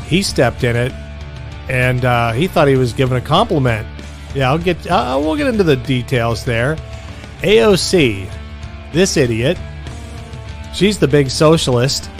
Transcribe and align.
He 0.06 0.22
stepped 0.22 0.64
in 0.64 0.74
it 0.76 0.92
and 1.68 2.04
uh, 2.04 2.32
he 2.32 2.48
thought 2.48 2.66
he 2.68 2.76
was 2.76 2.92
given 2.92 3.16
a 3.16 3.20
compliment. 3.20 3.86
Yeah, 4.34 4.50
I'll 4.50 4.58
get, 4.58 4.86
uh, 4.88 5.18
we'll 5.22 5.36
get 5.36 5.46
into 5.46 5.62
the 5.62 5.76
details 5.76 6.44
there. 6.44 6.76
AOC, 7.42 8.28
this 8.92 9.16
idiot, 9.16 9.56
she's 10.74 10.98
the 10.98 11.08
big 11.08 11.30
socialist 11.30 12.10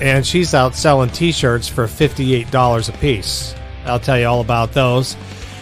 and 0.00 0.26
she's 0.26 0.54
out 0.54 0.74
selling 0.74 1.10
T-shirts 1.10 1.68
for 1.68 1.86
fifty-eight 1.86 2.50
dollars 2.50 2.88
a 2.88 2.92
piece. 2.92 3.54
I'll 3.84 4.00
tell 4.00 4.18
you 4.18 4.26
all 4.26 4.40
about 4.40 4.72
those. 4.72 5.16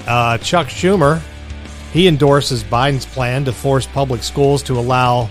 Uh, 0.07 0.39
Chuck 0.39 0.69
Schumer, 0.69 1.21
he 1.93 2.07
endorses 2.07 2.63
Biden's 2.65 3.07
plan 3.07 3.45
to 3.45 3.53
force 3.53 3.87
public 3.87 4.23
schools 4.23 4.63
to 4.65 4.79
allow 4.79 5.31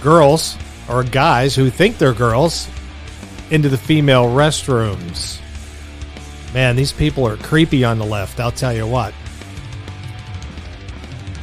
girls 0.00 0.56
or 0.88 1.02
guys 1.04 1.54
who 1.54 1.70
think 1.70 1.98
they're 1.98 2.12
girls 2.12 2.68
into 3.50 3.68
the 3.68 3.78
female 3.78 4.26
restrooms. 4.26 5.40
Man, 6.54 6.76
these 6.76 6.92
people 6.92 7.26
are 7.26 7.36
creepy 7.36 7.84
on 7.84 7.98
the 7.98 8.06
left. 8.06 8.40
I'll 8.40 8.50
tell 8.50 8.72
you 8.72 8.86
what. 8.86 9.12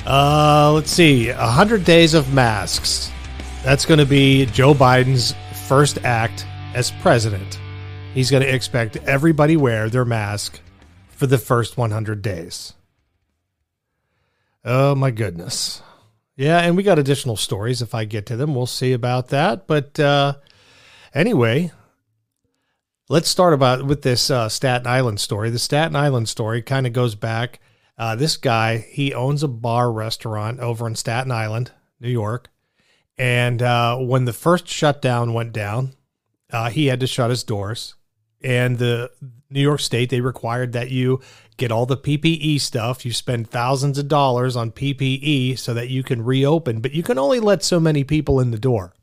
Uh, 0.05 0.71
let's 0.73 0.91
see. 0.91 1.29
100 1.31 1.83
days 1.83 2.13
of 2.13 2.33
masks. 2.33 3.11
That's 3.63 3.85
going 3.85 3.99
to 3.99 4.05
be 4.05 4.45
Joe 4.47 4.73
Biden's 4.73 5.35
first 5.67 5.97
act 6.03 6.45
as 6.75 6.91
president. 7.01 7.59
He's 8.13 8.29
going 8.29 8.43
to 8.43 8.53
expect 8.53 8.97
everybody 8.97 9.57
wear 9.57 9.89
their 9.89 10.05
mask 10.05 10.59
for 11.09 11.27
the 11.27 11.37
first 11.37 11.75
100 11.77 12.21
days. 12.21 12.73
Oh 14.63 14.95
my 14.95 15.11
goodness. 15.11 15.81
Yeah, 16.35 16.59
and 16.59 16.75
we 16.75 16.83
got 16.83 16.99
additional 16.99 17.35
stories 17.35 17.81
if 17.81 17.95
I 17.95 18.05
get 18.05 18.25
to 18.27 18.37
them. 18.37 18.53
We'll 18.53 18.65
see 18.65 18.93
about 18.93 19.29
that. 19.29 19.67
But 19.67 19.99
uh 19.99 20.35
anyway, 21.13 21.71
let's 23.09 23.29
start 23.29 23.53
about 23.53 23.85
with 23.85 24.01
this 24.01 24.29
uh, 24.29 24.49
Staten 24.49 24.87
Island 24.87 25.19
story. 25.19 25.49
The 25.49 25.59
Staten 25.59 25.95
Island 25.95 26.29
story 26.29 26.61
kind 26.61 26.85
of 26.85 26.93
goes 26.93 27.15
back. 27.15 27.59
Uh, 27.97 28.15
this 28.15 28.35
guy, 28.37 28.77
he 28.77 29.13
owns 29.13 29.41
a 29.41 29.47
bar 29.47 29.91
restaurant 29.91 30.59
over 30.59 30.85
in 30.85 30.95
Staten 30.95 31.31
Island, 31.31 31.71
New 31.99 32.09
York. 32.09 32.49
And 33.17 33.61
uh, 33.61 33.97
when 33.97 34.25
the 34.25 34.33
first 34.33 34.67
shutdown 34.67 35.33
went 35.33 35.53
down, 35.53 35.93
uh, 36.51 36.69
he 36.69 36.87
had 36.87 36.99
to 36.99 37.07
shut 37.07 37.29
his 37.29 37.43
doors. 37.43 37.95
And 38.43 38.77
the 38.77 39.11
New 39.49 39.61
York 39.61 39.79
State, 39.79 40.09
they 40.09 40.21
required 40.21 40.73
that 40.73 40.91
you 40.91 41.21
get 41.57 41.71
all 41.71 41.85
the 41.85 41.97
PPE 41.97 42.59
stuff. 42.59 43.05
You 43.05 43.13
spend 43.13 43.49
thousands 43.49 43.97
of 43.97 44.07
dollars 44.07 44.55
on 44.55 44.71
PPE 44.71 45.57
so 45.57 45.73
that 45.73 45.89
you 45.89 46.03
can 46.03 46.23
reopen, 46.23 46.81
but 46.81 46.91
you 46.91 47.03
can 47.03 47.17
only 47.17 47.39
let 47.39 47.63
so 47.63 47.79
many 47.79 48.03
people 48.03 48.39
in 48.39 48.51
the 48.51 48.59
door. 48.59 48.93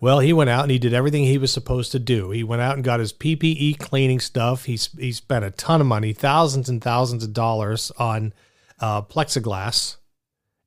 Well, 0.00 0.20
he 0.20 0.32
went 0.32 0.50
out 0.50 0.62
and 0.62 0.70
he 0.70 0.78
did 0.78 0.94
everything 0.94 1.24
he 1.24 1.38
was 1.38 1.50
supposed 1.50 1.90
to 1.92 1.98
do. 1.98 2.30
He 2.30 2.44
went 2.44 2.62
out 2.62 2.76
and 2.76 2.84
got 2.84 3.00
his 3.00 3.12
PPE 3.12 3.78
cleaning 3.78 4.20
stuff. 4.20 4.64
He, 4.64 4.78
he 4.98 5.10
spent 5.12 5.44
a 5.44 5.50
ton 5.50 5.80
of 5.80 5.88
money, 5.88 6.12
thousands 6.12 6.68
and 6.68 6.82
thousands 6.82 7.24
of 7.24 7.32
dollars 7.32 7.90
on 7.98 8.32
uh, 8.80 9.02
plexiglass 9.02 9.96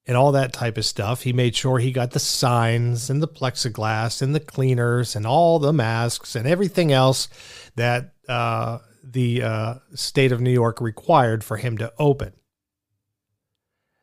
and 0.08 0.18
all 0.18 0.32
that 0.32 0.54
type 0.54 0.78
of 0.78 0.86
stuff. 0.86 1.24
He 1.24 1.34
made 1.34 1.56
sure 1.56 1.80
he 1.80 1.92
got 1.92 2.12
the 2.12 2.20
signs 2.20 3.10
and 3.10 3.22
the 3.22 3.28
plexiglass 3.28 4.22
and 4.22 4.34
the 4.34 4.40
cleaners 4.40 5.16
and 5.16 5.26
all 5.28 5.60
the 5.60 5.74
masks 5.74 6.36
and 6.36 6.48
everything 6.48 6.92
else 6.92 7.30
that 7.76 8.14
uh, 8.28 8.80
the 9.04 9.44
uh, 9.44 9.76
state 9.94 10.32
of 10.32 10.42
New 10.42 10.52
York 10.52 10.82
required 10.82 11.44
for 11.44 11.58
him 11.58 11.78
to 11.78 11.94
open. 12.00 12.34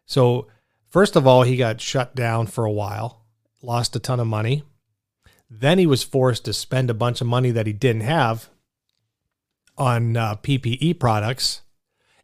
So, 0.06 0.48
first 0.88 1.16
of 1.16 1.26
all, 1.26 1.42
he 1.42 1.56
got 1.56 1.80
shut 1.80 2.14
down 2.14 2.46
for 2.46 2.64
a 2.64 2.72
while, 2.72 3.26
lost 3.60 3.96
a 3.96 3.98
ton 3.98 4.20
of 4.20 4.26
money. 4.26 4.62
Then 5.50 5.78
he 5.78 5.86
was 5.86 6.02
forced 6.02 6.44
to 6.44 6.52
spend 6.52 6.90
a 6.90 6.94
bunch 6.94 7.20
of 7.20 7.26
money 7.26 7.50
that 7.50 7.66
he 7.66 7.72
didn't 7.72 8.02
have 8.02 8.48
on 9.76 10.16
uh, 10.16 10.36
PPE 10.36 10.98
products. 10.98 11.62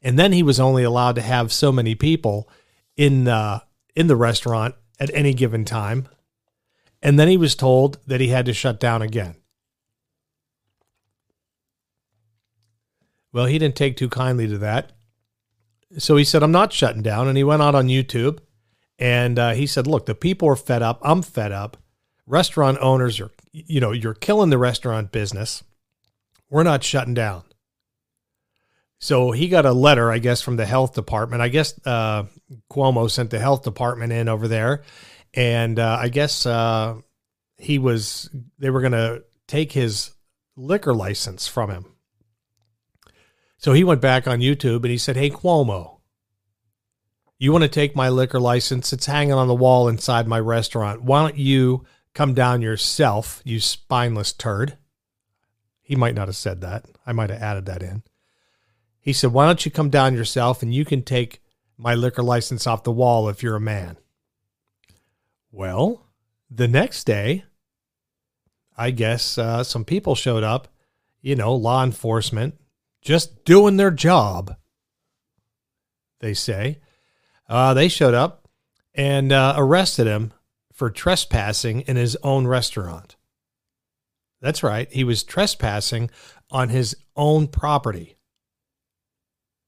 And 0.03 0.19
then 0.19 0.33
he 0.33 0.43
was 0.43 0.61
only 0.61 0.83
allowed 0.83 1.15
to 1.15 1.23
have 1.23 1.53
so 1.53 1.73
many 1.73 1.95
people 1.95 2.49
in 2.97 3.29
uh, 3.29 3.61
in 3.95 4.07
the 4.07 4.17
restaurant 4.17 4.75
at 4.99 5.11
any 5.15 5.35
given 5.35 5.65
time. 5.65 6.09
And 7.03 7.19
then 7.19 7.29
he 7.29 7.37
was 7.37 7.55
told 7.55 7.99
that 8.07 8.21
he 8.21 8.29
had 8.29 8.47
to 8.47 8.55
shut 8.55 8.81
down 8.81 9.03
again. 9.03 9.37
Well, 13.33 13.47
he 13.47 13.59
didn't 13.59 13.77
take 13.77 13.97
too 13.97 14.09
kindly 14.09 14.47
to 14.47 14.59
that. 14.59 14.93
So 15.99 16.17
he 16.17 16.25
said, 16.25 16.43
I'm 16.43 16.53
not 16.53 16.73
shutting 16.73 17.03
down. 17.03 17.29
And 17.29 17.37
he 17.37 17.45
went 17.45 17.63
out 17.63 17.75
on 17.75 17.89
YouTube 17.89 18.39
and 18.99 19.39
uh, 19.39 19.53
he 19.53 19.67
said, 19.67 19.87
Look, 19.87 20.07
the 20.07 20.15
people 20.15 20.49
are 20.49 20.57
fed 20.57 20.83
up. 20.83 21.01
I'm 21.03 21.21
fed 21.21 21.53
up. 21.53 21.77
Restaurant 22.27 22.79
owners 22.81 23.21
are, 23.21 23.31
you 23.53 23.81
know, 23.81 23.93
you're 23.93 24.15
killing 24.15 24.51
the 24.51 24.59
restaurant 24.59 25.13
business. 25.13 25.63
We're 26.49 26.63
not 26.63 26.85
shutting 26.85 27.15
down. 27.15 27.43
So 28.99 29.33
he 29.33 29.49
got 29.49 29.67
a 29.67 29.73
letter, 29.73 30.11
I 30.11 30.19
guess, 30.19 30.41
from 30.41 30.57
the 30.57 30.65
health 30.65 30.95
department. 30.95 31.43
I 31.43 31.49
guess 31.49 31.79
uh, 31.85 32.25
Cuomo 32.71 33.11
sent 33.11 33.31
the 33.31 33.39
health 33.39 33.63
department 33.63 34.13
in 34.13 34.29
over 34.29 34.49
there, 34.49 34.83
and 35.33 35.79
uh, 35.79 35.99
I 36.01 36.09
guess 36.09 36.47
uh, 36.47 36.97
he 37.57 37.79
was 37.79 38.29
they 38.59 38.71
were 38.71 38.81
going 38.81 38.93
to 38.93 39.25
take 39.47 39.73
his 39.73 40.13
liquor 40.57 40.95
license 40.95 41.47
from 41.47 41.71
him. 41.71 41.87
So 43.59 43.73
he 43.73 43.85
went 43.85 44.01
back 44.01 44.29
on 44.29 44.41
YouTube 44.41 44.83
and 44.83 44.91
he 44.91 44.99
said, 44.99 45.17
"Hey 45.17 45.31
Cuomo, 45.31 46.01
you 47.39 47.53
want 47.53 47.63
to 47.63 47.69
take 47.69 47.97
my 47.97 48.09
liquor 48.09 48.41
license? 48.41 48.93
It's 48.93 49.07
hanging 49.07 49.33
on 49.33 49.49
the 49.49 49.55
wall 49.55 49.89
inside 49.89 50.27
my 50.27 50.41
restaurant. 50.41 51.03
Why 51.03 51.23
don't 51.23 51.39
you 51.39 51.85
come 52.15 52.35
down 52.35 52.63
yourself, 52.63 53.41
you 53.45 53.61
spineless 53.61 54.33
turd?" 54.33 54.77
He 55.85 55.97
might 55.97 56.15
not 56.15 56.29
have 56.29 56.37
said 56.37 56.63
that. 56.63 56.87
I 57.07 57.13
might 57.13 57.29
have 57.29 57.43
added 57.43 57.67
that 57.67 57.83
in. 57.83 58.03
He 58.99 59.13
said, 59.13 59.35
Why 59.35 59.45
don't 59.45 59.65
you 59.65 59.71
come 59.71 59.91
down 59.91 60.15
yourself 60.15 60.63
and 60.63 60.75
you 60.75 60.87
can 60.87 61.03
take 61.03 61.43
my 61.77 61.95
liquor 61.95 62.23
license 62.23 62.67
off 62.67 62.85
the 62.85 62.93
wall 62.93 63.29
if 63.29 63.43
you're 63.43 63.57
a 63.57 63.61
man? 63.61 63.97
Well, 65.51 66.07
the 66.51 66.69
next 66.69 67.05
day, 67.05 67.45
I 68.77 68.91
guess 68.91 69.39
uh, 69.39 69.63
some 69.65 69.85
people 69.85 70.15
showed 70.15 70.43
up, 70.43 70.69
you 71.21 71.37
know, 71.37 71.55
law 71.55 71.85
enforcement, 71.85 72.61
just 73.03 73.45
doing 73.45 73.77
their 73.77 73.91
job. 73.91 74.57
they 76.21 76.35
say. 76.35 76.81
Uh, 77.49 77.75
they 77.75 77.89
showed 77.89 78.15
up 78.15 78.49
and 78.95 79.33
uh, 79.33 79.55
arrested 79.57 80.07
him 80.07 80.33
for 80.73 80.91
trespassing 80.91 81.83
in 81.83 81.97
his 81.97 82.17
own 82.23 82.47
restaurant. 82.47 83.17
That's 84.41 84.63
right. 84.63 84.91
He 84.93 85.05
was 85.05 85.23
trespassing 85.23 86.11
on 86.51 86.69
his 86.69 86.97
own 87.17 87.49
property. 87.49 88.17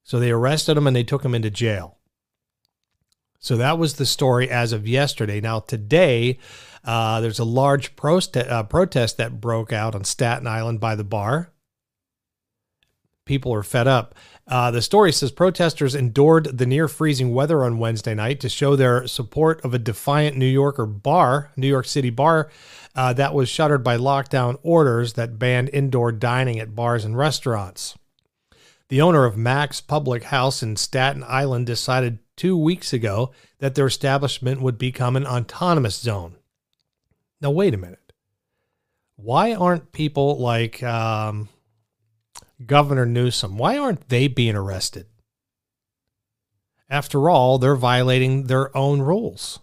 So 0.02 0.18
they 0.18 0.30
arrested 0.30 0.76
him 0.76 0.86
and 0.86 0.96
they 0.96 1.04
took 1.04 1.24
him 1.24 1.34
into 1.34 1.50
jail. 1.50 1.95
So 3.46 3.56
that 3.58 3.78
was 3.78 3.94
the 3.94 4.06
story 4.06 4.50
as 4.50 4.72
of 4.72 4.88
yesterday. 4.88 5.40
Now, 5.40 5.60
today, 5.60 6.40
uh, 6.82 7.20
there's 7.20 7.38
a 7.38 7.44
large 7.44 7.92
uh, 8.02 8.62
protest 8.64 9.18
that 9.18 9.40
broke 9.40 9.72
out 9.72 9.94
on 9.94 10.02
Staten 10.02 10.48
Island 10.48 10.80
by 10.80 10.96
the 10.96 11.04
bar. 11.04 11.52
People 13.24 13.54
are 13.54 13.62
fed 13.62 13.86
up. 13.86 14.16
Uh, 14.48 14.72
the 14.72 14.82
story 14.82 15.12
says 15.12 15.30
protesters 15.30 15.94
endured 15.94 16.58
the 16.58 16.66
near 16.66 16.88
freezing 16.88 17.32
weather 17.32 17.62
on 17.62 17.78
Wednesday 17.78 18.14
night 18.14 18.40
to 18.40 18.48
show 18.48 18.74
their 18.74 19.06
support 19.06 19.64
of 19.64 19.72
a 19.72 19.78
defiant 19.78 20.36
New 20.36 20.44
Yorker 20.46 20.84
bar, 20.84 21.52
New 21.56 21.68
York 21.68 21.86
City 21.86 22.10
bar, 22.10 22.50
uh, 22.96 23.12
that 23.12 23.32
was 23.32 23.48
shuttered 23.48 23.84
by 23.84 23.96
lockdown 23.96 24.58
orders 24.64 25.12
that 25.12 25.38
banned 25.38 25.70
indoor 25.72 26.10
dining 26.10 26.58
at 26.58 26.74
bars 26.74 27.04
and 27.04 27.16
restaurants. 27.16 27.96
The 28.88 29.00
owner 29.00 29.24
of 29.24 29.36
Mac's 29.36 29.80
Public 29.80 30.24
House 30.24 30.64
in 30.64 30.74
Staten 30.74 31.24
Island 31.28 31.66
decided 31.66 32.18
two 32.36 32.56
weeks 32.56 32.92
ago 32.92 33.32
that 33.58 33.74
their 33.74 33.86
establishment 33.86 34.60
would 34.60 34.78
become 34.78 35.16
an 35.16 35.26
autonomous 35.26 35.96
zone. 35.96 36.36
Now, 37.40 37.50
wait 37.50 37.74
a 37.74 37.78
minute. 37.78 38.12
Why 39.16 39.54
aren't 39.54 39.92
people 39.92 40.38
like 40.38 40.82
um, 40.82 41.48
Governor 42.64 43.04
Newsom, 43.04 43.58
why 43.58 43.76
aren't 43.76 44.08
they 44.08 44.28
being 44.28 44.56
arrested? 44.56 45.06
After 46.88 47.28
all, 47.28 47.58
they're 47.58 47.76
violating 47.76 48.44
their 48.44 48.74
own 48.76 49.02
rules. 49.02 49.58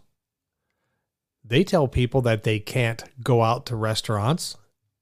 They 1.43 1.63
tell 1.63 1.87
people 1.87 2.21
that 2.21 2.43
they 2.43 2.59
can't 2.59 3.03
go 3.23 3.41
out 3.41 3.65
to 3.67 3.75
restaurants, 3.75 4.57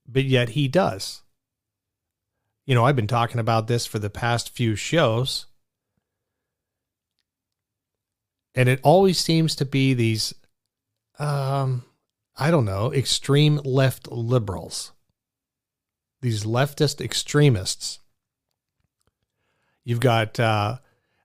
but 0.06 0.24
yet 0.24 0.50
he 0.50 0.68
does. 0.68 1.22
You 2.64 2.74
know, 2.74 2.84
I've 2.84 2.96
been 2.96 3.06
talking 3.06 3.40
about 3.40 3.66
this 3.66 3.86
for 3.86 3.98
the 3.98 4.10
past 4.10 4.50
few 4.50 4.74
shows. 4.74 5.46
And 8.54 8.68
it 8.68 8.80
always 8.82 9.18
seems 9.18 9.54
to 9.56 9.64
be 9.64 9.94
these, 9.94 10.34
um, 11.18 11.84
I 12.36 12.50
don't 12.50 12.64
know, 12.64 12.92
extreme 12.92 13.60
left 13.64 14.10
liberals 14.10 14.92
these 16.22 16.44
leftist 16.44 17.00
extremists. 17.00 17.98
You've 19.84 20.00
got, 20.00 20.40
uh, 20.40 20.78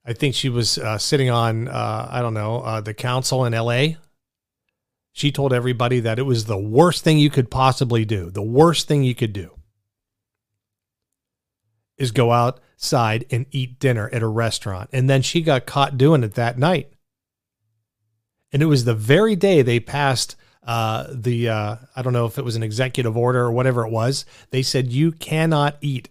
I 0.04 0.14
think 0.14 0.36
she 0.36 0.50
was 0.50 0.78
uh, 0.78 0.98
sitting 0.98 1.30
on, 1.30 1.68
uh, 1.68 2.08
I 2.12 2.22
don't 2.22 2.34
know, 2.34 2.60
uh, 2.62 2.82
the 2.82 2.96
council 2.96 3.46
in 3.46 3.54
LA. 3.54 4.00
She 5.14 5.32
told 5.32 5.54
everybody 5.54 6.00
that 6.02 6.20
it 6.20 6.24
was 6.24 6.46
the 6.46 6.58
worst 6.58 7.04
thing 7.04 7.20
you 7.20 7.30
could 7.30 7.50
possibly 7.50 8.04
do. 8.04 8.30
The 8.30 8.42
worst 8.42 8.88
thing 8.88 9.04
you 9.04 9.16
could 9.16 9.34
do 9.34 9.52
is 11.98 12.12
go 12.12 12.32
outside 12.32 13.26
and 13.32 13.46
eat 13.52 13.80
dinner 13.80 14.10
at 14.12 14.24
a 14.24 14.28
restaurant. 14.28 14.90
And 14.92 15.10
then 15.10 15.22
she 15.22 15.42
got 15.42 15.66
caught 15.66 15.98
doing 15.98 16.24
it 16.24 16.34
that 16.34 16.58
night. 16.58 16.92
And 18.52 18.62
it 18.62 18.68
was 18.68 18.86
the 18.86 18.94
very 18.94 19.36
day 19.36 19.62
they 19.62 19.80
passed 19.80 20.36
uh, 20.68 21.08
the 21.12 21.48
uh, 21.48 21.76
I 21.96 22.02
don't 22.02 22.14
know 22.14 22.26
if 22.26 22.38
it 22.38 22.46
was 22.46 22.58
an 22.58 22.64
executive 22.64 23.16
order 23.16 23.40
or 23.40 23.52
whatever 23.52 23.86
it 23.86 23.92
was. 23.92 24.26
They 24.52 24.62
said 24.62 24.92
you 24.92 25.14
cannot 25.14 25.78
eat 25.82 26.10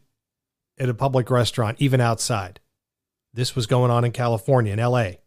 at 0.79 0.89
a 0.89 0.95
public 0.95 1.31
restaurant, 1.31 1.77
even 1.79 2.01
outside. 2.01 2.61
This 3.35 3.55
was 3.55 3.67
going 3.67 3.91
on 3.91 4.05
in 4.05 4.13
California, 4.13 4.73
in 4.73 4.79
L.A. 4.79 5.21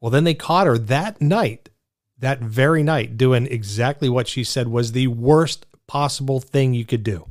Well, 0.00 0.10
then 0.10 0.24
they 0.24 0.34
caught 0.34 0.68
her 0.68 0.78
that 0.78 1.20
night, 1.20 1.68
that 2.18 2.38
very 2.38 2.84
night, 2.84 3.16
doing 3.16 3.46
exactly 3.46 4.08
what 4.08 4.28
she 4.28 4.44
said 4.44 4.68
was 4.68 4.92
the 4.92 5.08
worst 5.08 5.66
possible 5.88 6.40
thing 6.40 6.74
you 6.74 6.84
could 6.84 7.02
do. 7.02 7.30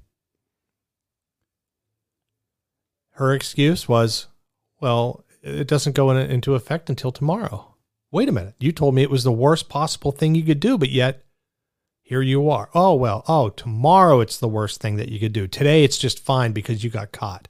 Her 3.11 3.33
excuse 3.33 3.87
was, 3.87 4.27
well, 4.81 5.23
it 5.41 5.67
doesn't 5.67 5.95
go 5.95 6.11
in, 6.11 6.17
into 6.17 6.55
effect 6.55 6.89
until 6.89 7.11
tomorrow 7.13 7.70
wait 8.11 8.29
a 8.29 8.31
minute, 8.31 8.55
you 8.59 8.71
told 8.71 8.93
me 8.93 9.01
it 9.01 9.09
was 9.09 9.23
the 9.23 9.31
worst 9.31 9.69
possible 9.69 10.11
thing 10.11 10.35
you 10.35 10.43
could 10.43 10.59
do, 10.59 10.77
but 10.77 10.89
yet 10.89 11.23
here 12.01 12.21
you 12.21 12.49
are. 12.49 12.69
Oh, 12.75 12.93
well, 12.93 13.23
oh, 13.27 13.49
tomorrow 13.49 14.19
it's 14.19 14.37
the 14.37 14.47
worst 14.47 14.81
thing 14.81 14.97
that 14.97 15.09
you 15.09 15.19
could 15.19 15.33
do. 15.33 15.47
Today 15.47 15.83
it's 15.83 15.97
just 15.97 16.19
fine 16.19 16.51
because 16.51 16.83
you 16.83 16.89
got 16.89 17.13
caught. 17.13 17.47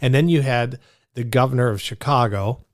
And 0.00 0.14
then 0.14 0.28
you 0.28 0.42
had 0.42 0.78
the 1.14 1.24
governor 1.24 1.68
of 1.68 1.80
Chicago. 1.80 2.64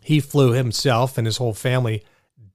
He 0.00 0.18
flew 0.18 0.52
himself 0.52 1.18
and 1.18 1.26
his 1.26 1.36
whole 1.36 1.54
family 1.54 2.02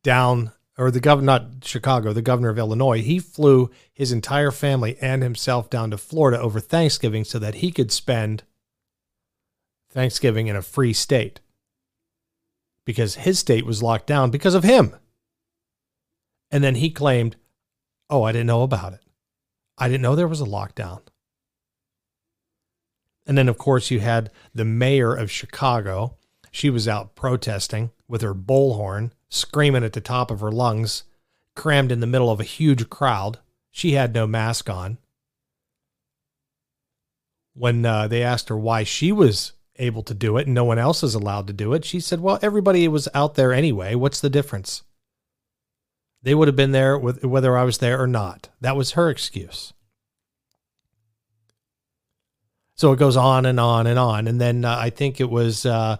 down, 0.01 0.51
or 0.77 0.89
the 0.89 0.99
governor, 0.99 1.25
not 1.25 1.63
Chicago, 1.63 2.11
the 2.11 2.23
governor 2.23 2.49
of 2.49 2.57
Illinois. 2.57 3.01
He 3.01 3.19
flew 3.19 3.69
his 3.93 4.11
entire 4.11 4.51
family 4.51 4.97
and 4.99 5.21
himself 5.21 5.69
down 5.69 5.91
to 5.91 5.97
Florida 5.97 6.39
over 6.39 6.59
Thanksgiving 6.59 7.23
so 7.23 7.37
that 7.37 7.55
he 7.55 7.71
could 7.71 7.91
spend 7.91 8.43
Thanksgiving 9.91 10.47
in 10.47 10.55
a 10.55 10.61
free 10.61 10.93
state 10.93 11.39
because 12.87 13.15
his 13.15 13.37
state 13.37 13.65
was 13.65 13.83
locked 13.83 14.07
down 14.07 14.31
because 14.31 14.55
of 14.55 14.63
him. 14.63 14.95
And 16.49 16.63
then 16.63 16.75
he 16.75 16.89
claimed, 16.89 17.35
Oh, 18.09 18.23
I 18.23 18.31
didn't 18.31 18.47
know 18.47 18.63
about 18.63 18.93
it. 18.93 19.01
I 19.77 19.89
didn't 19.89 20.03
know 20.03 20.15
there 20.15 20.25
was 20.25 20.39
a 20.39 20.45
lockdown. 20.45 21.01
And 23.25 23.37
then, 23.37 23.49
of 23.49 23.57
course, 23.57 23.91
you 23.91 23.99
had 23.99 24.31
the 24.55 24.63
mayor 24.63 25.13
of 25.13 25.29
Chicago. 25.29 26.15
She 26.49 26.69
was 26.69 26.87
out 26.87 27.13
protesting 27.13 27.91
with 28.07 28.21
her 28.21 28.33
bullhorn, 28.33 29.11
screaming 29.27 29.83
at 29.83 29.91
the 29.91 29.99
top 29.99 30.31
of 30.31 30.39
her 30.39 30.51
lungs, 30.51 31.03
crammed 31.57 31.91
in 31.91 31.99
the 31.99 32.07
middle 32.07 32.31
of 32.31 32.39
a 32.39 32.45
huge 32.45 32.89
crowd. 32.89 33.39
She 33.69 33.91
had 33.91 34.13
no 34.13 34.25
mask 34.25 34.69
on. 34.69 34.97
When 37.53 37.85
uh, 37.85 38.07
they 38.07 38.23
asked 38.23 38.47
her 38.47 38.57
why 38.57 38.85
she 38.85 39.11
was 39.11 39.51
able 39.79 40.03
to 40.03 40.13
do 40.13 40.37
it 40.37 40.47
and 40.47 40.53
no 40.53 40.65
one 40.65 40.79
else 40.79 41.03
is 41.03 41.15
allowed 41.15 41.47
to 41.47 41.53
do 41.53 41.73
it. 41.73 41.85
She 41.85 41.99
said, 41.99 42.19
Well, 42.19 42.39
everybody 42.41 42.87
was 42.87 43.07
out 43.13 43.35
there 43.35 43.53
anyway. 43.53 43.95
What's 43.95 44.21
the 44.21 44.29
difference? 44.29 44.83
They 46.23 46.35
would 46.35 46.47
have 46.47 46.55
been 46.55 46.71
there 46.71 46.97
with, 46.97 47.23
whether 47.23 47.57
I 47.57 47.63
was 47.63 47.77
there 47.77 48.01
or 48.01 48.07
not. 48.07 48.49
That 48.59 48.75
was 48.75 48.91
her 48.91 49.09
excuse. 49.09 49.73
So 52.75 52.91
it 52.91 52.99
goes 52.99 53.17
on 53.17 53.45
and 53.45 53.59
on 53.59 53.87
and 53.87 53.97
on. 53.97 54.27
And 54.27 54.39
then 54.39 54.65
uh, 54.65 54.77
I 54.77 54.89
think 54.89 55.19
it 55.19 55.29
was 55.29 55.65
uh, 55.65 55.97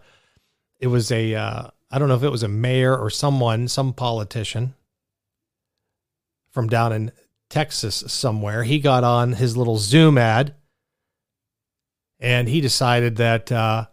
it 0.80 0.88
was 0.88 1.12
a 1.12 1.34
uh, 1.34 1.70
I 1.90 2.00
don't 2.00 2.08
know 2.08 2.16
if 2.16 2.24
it 2.24 2.32
was 2.32 2.44
a 2.44 2.48
mayor 2.48 2.96
or 2.96 3.10
someone, 3.10 3.68
some 3.68 3.94
politician 3.94 4.76
from 6.52 6.68
down 6.68 6.94
in 6.94 7.12
Texas 7.50 8.04
somewhere. 8.08 8.64
He 8.64 8.80
got 8.80 9.04
on 9.04 9.34
his 9.34 9.56
little 9.56 9.78
Zoom 9.78 10.18
ad 10.18 10.54
and 12.20 12.48
he 12.50 12.62
decided 12.62 13.18
that 13.18 13.52
uh, 13.52 13.86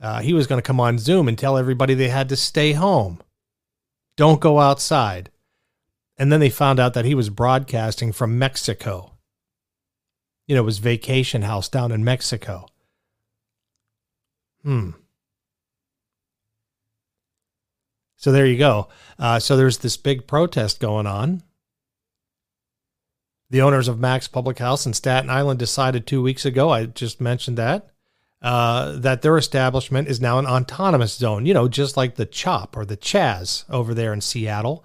uh, 0.00 0.20
he 0.20 0.32
was 0.32 0.46
going 0.46 0.58
to 0.60 0.66
come 0.66 0.80
on 0.80 0.98
Zoom 0.98 1.28
and 1.28 1.38
tell 1.38 1.56
everybody 1.56 1.94
they 1.94 2.08
had 2.08 2.28
to 2.28 2.36
stay 2.36 2.72
home, 2.72 3.22
don't 4.16 4.40
go 4.40 4.60
outside. 4.60 5.30
And 6.16 6.30
then 6.30 6.40
they 6.40 6.50
found 6.50 6.78
out 6.78 6.94
that 6.94 7.04
he 7.04 7.14
was 7.14 7.30
broadcasting 7.30 8.12
from 8.12 8.38
Mexico. 8.38 9.12
You 10.46 10.54
know, 10.54 10.66
his 10.66 10.78
vacation 10.78 11.42
house 11.42 11.68
down 11.68 11.90
in 11.90 12.04
Mexico. 12.04 12.66
Hmm. 14.62 14.90
So 18.16 18.30
there 18.32 18.46
you 18.46 18.56
go. 18.56 18.88
Uh, 19.18 19.38
so 19.38 19.56
there's 19.56 19.78
this 19.78 19.96
big 19.96 20.26
protest 20.26 20.80
going 20.80 21.06
on. 21.06 21.42
The 23.50 23.60
owners 23.60 23.88
of 23.88 24.00
Mac's 24.00 24.28
Public 24.28 24.58
House 24.58 24.86
in 24.86 24.94
Staten 24.94 25.30
Island 25.30 25.58
decided 25.58 26.06
two 26.06 26.22
weeks 26.22 26.44
ago, 26.44 26.70
I 26.70 26.86
just 26.86 27.20
mentioned 27.20 27.58
that, 27.58 27.90
uh, 28.42 28.92
that 28.96 29.22
their 29.22 29.36
establishment 29.36 30.08
is 30.08 30.20
now 30.20 30.38
an 30.38 30.46
autonomous 30.46 31.14
zone, 31.14 31.46
you 31.46 31.54
know, 31.54 31.68
just 31.68 31.96
like 31.96 32.16
the 32.16 32.26
CHOP 32.26 32.76
or 32.76 32.84
the 32.84 32.96
Chaz 32.96 33.64
over 33.70 33.94
there 33.94 34.12
in 34.12 34.20
Seattle. 34.20 34.84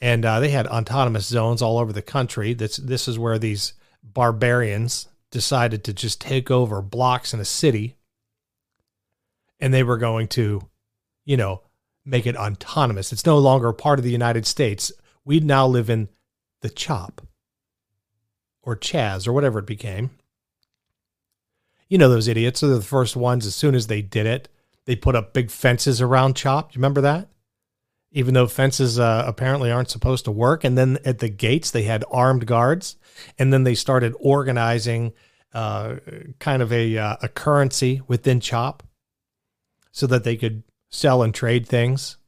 And 0.00 0.24
uh, 0.24 0.40
they 0.40 0.50
had 0.50 0.66
autonomous 0.66 1.26
zones 1.26 1.62
all 1.62 1.78
over 1.78 1.92
the 1.92 2.02
country. 2.02 2.54
This, 2.54 2.76
this 2.76 3.06
is 3.06 3.18
where 3.18 3.38
these 3.38 3.74
barbarians 4.02 5.08
decided 5.30 5.84
to 5.84 5.92
just 5.92 6.20
take 6.20 6.50
over 6.50 6.82
blocks 6.82 7.32
in 7.32 7.40
a 7.40 7.44
city. 7.44 7.96
And 9.60 9.72
they 9.72 9.84
were 9.84 9.98
going 9.98 10.28
to, 10.28 10.68
you 11.24 11.36
know, 11.36 11.62
make 12.04 12.26
it 12.26 12.36
autonomous. 12.36 13.12
It's 13.12 13.26
no 13.26 13.38
longer 13.38 13.72
part 13.72 13.98
of 13.98 14.04
the 14.04 14.10
United 14.10 14.44
States. 14.44 14.90
We 15.24 15.38
now 15.38 15.66
live 15.68 15.88
in 15.88 16.08
the 16.62 16.70
CHOP 16.70 17.26
or 18.62 18.76
Chaz 18.76 19.26
or 19.26 19.32
whatever 19.32 19.58
it 19.58 19.66
became. 19.66 20.10
You 21.88 21.98
know 21.98 22.08
those 22.08 22.28
idiots. 22.28 22.60
They're 22.60 22.70
the 22.70 22.80
first 22.80 23.16
ones. 23.16 23.46
As 23.46 23.54
soon 23.54 23.74
as 23.74 23.86
they 23.86 24.00
did 24.00 24.26
it, 24.26 24.48
they 24.86 24.96
put 24.96 25.14
up 25.14 25.34
big 25.34 25.50
fences 25.50 26.00
around 26.00 26.36
Chop. 26.36 26.74
You 26.74 26.78
remember 26.78 27.02
that? 27.02 27.28
Even 28.12 28.34
though 28.34 28.46
fences 28.46 28.98
uh, 28.98 29.24
apparently 29.26 29.70
aren't 29.70 29.90
supposed 29.90 30.24
to 30.24 30.30
work, 30.30 30.64
and 30.64 30.76
then 30.76 30.98
at 31.04 31.18
the 31.18 31.28
gates 31.28 31.70
they 31.70 31.82
had 31.82 32.04
armed 32.10 32.46
guards, 32.46 32.96
and 33.38 33.52
then 33.52 33.64
they 33.64 33.74
started 33.74 34.14
organizing 34.20 35.12
uh, 35.54 35.96
kind 36.38 36.62
of 36.62 36.72
a 36.72 36.96
uh, 36.98 37.16
a 37.22 37.28
currency 37.28 38.00
within 38.06 38.40
Chop, 38.40 38.82
so 39.90 40.06
that 40.06 40.24
they 40.24 40.36
could 40.36 40.62
sell 40.90 41.22
and 41.22 41.34
trade 41.34 41.66
things. 41.66 42.18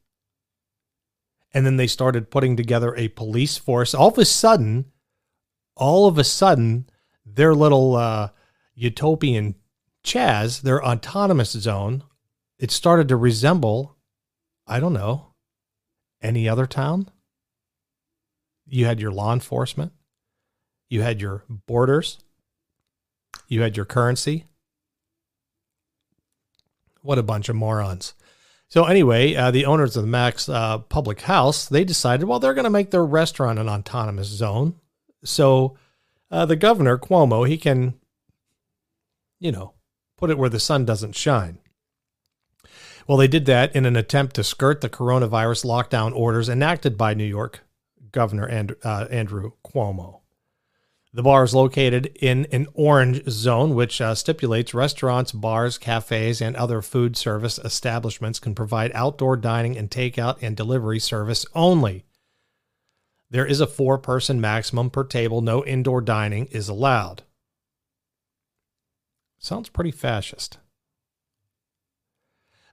And 1.52 1.64
then 1.64 1.76
they 1.76 1.86
started 1.86 2.30
putting 2.30 2.56
together 2.56 2.94
a 2.96 3.08
police 3.08 3.56
force. 3.56 3.94
All 3.94 4.08
of 4.08 4.18
a 4.18 4.24
sudden, 4.24 4.86
all 5.76 6.06
of 6.06 6.18
a 6.18 6.24
sudden, 6.24 6.88
their 7.24 7.54
little 7.54 7.96
uh, 7.96 8.30
utopian 8.74 9.54
Chaz, 10.04 10.60
their 10.60 10.84
autonomous 10.84 11.52
zone, 11.52 12.04
it 12.58 12.70
started 12.70 13.08
to 13.08 13.16
resemble, 13.16 13.96
I 14.66 14.78
don't 14.78 14.92
know, 14.92 15.34
any 16.22 16.48
other 16.48 16.66
town. 16.66 17.08
You 18.66 18.86
had 18.86 19.00
your 19.00 19.10
law 19.10 19.32
enforcement, 19.32 19.92
you 20.88 21.02
had 21.02 21.20
your 21.20 21.44
borders, 21.48 22.18
you 23.48 23.62
had 23.62 23.76
your 23.76 23.86
currency. 23.86 24.44
What 27.02 27.18
a 27.18 27.22
bunch 27.22 27.48
of 27.48 27.56
morons. 27.56 28.14
So 28.68 28.84
anyway, 28.84 29.34
uh, 29.34 29.50
the 29.50 29.66
owners 29.66 29.96
of 29.96 30.02
the 30.02 30.08
Mac's 30.08 30.48
uh, 30.48 30.78
Public 30.78 31.22
House 31.22 31.66
they 31.66 31.84
decided, 31.84 32.26
well, 32.26 32.40
they're 32.40 32.54
going 32.54 32.64
to 32.64 32.70
make 32.70 32.90
their 32.90 33.04
restaurant 33.04 33.58
an 33.58 33.68
autonomous 33.68 34.28
zone. 34.28 34.80
So 35.24 35.76
uh, 36.30 36.46
the 36.46 36.56
governor 36.56 36.98
Cuomo 36.98 37.48
he 37.48 37.56
can, 37.56 37.94
you 39.40 39.52
know, 39.52 39.74
put 40.16 40.30
it 40.30 40.38
where 40.38 40.50
the 40.50 40.60
sun 40.60 40.84
doesn't 40.84 41.16
shine. 41.16 41.58
Well, 43.06 43.18
they 43.18 43.28
did 43.28 43.46
that 43.46 43.74
in 43.76 43.84
an 43.84 43.96
attempt 43.96 44.34
to 44.36 44.44
skirt 44.44 44.80
the 44.80 44.88
coronavirus 44.88 45.64
lockdown 45.64 46.14
orders 46.14 46.48
enacted 46.48 46.96
by 46.96 47.12
New 47.12 47.24
York 47.24 47.60
Governor 48.12 48.46
and, 48.46 48.76
uh, 48.82 49.06
Andrew 49.10 49.52
Cuomo. 49.66 50.20
The 51.12 51.22
bar 51.22 51.44
is 51.44 51.54
located 51.54 52.16
in 52.20 52.46
an 52.50 52.66
orange 52.74 53.22
zone, 53.28 53.76
which 53.76 54.00
uh, 54.00 54.16
stipulates 54.16 54.74
restaurants, 54.74 55.30
bars, 55.30 55.78
cafes, 55.78 56.40
and 56.40 56.56
other 56.56 56.82
food 56.82 57.16
service 57.16 57.58
establishments 57.58 58.40
can 58.40 58.54
provide 58.54 58.90
outdoor 58.94 59.36
dining 59.36 59.76
and 59.76 59.88
takeout 59.88 60.38
and 60.42 60.56
delivery 60.56 60.98
service 60.98 61.46
only. 61.54 62.04
There 63.34 63.44
is 63.44 63.60
a 63.60 63.66
four 63.66 63.98
person 63.98 64.40
maximum 64.40 64.90
per 64.90 65.02
table. 65.02 65.40
No 65.40 65.64
indoor 65.64 66.00
dining 66.00 66.46
is 66.52 66.68
allowed. 66.68 67.24
Sounds 69.40 69.68
pretty 69.68 69.90
fascist. 69.90 70.58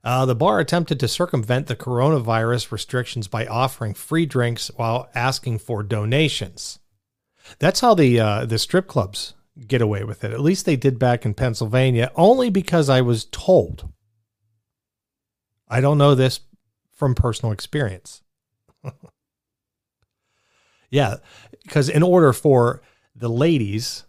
Uh, 0.03 0.27
the 0.27 0.35
bar 0.35 0.59
attempted 0.59 0.99
to 0.99 1.07
circumvent 1.07 1.65
the 1.65 1.75
coronavirus 1.75 2.71
restrictions 2.71 3.27
by 3.27 3.47
offering 3.47 3.95
free 3.95 4.27
drinks 4.27 4.69
while 4.75 5.09
asking 5.15 5.57
for 5.57 5.81
donations. 5.81 6.77
That's 7.57 7.79
how 7.79 7.95
the 7.95 8.19
uh, 8.19 8.45
the 8.45 8.59
strip 8.59 8.85
clubs 8.85 9.33
get 9.65 9.81
away 9.81 10.03
with 10.03 10.23
it. 10.23 10.31
At 10.31 10.41
least 10.41 10.67
they 10.67 10.75
did 10.75 10.99
back 10.99 11.25
in 11.25 11.33
Pennsylvania, 11.33 12.11
only 12.15 12.51
because 12.51 12.87
I 12.87 13.01
was 13.01 13.25
told. 13.25 13.91
I 15.67 15.81
don't 15.81 15.97
know 15.97 16.13
this 16.13 16.41
from 16.91 17.15
personal 17.15 17.51
experience. 17.51 18.21
yeah, 20.91 21.15
because 21.63 21.89
in 21.89 22.03
order 22.03 22.33
for 22.33 22.81
the 23.15 23.29
ladies, 23.29 24.03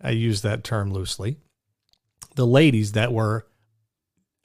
I 0.00 0.10
use 0.10 0.42
that 0.42 0.64
term 0.64 0.92
loosely, 0.92 1.38
the 2.34 2.46
ladies 2.46 2.92
that 2.92 3.12
were 3.12 3.46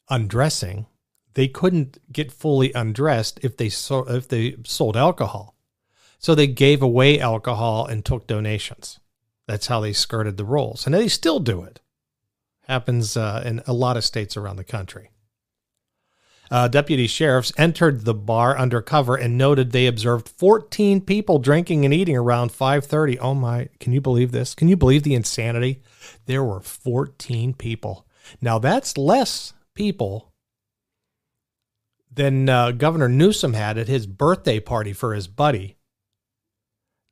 undressing, 0.10 0.86
they 1.34 1.48
couldn't 1.48 1.98
get 2.12 2.32
fully 2.32 2.72
undressed 2.74 3.40
if 3.44 3.58
they 3.58 3.70
so, 3.70 4.04
if 4.08 4.28
they 4.28 4.56
sold 4.64 4.96
alcohol. 4.96 5.56
So 6.20 6.36
they 6.36 6.48
gave 6.48 6.82
away 6.82 7.20
alcohol 7.20 7.86
and 7.86 8.06
took 8.06 8.28
donations. 8.28 9.00
That's 9.48 9.68
how 9.68 9.80
they 9.80 9.94
skirted 9.94 10.38
the 10.38 10.46
rules. 10.46 10.86
And 10.86 10.94
they 10.94 11.08
still 11.08 11.40
do 11.40 11.64
it. 11.64 11.80
Happens 12.68 13.18
uh, 13.18 13.42
in 13.44 13.62
a 13.66 13.74
lot 13.74 13.98
of 13.98 14.06
states 14.06 14.38
around 14.38 14.58
the 14.58 14.64
country. 14.64 15.11
Uh, 16.52 16.68
deputy 16.68 17.08
sheriffs 17.08 17.54
entered 17.58 18.04
the 18.04 18.14
bar 18.14 18.58
undercover 18.58 19.16
and 19.16 19.38
noted 19.38 19.72
they 19.72 19.88
observed 19.88 20.28
14 20.28 21.00
people 21.00 21.40
drinking 21.40 21.86
and 21.86 21.94
eating 21.94 22.18
around 22.18 22.52
5:30. 22.52 23.18
Oh 23.22 23.34
my, 23.34 23.70
can 23.80 23.94
you 23.94 24.02
believe 24.02 24.34
this? 24.34 24.54
Can 24.54 24.68
you 24.68 24.76
believe 24.76 25.04
the 25.04 25.16
insanity? 25.16 25.82
There 26.26 26.44
were 26.44 26.60
14 26.60 27.54
people. 27.54 28.06
Now 28.42 28.60
that's 28.60 28.98
less 28.98 29.54
people 29.76 30.34
than 32.14 32.50
uh, 32.50 32.72
Governor 32.72 33.08
Newsom 33.08 33.54
had 33.54 33.78
at 33.78 33.88
his 33.88 34.06
birthday 34.06 34.60
party 34.60 34.92
for 34.92 35.14
his 35.14 35.30
buddy. 35.30 35.78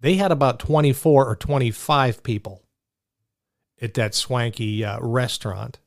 They 0.01 0.15
had 0.15 0.33
about 0.33 0.59
24 0.59 1.25
or 1.25 1.35
25 1.37 2.23
people 2.23 2.63
at 3.81 3.93
that 3.93 4.13
swanky 4.13 4.83
uh, 4.83 4.99
restaurant. 4.99 5.79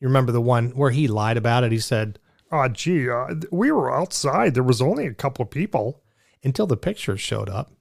You 0.00 0.08
remember 0.08 0.32
the 0.32 0.40
one 0.40 0.70
where 0.70 0.90
he 0.90 1.06
lied 1.06 1.36
about 1.36 1.64
it? 1.64 1.72
He 1.72 1.78
said, 1.78 2.18
Oh, 2.50 2.68
gee, 2.68 3.08
uh, 3.10 3.34
we 3.50 3.70
were 3.70 3.94
outside. 3.94 4.54
There 4.54 4.62
was 4.62 4.80
only 4.80 5.06
a 5.06 5.14
couple 5.14 5.42
of 5.42 5.50
people 5.50 6.02
until 6.42 6.66
the 6.66 6.76
pictures 6.76 7.20
showed 7.20 7.48
up. 7.48 7.72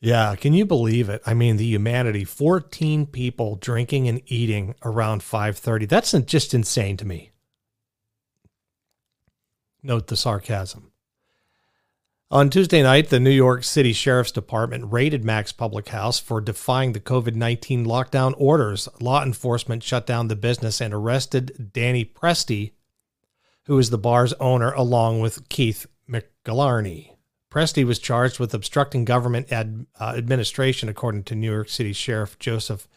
Yeah, 0.00 0.34
can 0.34 0.52
you 0.52 0.66
believe 0.66 1.08
it? 1.08 1.22
I 1.24 1.34
mean, 1.34 1.58
the 1.58 1.64
humanity, 1.64 2.24
14 2.24 3.06
people 3.06 3.54
drinking 3.54 4.08
and 4.08 4.20
eating 4.26 4.74
around 4.82 5.22
5:30. 5.22 5.86
That's 5.86 6.10
just 6.26 6.54
insane 6.54 6.96
to 6.96 7.04
me. 7.04 7.30
Note 9.80 10.08
the 10.08 10.16
sarcasm. 10.16 10.91
On 12.32 12.48
Tuesday 12.48 12.82
night, 12.82 13.10
the 13.10 13.20
New 13.20 13.28
York 13.28 13.62
City 13.62 13.92
Sheriff's 13.92 14.32
Department 14.32 14.90
raided 14.90 15.22
Mac's 15.22 15.52
Public 15.52 15.90
House 15.90 16.18
for 16.18 16.40
defying 16.40 16.94
the 16.94 16.98
COVID 16.98 17.34
19 17.34 17.84
lockdown 17.84 18.32
orders. 18.38 18.88
Law 19.00 19.22
enforcement 19.22 19.82
shut 19.82 20.06
down 20.06 20.28
the 20.28 20.34
business 20.34 20.80
and 20.80 20.94
arrested 20.94 21.72
Danny 21.74 22.06
Presti, 22.06 22.72
who 23.66 23.78
is 23.78 23.90
the 23.90 23.98
bar's 23.98 24.32
owner, 24.40 24.72
along 24.72 25.20
with 25.20 25.46
Keith 25.50 25.84
McAlarney. 26.08 27.10
Presti 27.50 27.84
was 27.84 27.98
charged 27.98 28.40
with 28.40 28.54
obstructing 28.54 29.04
government 29.04 29.52
ad, 29.52 29.84
uh, 30.00 30.14
administration, 30.16 30.88
according 30.88 31.24
to 31.24 31.34
New 31.34 31.52
York 31.52 31.68
City 31.68 31.92
Sheriff 31.92 32.38
Joseph 32.38 32.88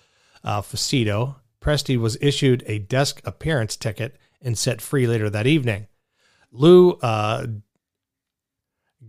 uh, 0.46 0.62
Fucito. 0.62 1.36
Presti 1.60 1.98
was 1.98 2.18
issued 2.22 2.64
a 2.68 2.80
desk 2.80 3.20
appearance 3.26 3.76
ticket 3.76 4.16
and 4.42 4.58
set 4.58 4.80
free 4.80 5.06
later 5.06 5.30
that 5.30 5.46
evening. 5.46 5.88
Lou 6.54 6.92
uh, 7.02 7.48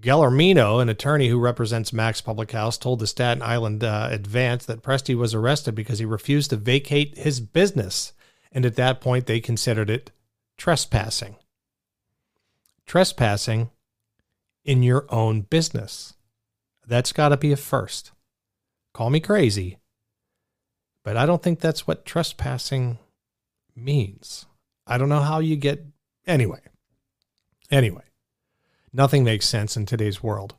Gelormino, 0.01 0.81
an 0.81 0.89
attorney 0.89 1.29
who 1.29 1.39
represents 1.39 1.93
Mac's 1.93 2.21
Public 2.21 2.53
House, 2.53 2.79
told 2.79 2.99
the 2.99 3.07
Staten 3.07 3.43
Island 3.43 3.83
uh, 3.83 4.09
Advance 4.11 4.65
that 4.67 4.83
Presti 4.83 5.17
was 5.17 5.35
arrested 5.35 5.75
because 5.75 5.99
he 5.99 6.05
refused 6.05 6.51
to 6.51 6.57
vacate 6.57 7.17
his 7.19 7.41
business. 7.41 8.13
And 8.53 8.65
at 8.65 8.77
that 8.77 9.01
point, 9.01 9.27
they 9.27 9.41
considered 9.41 9.91
it 9.91 10.11
trespassing. 10.57 11.37
Trespassing 12.87 13.71
in 14.65 14.83
your 14.83 15.07
own 15.09 15.43
business. 15.43 16.15
That's 16.87 17.13
got 17.13 17.31
to 17.31 17.37
be 17.37 17.53
a 17.53 17.57
first. 17.57 18.13
Call 18.93 19.11
me 19.11 19.21
crazy, 19.21 19.79
but 21.05 21.17
I 21.17 21.27
don't 21.27 21.43
think 21.43 21.61
that's 21.61 21.87
what 21.87 22.05
trespassing 22.05 22.99
means. 23.75 24.47
I 24.87 24.99
don't 24.99 25.09
know 25.09 25.21
how 25.21 25.41
you 25.41 25.57
get. 25.57 25.85
Anyway, 26.27 26.61
anyway, 27.71 28.06
nothing 28.97 29.25
makes 29.25 29.49
sense 29.49 29.77
in 29.77 29.87
today's 29.87 30.23
world. 30.23 30.55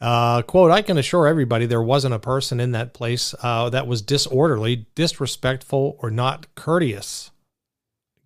Uh, 0.00 0.42
quote, 0.42 0.70
I 0.70 0.82
can 0.82 0.96
assure 0.96 1.26
everybody 1.26 1.66
there 1.66 1.82
wasn't 1.82 2.14
a 2.14 2.20
person 2.20 2.60
in 2.60 2.72
that 2.72 2.94
place 2.94 3.34
uh, 3.42 3.68
that 3.70 3.86
was 3.86 4.00
disorderly, 4.00 4.86
disrespectful, 4.94 5.96
or 6.00 6.10
not 6.10 6.54
courteous. 6.54 7.30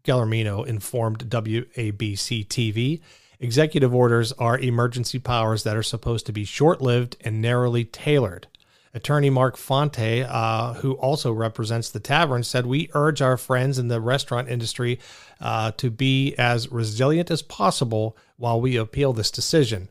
Gelormino 0.05 0.67
informed 0.67 1.31
WABC 1.31 2.47
TV 2.47 3.01
Executive 3.43 3.93
orders 3.93 4.31
are 4.35 4.57
emergency 4.57 5.19
powers 5.19 5.65
that 5.65 5.77
are 5.77 5.83
supposed 5.83 6.27
to 6.27 6.33
be 6.33 6.45
short 6.45 6.81
lived 6.81 7.17
and 7.23 7.43
narrowly 7.43 7.85
tailored. 7.85 8.47
Attorney 8.95 9.31
Mark 9.31 9.57
Fonte, 9.57 10.25
uh, 10.29 10.75
who 10.75 10.93
also 10.93 11.33
represents 11.33 11.91
the 11.91 11.99
tavern, 11.99 12.45
said, 12.45 12.67
We 12.67 12.89
urge 12.95 13.21
our 13.21 13.37
friends 13.37 13.81
in 13.81 13.89
the 13.89 14.01
restaurant 14.01 14.49
industry 14.49 15.01
uh, 15.41 15.73
to 15.73 15.91
be 15.91 16.37
as 16.39 16.71
resilient 16.71 17.33
as 17.33 17.43
possible 17.43 18.17
while 18.43 18.61
we 18.61 18.75
appeal 18.75 19.13
this 19.13 19.31
decision. 19.31 19.89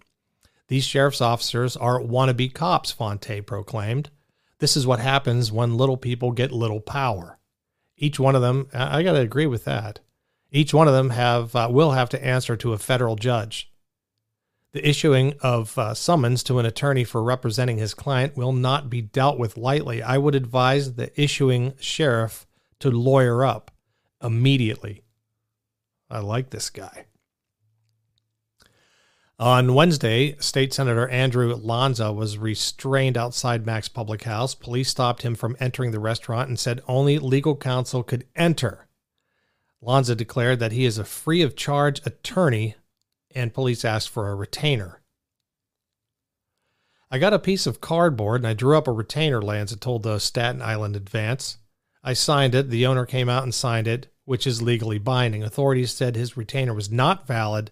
These 0.67 0.84
sheriff's 0.84 1.22
officers 1.22 1.77
are 1.77 2.01
wannabe 2.01 2.53
cops, 2.53 2.91
Fonte 2.91 3.46
proclaimed. 3.46 4.10
This 4.60 4.75
is 4.75 4.86
what 4.86 5.00
happens 5.00 5.53
when 5.53 5.77
little 5.77 5.96
people 5.96 6.34
get 6.34 6.51
little 6.51 6.81
power. 6.81 7.39
Each 7.96 8.20
one 8.20 8.36
of 8.36 8.41
them, 8.41 8.67
I 8.74 9.03
got 9.03 9.13
to 9.13 9.22
agree 9.22 9.46
with 9.46 9.63
that. 9.63 10.01
Each 10.51 10.74
one 10.74 10.89
of 10.89 10.93
them 10.93 11.12
have 11.12 11.55
uh, 11.55 11.70
will 11.72 11.91
have 11.91 12.10
to 12.10 12.22
answer 12.22 12.58
to 12.58 12.74
a 12.74 12.77
federal 12.77 13.15
judge. 13.15 13.72
The 14.74 14.86
issuing 14.86 15.36
of 15.41 15.77
uh, 15.77 15.93
summons 15.93 16.43
to 16.43 16.60
an 16.60 16.65
attorney 16.65 17.05
for 17.05 17.24
representing 17.24 17.77
his 17.77 17.93
client 17.93 18.36
will 18.36 18.51
not 18.51 18.89
be 18.89 19.01
dealt 19.01 19.39
with 19.39 19.55
lightly. 19.55 20.03
I 20.03 20.17
would 20.17 20.36
advise 20.36 20.96
the 20.96 21.10
issuing 21.20 21.74
sheriff 21.79 22.46
to 22.79 22.91
lawyer 22.91 23.46
up 23.46 23.72
immediately. 24.22 25.03
I 26.10 26.20
like 26.20 26.50
this 26.50 26.70
guy. 26.70 27.05
On 29.41 29.74
Wednesday, 29.74 30.36
State 30.38 30.71
Senator 30.71 31.07
Andrew 31.07 31.55
Lanza 31.55 32.13
was 32.13 32.38
restrained 32.38 33.17
outside 33.17 33.65
Mac's 33.65 33.88
Public 33.88 34.21
House. 34.21 34.53
Police 34.53 34.89
stopped 34.89 35.24
him 35.24 35.33
from 35.33 35.57
entering 35.60 35.89
the 35.89 36.00
restaurant 36.00 36.48
and 36.48 36.60
said 36.60 36.83
only 36.88 37.17
legal 37.17 37.55
counsel 37.55 38.03
could 38.03 38.27
enter. 38.36 38.88
Lanza 39.81 40.13
declared 40.13 40.60
that 40.60 40.74
he 40.74 40.86
is 40.86 41.00
a 41.00 41.03
free 41.03 41.41
of 41.41 41.55
charge 41.55 42.05
attorney 42.05 42.75
and 43.33 43.51
police 43.51 43.83
asked 43.83 44.10
for 44.10 44.29
a 44.29 44.36
retainer. 44.36 45.01
I 47.10 47.17
got 47.17 47.33
a 47.33 47.39
piece 47.39 47.65
of 47.65 47.81
cardboard 47.81 48.41
and 48.41 48.48
I 48.48 48.53
drew 48.53 48.77
up 48.77 48.88
a 48.88 48.91
retainer, 48.91 49.41
Lanza 49.41 49.75
told 49.75 50.03
the 50.03 50.19
Staten 50.19 50.62
Island 50.62 50.95
Advance. 50.95 51.57
I 52.03 52.13
signed 52.13 52.53
it. 52.53 52.69
The 52.69 52.86
owner 52.86 53.07
came 53.07 53.27
out 53.27 53.41
and 53.41 53.55
signed 53.55 53.88
it, 53.88 54.05
which 54.24 54.45
is 54.45 54.62
legally 54.62 55.00
binding. 55.00 55.41
Authorities 55.41 55.89
said 55.89 56.15
his 56.15 56.38
retainer 56.38 56.75
was 56.75 56.91
not 56.91 57.25
valid 57.25 57.71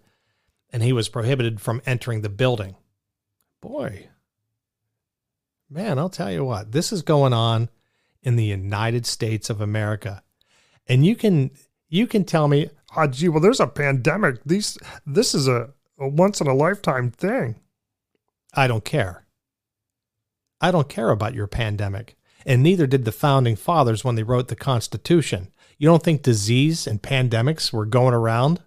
and 0.72 0.84
he 0.84 0.94
was 0.94 1.10
prohibited 1.10 1.62
from 1.62 1.82
entering 1.86 2.22
the 2.22 2.30
building. 2.30 2.76
Boy, 3.62 4.08
man, 5.70 6.00
I'll 6.00 6.10
tell 6.10 6.32
you 6.32 6.46
what, 6.46 6.72
this 6.72 6.92
is 6.92 7.02
going 7.02 7.34
on 7.34 7.70
in 8.22 8.36
the 8.36 8.46
United 8.46 9.06
States 9.06 9.50
of 9.50 9.62
America. 9.62 10.24
And 10.88 11.06
you 11.06 11.16
can 11.16 11.52
you 11.90 12.08
can 12.08 12.24
tell 12.24 12.48
me, 12.48 12.70
oh, 12.96 13.08
gee, 13.08 13.30
well, 13.30 13.42
there's 13.42 13.60
a 13.60 13.68
pandemic. 13.68 14.40
These 14.46 14.78
this 15.06 15.34
is 15.34 15.48
a, 15.48 15.70
a 16.00 16.08
once 16.08 16.42
in 16.42 16.48
a 16.48 16.54
lifetime 16.54 17.12
thing. 17.12 17.56
I 18.54 18.68
don't 18.68 18.86
care. 18.86 19.26
I 20.62 20.72
don't 20.72 20.90
care 20.90 21.10
about 21.10 21.36
your 21.36 21.48
pandemic. 21.48 22.18
And 22.46 22.64
neither 22.64 22.88
did 22.88 23.06
the 23.06 23.12
founding 23.12 23.56
fathers 23.56 24.04
when 24.04 24.16
they 24.16 24.24
wrote 24.24 24.48
the 24.48 24.56
Constitution. 24.56 25.52
You 25.78 25.88
don't 25.88 26.04
think 26.04 26.22
disease 26.22 26.88
and 26.88 27.02
pandemics 27.02 27.72
were 27.72 27.86
going 27.86 28.14
around? 28.14 28.62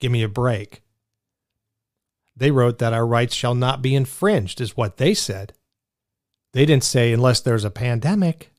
Give 0.00 0.10
me 0.10 0.22
a 0.22 0.28
break. 0.28 0.82
They 2.34 2.50
wrote 2.50 2.78
that 2.78 2.94
our 2.94 3.06
rights 3.06 3.34
shall 3.34 3.54
not 3.54 3.82
be 3.82 3.94
infringed, 3.94 4.60
is 4.60 4.76
what 4.76 4.96
they 4.96 5.12
said. 5.12 5.52
They 6.52 6.66
didn't 6.66 6.84
say 6.84 7.12
unless 7.12 7.40
there's 7.40 7.64
a 7.64 7.70
pandemic. 7.70 8.50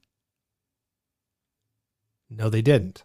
No, 2.29 2.49
they 2.49 2.61
didn't. 2.61 3.03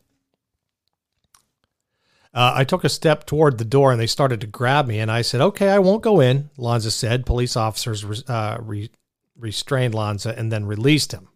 Uh, 2.32 2.52
I 2.54 2.64
took 2.64 2.84
a 2.84 2.90
step 2.90 3.24
toward 3.24 3.56
the 3.56 3.64
door 3.64 3.90
and 3.90 3.98
they 3.98 4.06
started 4.06 4.42
to 4.42 4.46
grab 4.46 4.86
me, 4.86 4.98
and 4.98 5.10
I 5.10 5.22
said, 5.22 5.40
Okay, 5.40 5.70
I 5.70 5.78
won't 5.78 6.02
go 6.02 6.20
in, 6.20 6.50
Lanza 6.58 6.90
said. 6.90 7.24
Police 7.24 7.56
officers 7.56 8.04
uh, 8.28 8.58
re- 8.60 8.90
restrained 9.34 9.94
Lanza 9.94 10.38
and 10.38 10.52
then 10.52 10.66
released 10.66 11.12
him. 11.12 11.28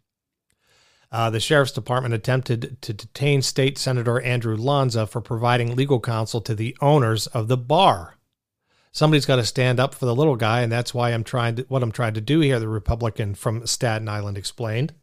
Uh, 1.13 1.29
the 1.29 1.41
sheriff's 1.41 1.73
department 1.73 2.15
attempted 2.15 2.81
to 2.83 2.93
detain 2.93 3.43
state 3.43 3.77
senator 3.77 4.21
Andrew 4.21 4.57
Lanza 4.57 5.07
for 5.07 5.21
providing 5.21 5.75
legal 5.75 6.01
counsel 6.01 6.41
to 6.43 6.55
the 6.55 6.77
owners 6.81 7.27
of 7.29 7.49
the 7.49 7.57
bar. 7.57 8.17
Somebody's 8.93 9.27
got 9.27 9.37
to 9.37 9.45
stand 9.45 9.81
up 9.81 9.95
for 9.95 10.07
the 10.07 10.15
little 10.15 10.37
guy, 10.37 10.63
and 10.63 10.71
that's 10.71 10.95
why 10.95 11.11
I'm 11.11 11.25
trying 11.25 11.57
to 11.57 11.63
what 11.69 11.83
I'm 11.83 11.93
trying 11.93 12.15
to 12.15 12.21
do 12.21 12.41
here. 12.41 12.61
The 12.61 12.69
Republican 12.69 13.35
from 13.35 13.67
Staten 13.67 14.09
Island 14.09 14.37
explained. 14.39 14.95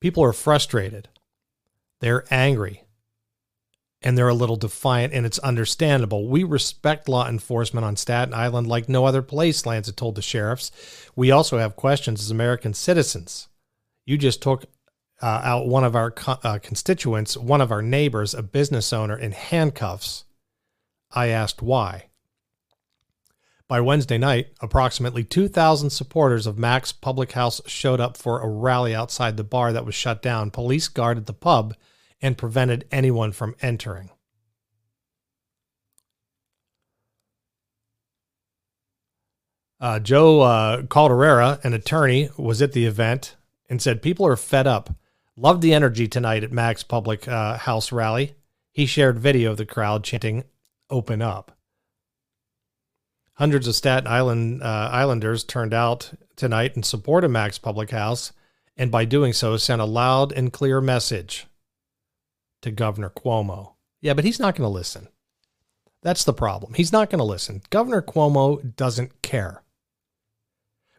People 0.00 0.22
are 0.22 0.34
frustrated. 0.34 1.08
They're 2.00 2.24
angry 2.30 2.83
and 4.04 4.18
they're 4.18 4.28
a 4.28 4.34
little 4.34 4.56
defiant, 4.56 5.14
and 5.14 5.24
it's 5.24 5.38
understandable. 5.38 6.28
We 6.28 6.44
respect 6.44 7.08
law 7.08 7.26
enforcement 7.26 7.86
on 7.86 7.96
Staten 7.96 8.34
Island 8.34 8.66
like 8.66 8.86
no 8.86 9.06
other 9.06 9.22
place, 9.22 9.64
Lanza 9.64 9.92
told 9.92 10.14
the 10.14 10.22
sheriffs. 10.22 10.70
We 11.16 11.30
also 11.30 11.56
have 11.56 11.74
questions 11.74 12.20
as 12.20 12.30
American 12.30 12.74
citizens. 12.74 13.48
You 14.04 14.18
just 14.18 14.42
took 14.42 14.66
uh, 15.22 15.40
out 15.42 15.66
one 15.66 15.84
of 15.84 15.96
our 15.96 16.10
co- 16.10 16.38
uh, 16.44 16.58
constituents, 16.58 17.34
one 17.34 17.62
of 17.62 17.72
our 17.72 17.80
neighbors, 17.80 18.34
a 18.34 18.42
business 18.42 18.92
owner, 18.92 19.16
in 19.16 19.32
handcuffs. 19.32 20.24
I 21.10 21.28
asked 21.28 21.62
why. 21.62 22.10
By 23.66 23.80
Wednesday 23.80 24.18
night, 24.18 24.48
approximately 24.60 25.24
2,000 25.24 25.88
supporters 25.88 26.46
of 26.46 26.58
Mac's 26.58 26.92
Public 26.92 27.32
House 27.32 27.62
showed 27.66 28.00
up 28.00 28.18
for 28.18 28.42
a 28.42 28.48
rally 28.48 28.94
outside 28.94 29.38
the 29.38 29.44
bar 29.44 29.72
that 29.72 29.86
was 29.86 29.94
shut 29.94 30.20
down. 30.20 30.50
Police 30.50 30.88
guarded 30.88 31.24
the 31.24 31.32
pub 31.32 31.74
and 32.24 32.38
prevented 32.38 32.86
anyone 32.90 33.32
from 33.32 33.54
entering. 33.60 34.08
Uh, 39.78 39.98
Joe 39.98 40.40
uh, 40.40 40.82
Calderera, 40.84 41.62
an 41.62 41.74
attorney, 41.74 42.30
was 42.38 42.62
at 42.62 42.72
the 42.72 42.86
event 42.86 43.36
and 43.68 43.82
said 43.82 44.00
people 44.00 44.26
are 44.26 44.36
fed 44.36 44.66
up. 44.66 44.96
Loved 45.36 45.60
the 45.60 45.74
energy 45.74 46.08
tonight 46.08 46.42
at 46.42 46.50
Mac's 46.50 46.82
Public 46.82 47.28
uh, 47.28 47.58
House 47.58 47.92
rally. 47.92 48.34
He 48.72 48.86
shared 48.86 49.18
video 49.18 49.50
of 49.50 49.58
the 49.58 49.66
crowd 49.66 50.02
chanting, 50.02 50.44
"Open 50.88 51.20
up." 51.20 51.58
Hundreds 53.34 53.68
of 53.68 53.74
Staten 53.74 54.06
Island 54.06 54.62
uh, 54.62 54.88
Islanders 54.90 55.44
turned 55.44 55.74
out 55.74 56.12
tonight 56.36 56.74
in 56.74 56.84
support 56.84 57.22
of 57.22 57.32
Mac's 57.32 57.58
Public 57.58 57.90
House, 57.90 58.32
and 58.78 58.90
by 58.90 59.04
doing 59.04 59.34
so, 59.34 59.58
sent 59.58 59.82
a 59.82 59.84
loud 59.84 60.32
and 60.32 60.54
clear 60.54 60.80
message 60.80 61.46
to 62.64 62.70
Governor 62.70 63.10
Cuomo. 63.10 63.74
Yeah, 64.00 64.14
but 64.14 64.24
he's 64.24 64.40
not 64.40 64.56
going 64.56 64.68
to 64.68 64.74
listen. 64.74 65.08
That's 66.02 66.24
the 66.24 66.34
problem. 66.34 66.74
He's 66.74 66.92
not 66.92 67.08
going 67.08 67.18
to 67.18 67.24
listen. 67.24 67.62
Governor 67.70 68.02
Cuomo 68.02 68.76
doesn't 68.76 69.22
care. 69.22 69.62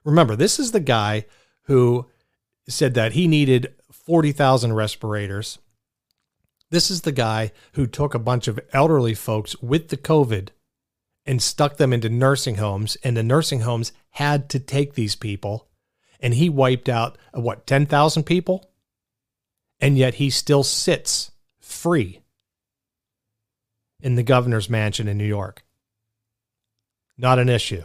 Remember, 0.03 0.35
this 0.35 0.59
is 0.59 0.71
the 0.71 0.79
guy 0.79 1.25
who 1.63 2.07
said 2.67 2.93
that 2.93 3.13
he 3.13 3.27
needed 3.27 3.73
40,000 3.91 4.73
respirators. 4.73 5.59
This 6.71 6.89
is 6.89 7.01
the 7.01 7.11
guy 7.11 7.51
who 7.73 7.85
took 7.85 8.13
a 8.13 8.19
bunch 8.19 8.47
of 8.47 8.59
elderly 8.73 9.13
folks 9.13 9.55
with 9.61 9.89
the 9.89 9.97
COVID 9.97 10.49
and 11.25 11.41
stuck 11.41 11.77
them 11.77 11.93
into 11.93 12.09
nursing 12.09 12.55
homes, 12.55 12.97
and 13.03 13.17
the 13.17 13.23
nursing 13.23 13.61
homes 13.61 13.91
had 14.11 14.49
to 14.49 14.59
take 14.59 14.93
these 14.93 15.15
people. 15.15 15.67
And 16.19 16.35
he 16.35 16.49
wiped 16.49 16.89
out, 16.89 17.17
what, 17.33 17.67
10,000 17.67 18.23
people? 18.23 18.71
And 19.79 19.97
yet 19.97 20.15
he 20.15 20.29
still 20.29 20.63
sits 20.63 21.31
free 21.85 22.19
in 24.01 24.15
the 24.15 24.23
governor's 24.23 24.71
mansion 24.71 25.07
in 25.07 25.19
New 25.19 25.25
York. 25.39 25.63
Not 27.15 27.37
an 27.37 27.47
issue. 27.47 27.83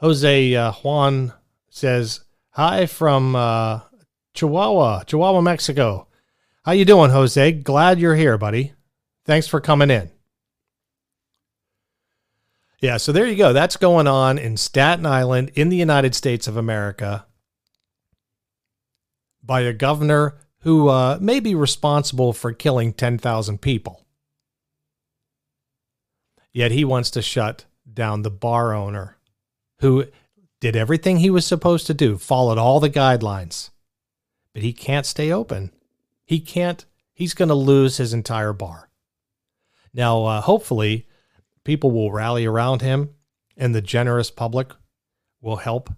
Jose 0.00 0.54
uh, 0.56 0.72
Juan 0.72 1.32
says, 1.70 2.24
"Hi 2.50 2.86
from 2.86 3.36
uh, 3.36 3.82
Chihuahua, 4.34 5.04
Chihuahua, 5.04 5.40
Mexico. 5.40 6.08
How 6.64 6.72
you 6.72 6.84
doing, 6.84 7.12
Jose? 7.12 7.52
Glad 7.52 8.00
you're 8.00 8.16
here, 8.16 8.36
buddy. 8.36 8.72
Thanks 9.24 9.46
for 9.46 9.60
coming 9.60 9.92
in." 9.92 10.10
Yeah, 12.80 12.96
so 12.96 13.12
there 13.12 13.28
you 13.28 13.36
go. 13.36 13.52
That's 13.52 13.76
going 13.76 14.08
on 14.08 14.38
in 14.38 14.56
Staten 14.56 15.06
Island 15.06 15.52
in 15.54 15.68
the 15.68 15.76
United 15.76 16.16
States 16.16 16.48
of 16.48 16.56
America 16.56 17.26
by 19.40 19.60
a 19.60 19.72
governor 19.72 20.40
who 20.62 20.88
uh, 20.88 21.18
may 21.20 21.40
be 21.40 21.54
responsible 21.54 22.32
for 22.32 22.52
killing 22.52 22.92
10,000 22.92 23.60
people. 23.60 24.04
Yet 26.52 26.72
he 26.72 26.84
wants 26.84 27.10
to 27.10 27.22
shut 27.22 27.64
down 27.92 28.22
the 28.22 28.30
bar 28.30 28.74
owner 28.74 29.16
who 29.80 30.06
did 30.60 30.74
everything 30.74 31.18
he 31.18 31.30
was 31.30 31.46
supposed 31.46 31.86
to 31.86 31.94
do, 31.94 32.18
followed 32.18 32.58
all 32.58 32.80
the 32.80 32.90
guidelines, 32.90 33.70
but 34.52 34.62
he 34.62 34.72
can't 34.72 35.06
stay 35.06 35.30
open. 35.30 35.70
He 36.24 36.40
can't, 36.40 36.84
he's 37.14 37.34
going 37.34 37.48
to 37.48 37.54
lose 37.54 37.98
his 37.98 38.12
entire 38.12 38.52
bar. 38.52 38.90
Now, 39.94 40.24
uh, 40.24 40.40
hopefully, 40.40 41.06
people 41.64 41.90
will 41.90 42.10
rally 42.10 42.44
around 42.44 42.82
him 42.82 43.10
and 43.56 43.74
the 43.74 43.82
generous 43.82 44.30
public 44.30 44.72
will 45.40 45.56
help 45.56 45.90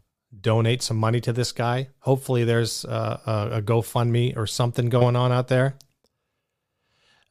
donate 0.42 0.82
some 0.82 0.96
money 0.96 1.20
to 1.20 1.32
this 1.32 1.52
guy. 1.52 1.88
Hopefully, 2.00 2.44
there's 2.44 2.84
uh, 2.84 3.20
a, 3.26 3.56
a 3.58 3.62
GoFundMe 3.62 4.36
or 4.36 4.46
something 4.46 4.88
going 4.88 5.16
on 5.16 5.32
out 5.32 5.48
there. 5.48 5.76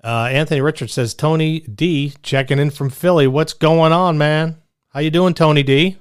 Uh, 0.04 0.30
Anthony 0.32 0.62
Richards 0.62 0.93
says, 0.93 1.13
Tony 1.13 1.60
D 1.60 2.13
checking 2.24 2.60
in 2.60 2.72
from 2.72 2.89
Philly. 2.89 3.28
What's 3.28 3.54
going 3.54 3.91
on, 3.91 4.17
man? 4.17 4.58
How 4.89 5.02
you 5.02 5.10
doing, 5.10 5.34
Tony 5.34 5.63
D? 5.63 5.98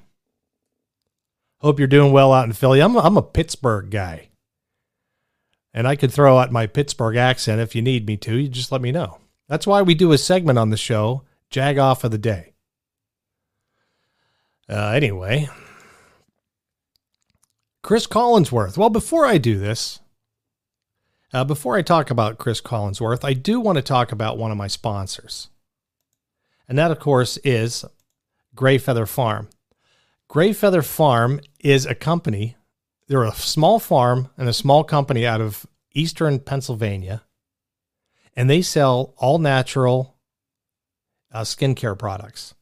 Hope 1.61 1.79
you're 1.79 1.88
doing 1.88 2.12
well 2.12 2.33
out 2.33 2.47
in 2.47 2.53
Philly. 2.53 2.81
I'm 2.81 2.94
a, 2.94 3.01
I'm 3.01 3.16
a 3.16 3.23
Pittsburgh 3.23 3.90
guy. 3.90 4.29
And 5.75 5.87
I 5.87 5.97
could 5.97 6.12
throw 6.12 6.38
out 6.38 6.53
my 6.53 6.66
Pittsburgh 6.66 7.16
accent 7.16 7.61
if 7.61 7.75
you 7.75 7.83
need 7.83 8.07
me 8.07 8.16
to. 8.18 8.37
You 8.37 8.49
just 8.49 8.73
let 8.73 8.81
me 8.81 8.92
know. 8.92 9.18
That's 9.49 9.66
why 9.66 9.83
we 9.83 9.94
do 9.94 10.12
a 10.12 10.18
segment 10.18 10.59
on 10.59 10.71
the 10.71 10.77
show, 10.77 11.25
Jag 11.51 11.79
Off 11.79 12.05
of 12.05 12.11
the 12.11 12.18
Day. 12.18 12.55
Uh, 14.68 14.90
anyway, 14.90 15.49
Cris 17.88 18.07
Collinsworth. 18.07 18.77
Well, 18.77 18.90
before 18.90 19.24
I 19.24 19.38
do 19.38 19.59
this, 19.59 20.01
uh, 21.33 21.42
before 21.42 21.74
I 21.74 21.81
talk 21.81 22.11
about 22.11 22.37
Cris 22.37 22.61
Collinsworth, 22.61 23.24
I 23.24 23.33
do 23.33 23.61
want 23.61 23.77
to 23.77 23.83
talk 23.83 24.12
about 24.12 24.37
one 24.37 24.51
of 24.51 24.59
my 24.59 24.66
sponsors. 24.66 25.48
And 26.68 26.77
that, 26.77 26.90
of 26.90 26.98
course, 26.98 27.38
is 27.38 27.87
Gray 28.55 28.77
Feather 28.77 29.07
Farm. 29.07 29.48
Gray 30.29 30.53
Feather 30.53 30.83
Farm 30.83 31.40
is 31.61 31.87
a 31.87 31.94
company, 31.94 32.57
they're 33.07 33.24
a 33.24 33.33
small 33.33 33.79
farm 33.79 34.29
and 34.37 34.51
a 34.51 34.53
small 34.53 34.85
company 34.85 35.24
out 35.24 35.40
of 35.40 35.64
eastern 35.94 36.40
Pennsylvania, 36.40 37.22
and 38.37 38.51
they 38.51 38.61
sell 38.61 39.14
all 39.16 39.38
natural 39.38 40.18
uh, 41.33 41.40
skincare 41.40 41.98
products. 41.98 42.55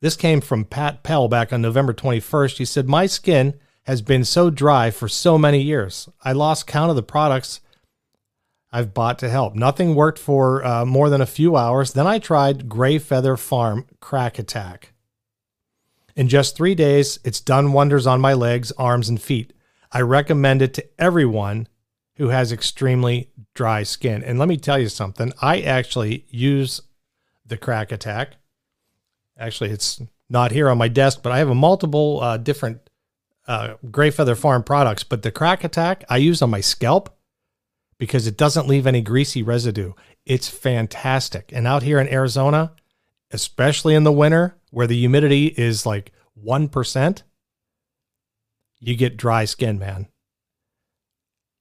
This 0.00 0.16
came 0.16 0.40
from 0.40 0.64
Pat 0.64 1.02
Pell 1.02 1.28
back 1.28 1.52
on 1.52 1.60
November 1.60 1.92
21st. 1.92 2.56
He 2.56 2.64
said, 2.64 2.88
My 2.88 3.04
skin 3.04 3.60
has 3.88 4.02
been 4.02 4.22
so 4.22 4.50
dry 4.50 4.90
for 4.90 5.08
so 5.08 5.38
many 5.38 5.62
years. 5.62 6.10
I 6.22 6.32
lost 6.32 6.66
count 6.66 6.90
of 6.90 6.96
the 6.96 7.02
products 7.02 7.62
I've 8.70 8.92
bought 8.92 9.18
to 9.20 9.30
help. 9.30 9.54
Nothing 9.54 9.94
worked 9.94 10.18
for 10.18 10.62
uh, 10.62 10.84
more 10.84 11.08
than 11.08 11.22
a 11.22 11.26
few 11.26 11.56
hours. 11.56 11.94
Then 11.94 12.06
I 12.06 12.18
tried 12.18 12.68
Gray 12.68 12.98
Feather 12.98 13.34
Farm 13.34 13.86
Crack 13.98 14.38
Attack. 14.38 14.92
In 16.14 16.28
just 16.28 16.54
three 16.54 16.74
days, 16.74 17.18
it's 17.24 17.40
done 17.40 17.72
wonders 17.72 18.06
on 18.06 18.20
my 18.20 18.34
legs, 18.34 18.72
arms, 18.72 19.08
and 19.08 19.18
feet. 19.18 19.54
I 19.90 20.02
recommend 20.02 20.60
it 20.60 20.74
to 20.74 20.86
everyone 20.98 21.66
who 22.16 22.28
has 22.28 22.52
extremely 22.52 23.30
dry 23.54 23.84
skin. 23.84 24.22
And 24.22 24.38
let 24.38 24.48
me 24.48 24.58
tell 24.58 24.78
you 24.78 24.90
something 24.90 25.32
I 25.40 25.62
actually 25.62 26.26
use 26.28 26.82
the 27.46 27.56
Crack 27.56 27.90
Attack. 27.90 28.36
Actually, 29.38 29.70
it's 29.70 30.02
not 30.28 30.52
here 30.52 30.68
on 30.68 30.76
my 30.76 30.88
desk, 30.88 31.20
but 31.22 31.32
I 31.32 31.38
have 31.38 31.48
a 31.48 31.54
multiple 31.54 32.20
uh, 32.20 32.36
different 32.36 32.87
uh, 33.48 33.74
Gray 33.90 34.10
Feather 34.10 34.36
Farm 34.36 34.62
products. 34.62 35.02
But 35.02 35.22
the 35.22 35.32
Crack 35.32 35.64
Attack 35.64 36.04
I 36.08 36.18
use 36.18 36.42
on 36.42 36.50
my 36.50 36.60
scalp 36.60 37.16
because 37.98 38.26
it 38.28 38.36
doesn't 38.36 38.68
leave 38.68 38.86
any 38.86 39.00
greasy 39.00 39.42
residue. 39.42 39.94
It's 40.24 40.48
fantastic. 40.48 41.50
And 41.52 41.66
out 41.66 41.82
here 41.82 41.98
in 41.98 42.12
Arizona, 42.12 42.72
especially 43.32 43.94
in 43.94 44.04
the 44.04 44.12
winter 44.12 44.56
where 44.70 44.86
the 44.86 44.96
humidity 44.96 45.46
is 45.46 45.84
like 45.84 46.12
1%, 46.44 47.22
you 48.80 48.94
get 48.94 49.16
dry 49.16 49.44
skin, 49.44 49.78
man. 49.78 50.06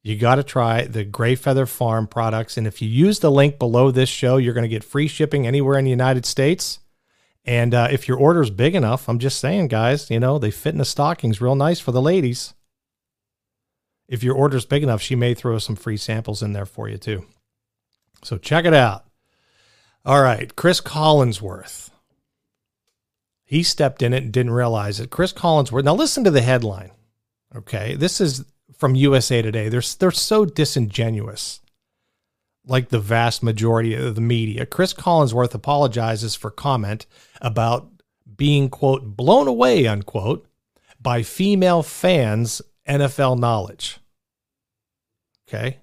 You 0.04 0.16
got 0.18 0.36
to 0.36 0.44
try 0.44 0.86
the 0.86 1.04
Gray 1.04 1.36
Feather 1.36 1.66
Farm 1.66 2.08
products. 2.08 2.58
And 2.58 2.68
if 2.68 2.82
you 2.82 2.88
use 2.88 3.20
the 3.20 3.32
link 3.32 3.58
below 3.58 3.92
this 3.92 4.10
show, 4.10 4.38
you're 4.38 4.54
going 4.54 4.62
to 4.64 4.70
get 4.70 4.84
free 4.84 5.08
shipping 5.08 5.48
anywhere 5.48 5.78
in 5.80 5.86
the 5.86 5.92
United 5.92 6.26
States. 6.26 6.80
And 7.48 7.74
uh, 7.74 7.88
if 7.90 8.08
your 8.08 8.18
order 8.18 8.42
is 8.42 8.52
big 8.52 8.76
enough, 8.76 9.10
I'm 9.10 9.20
just 9.20 9.40
saying, 9.40 9.70
guys, 9.70 10.12
you 10.12 10.20
know, 10.20 10.38
they 10.38 10.52
fit 10.52 10.74
in 10.74 10.78
the 10.78 10.86
stockings 10.86 11.42
real 11.42 11.56
nice 11.56 11.80
for 11.80 11.92
the 11.92 12.02
ladies 12.02 12.54
if 14.08 14.24
your 14.24 14.36
order's 14.36 14.66
big 14.66 14.84
enough, 14.84 15.02
she 15.02 15.16
may 15.16 15.34
throw 15.34 15.58
some 15.60 15.76
free 15.76 15.98
samples 15.98 16.42
in 16.42 16.54
there 16.54 16.66
for 16.66 16.88
you 16.88 16.98
too. 16.98 17.26
So 18.24 18.38
check 18.38 18.66
it 18.66 18.74
out. 18.74 19.06
All 20.06 20.22
right, 20.22 20.56
Cris 20.56 20.80
Collinsworth. 20.80 21.90
He 23.44 23.64
stepped 23.64 24.02
in 24.02 24.14
it 24.14 24.24
and 24.24 24.32
didn't 24.32 24.52
realize 24.52 25.00
it. 25.00 25.10
Cris 25.10 25.34
Collinsworth. 25.34 25.84
Now 25.84 25.96
listen 25.96 26.24
to 26.24 26.32
the 26.32 26.42
headline. 26.42 26.92
Okay, 27.56 27.96
this 27.96 28.20
is 28.22 28.46
from 28.78 28.96
USA 28.96 29.42
Today. 29.42 29.70
They're 29.70 29.82
they're 30.00 30.12
so 30.12 30.46
disingenuous. 30.46 31.62
Like 32.66 32.90
the 32.90 33.00
vast 33.00 33.44
majority 33.44 33.94
of 33.94 34.16
the 34.16 34.22
media. 34.22 34.66
Cris 34.66 34.94
Collinsworth 34.94 35.54
apologizes 35.54 36.36
for 36.36 36.52
comment 36.52 37.06
about 37.42 37.90
being 38.36 38.70
quote 38.70 39.16
blown 39.18 39.48
away 39.48 39.88
unquote 39.88 40.48
by 41.02 41.24
female 41.24 41.84
fans 41.84 42.62
NFL 42.88 43.40
knowledge. 43.40 44.00
Okay. 45.48 45.80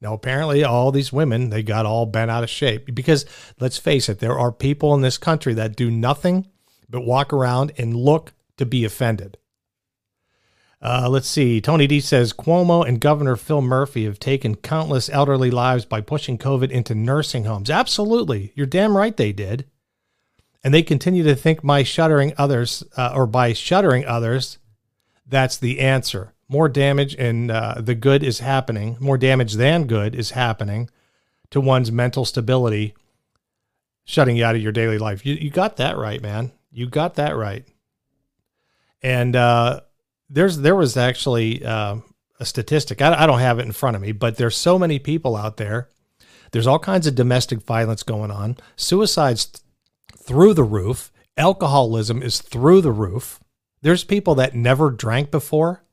Now, 0.00 0.12
apparently, 0.12 0.62
all 0.64 0.92
these 0.92 1.12
women, 1.12 1.48
they 1.48 1.62
got 1.62 1.86
all 1.86 2.04
bent 2.04 2.30
out 2.30 2.44
of 2.44 2.50
shape 2.50 2.94
because 2.94 3.24
let's 3.58 3.78
face 3.78 4.08
it, 4.08 4.18
there 4.18 4.38
are 4.38 4.52
people 4.52 4.94
in 4.94 5.00
this 5.00 5.16
country 5.16 5.54
that 5.54 5.76
do 5.76 5.90
nothing 5.90 6.46
but 6.90 7.06
walk 7.06 7.32
around 7.32 7.72
and 7.78 7.96
look 7.96 8.32
to 8.58 8.66
be 8.66 8.84
offended. 8.84 9.38
Uh, 10.82 11.08
let's 11.08 11.28
see. 11.28 11.62
Tony 11.62 11.86
D 11.86 12.00
says 12.00 12.34
Cuomo 12.34 12.86
and 12.86 13.00
Governor 13.00 13.36
Phil 13.36 13.62
Murphy 13.62 14.04
have 14.04 14.20
taken 14.20 14.54
countless 14.54 15.08
elderly 15.08 15.50
lives 15.50 15.86
by 15.86 16.02
pushing 16.02 16.36
COVID 16.36 16.70
into 16.70 16.94
nursing 16.94 17.44
homes. 17.44 17.70
Absolutely. 17.70 18.52
You're 18.54 18.66
damn 18.66 18.94
right 18.94 19.16
they 19.16 19.32
did. 19.32 19.64
And 20.64 20.72
they 20.72 20.82
continue 20.82 21.22
to 21.24 21.36
think 21.36 21.62
by 21.62 21.84
shuttering 21.84 22.32
others, 22.36 22.82
uh, 22.96 23.12
or 23.14 23.26
by 23.26 23.52
shuttering 23.52 24.04
others, 24.06 24.58
that's 25.26 25.58
the 25.58 25.78
answer 25.78 26.34
more 26.48 26.68
damage 26.68 27.14
and 27.16 27.50
uh, 27.50 27.74
the 27.78 27.94
good 27.94 28.22
is 28.22 28.40
happening, 28.40 28.96
more 29.00 29.18
damage 29.18 29.54
than 29.54 29.86
good 29.86 30.14
is 30.14 30.30
happening 30.32 30.88
to 31.50 31.60
one's 31.60 31.90
mental 31.90 32.24
stability, 32.24 32.94
shutting 34.04 34.36
you 34.36 34.44
out 34.44 34.54
of 34.54 34.62
your 34.62 34.72
daily 34.72 34.98
life. 34.98 35.24
You, 35.24 35.34
you 35.34 35.50
got 35.50 35.76
that 35.78 35.96
right, 35.96 36.20
man. 36.20 36.52
You 36.70 36.88
got 36.88 37.14
that 37.14 37.36
right. 37.36 37.66
And 39.02 39.36
uh, 39.36 39.80
there's 40.30 40.58
there 40.58 40.76
was 40.76 40.96
actually 40.96 41.64
uh, 41.64 41.96
a 42.40 42.44
statistic. 42.44 43.02
I, 43.02 43.22
I 43.22 43.26
don't 43.26 43.40
have 43.40 43.58
it 43.58 43.66
in 43.66 43.72
front 43.72 43.96
of 43.96 44.02
me, 44.02 44.12
but 44.12 44.36
there's 44.36 44.56
so 44.56 44.78
many 44.78 44.98
people 44.98 45.36
out 45.36 45.56
there. 45.56 45.88
There's 46.52 46.66
all 46.66 46.78
kinds 46.78 47.06
of 47.06 47.14
domestic 47.14 47.62
violence 47.62 48.02
going 48.02 48.30
on. 48.30 48.56
Suicides 48.76 49.63
through 50.24 50.54
the 50.54 50.64
roof. 50.64 51.12
Alcoholism 51.36 52.22
is 52.22 52.40
through 52.40 52.80
the 52.80 52.92
roof. 52.92 53.40
There's 53.82 54.04
people 54.04 54.34
that 54.36 54.54
never 54.54 54.90
drank 54.90 55.30
before 55.30 55.84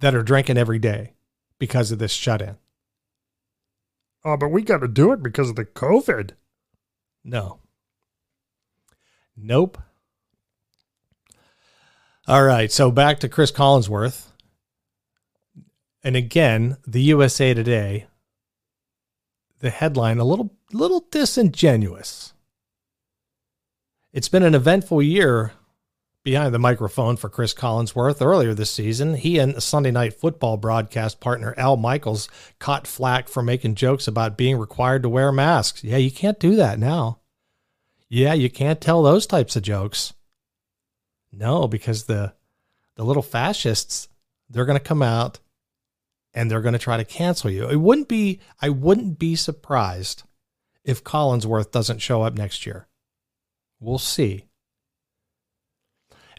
that 0.00 0.14
are 0.14 0.22
drinking 0.22 0.56
every 0.56 0.78
day 0.78 1.14
because 1.58 1.90
of 1.90 1.98
this 1.98 2.12
shut 2.12 2.40
in. 2.42 2.56
Oh, 4.24 4.36
but 4.36 4.48
we 4.48 4.62
got 4.62 4.78
to 4.78 4.88
do 4.88 5.12
it 5.12 5.22
because 5.22 5.50
of 5.50 5.56
the 5.56 5.64
COVID. 5.64 6.30
No. 7.22 7.60
Nope. 9.36 9.78
All 12.26 12.44
right. 12.44 12.70
So 12.72 12.90
back 12.90 13.20
to 13.20 13.28
Cris 13.28 13.52
Collinsworth. 13.52 14.28
And 16.02 16.16
again, 16.16 16.76
the 16.86 17.02
USA 17.02 17.54
Today, 17.54 18.06
the 19.60 19.70
headline 19.70 20.18
a 20.18 20.24
little 20.24 20.54
little 20.72 21.06
disingenuous. 21.10 22.33
It's 24.14 24.28
been 24.28 24.44
an 24.44 24.54
eventful 24.54 25.02
year 25.02 25.54
behind 26.22 26.54
the 26.54 26.58
microphone 26.60 27.16
for 27.16 27.28
Cris 27.28 27.52
Collinsworth 27.52 28.24
earlier 28.24 28.54
this 28.54 28.70
season. 28.70 29.14
He 29.14 29.40
and 29.40 29.60
Sunday 29.60 29.90
night 29.90 30.14
football 30.14 30.56
broadcast 30.56 31.18
partner 31.18 31.52
Al 31.58 31.76
Michaels 31.76 32.28
caught 32.60 32.86
flack 32.86 33.28
for 33.28 33.42
making 33.42 33.74
jokes 33.74 34.06
about 34.06 34.36
being 34.36 34.56
required 34.56 35.02
to 35.02 35.08
wear 35.08 35.32
masks. 35.32 35.82
Yeah, 35.82 35.96
you 35.96 36.12
can't 36.12 36.38
do 36.38 36.54
that 36.54 36.78
now. 36.78 37.22
Yeah, 38.08 38.34
you 38.34 38.48
can't 38.48 38.80
tell 38.80 39.02
those 39.02 39.26
types 39.26 39.56
of 39.56 39.64
jokes. 39.64 40.14
No, 41.32 41.66
because 41.66 42.04
the 42.04 42.34
the 42.94 43.04
little 43.04 43.20
fascists, 43.20 44.06
they're 44.48 44.64
going 44.64 44.78
to 44.78 44.84
come 44.84 45.02
out 45.02 45.40
and 46.32 46.48
they're 46.48 46.60
going 46.60 46.74
to 46.74 46.78
try 46.78 46.98
to 46.98 47.04
cancel 47.04 47.50
you. 47.50 47.68
It 47.68 47.80
wouldn't 47.80 48.06
be 48.06 48.38
I 48.62 48.68
wouldn't 48.68 49.18
be 49.18 49.34
surprised 49.34 50.22
if 50.84 51.02
Collinsworth 51.02 51.72
doesn't 51.72 51.98
show 51.98 52.22
up 52.22 52.34
next 52.34 52.64
year. 52.64 52.86
We'll 53.84 53.98
see. 53.98 54.46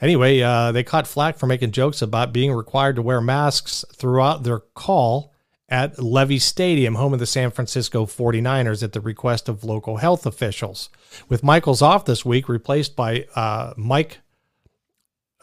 Anyway, 0.02 0.42
uh, 0.42 0.72
they 0.72 0.84
caught 0.84 1.08
flack 1.08 1.38
for 1.38 1.48
making 1.48 1.72
jokes 1.72 2.02
about 2.02 2.34
being 2.34 2.52
required 2.52 2.96
to 2.98 3.02
wear 3.02 3.22
masks 3.22 3.86
throughout 3.94 4.44
their 4.44 4.60
call 4.60 5.32
at 5.70 5.98
Levi 6.02 6.38
Stadium, 6.38 6.96
home 6.96 7.14
of 7.14 7.20
the 7.20 7.26
San 7.26 7.52
Francisco 7.52 8.06
49ers, 8.06 8.84
at 8.84 8.94
the 8.94 9.02
request 9.02 9.48
of 9.48 9.64
local 9.64 9.98
health 9.98 10.26
officials. 10.26 10.90
With 11.30 11.44
Michaels 11.44 11.82
off 11.82 12.06
this 12.06 12.26
week, 12.26 12.50
replaced 12.50 12.96
by 12.96 13.26
uh, 13.36 13.74
Mike 13.78 14.20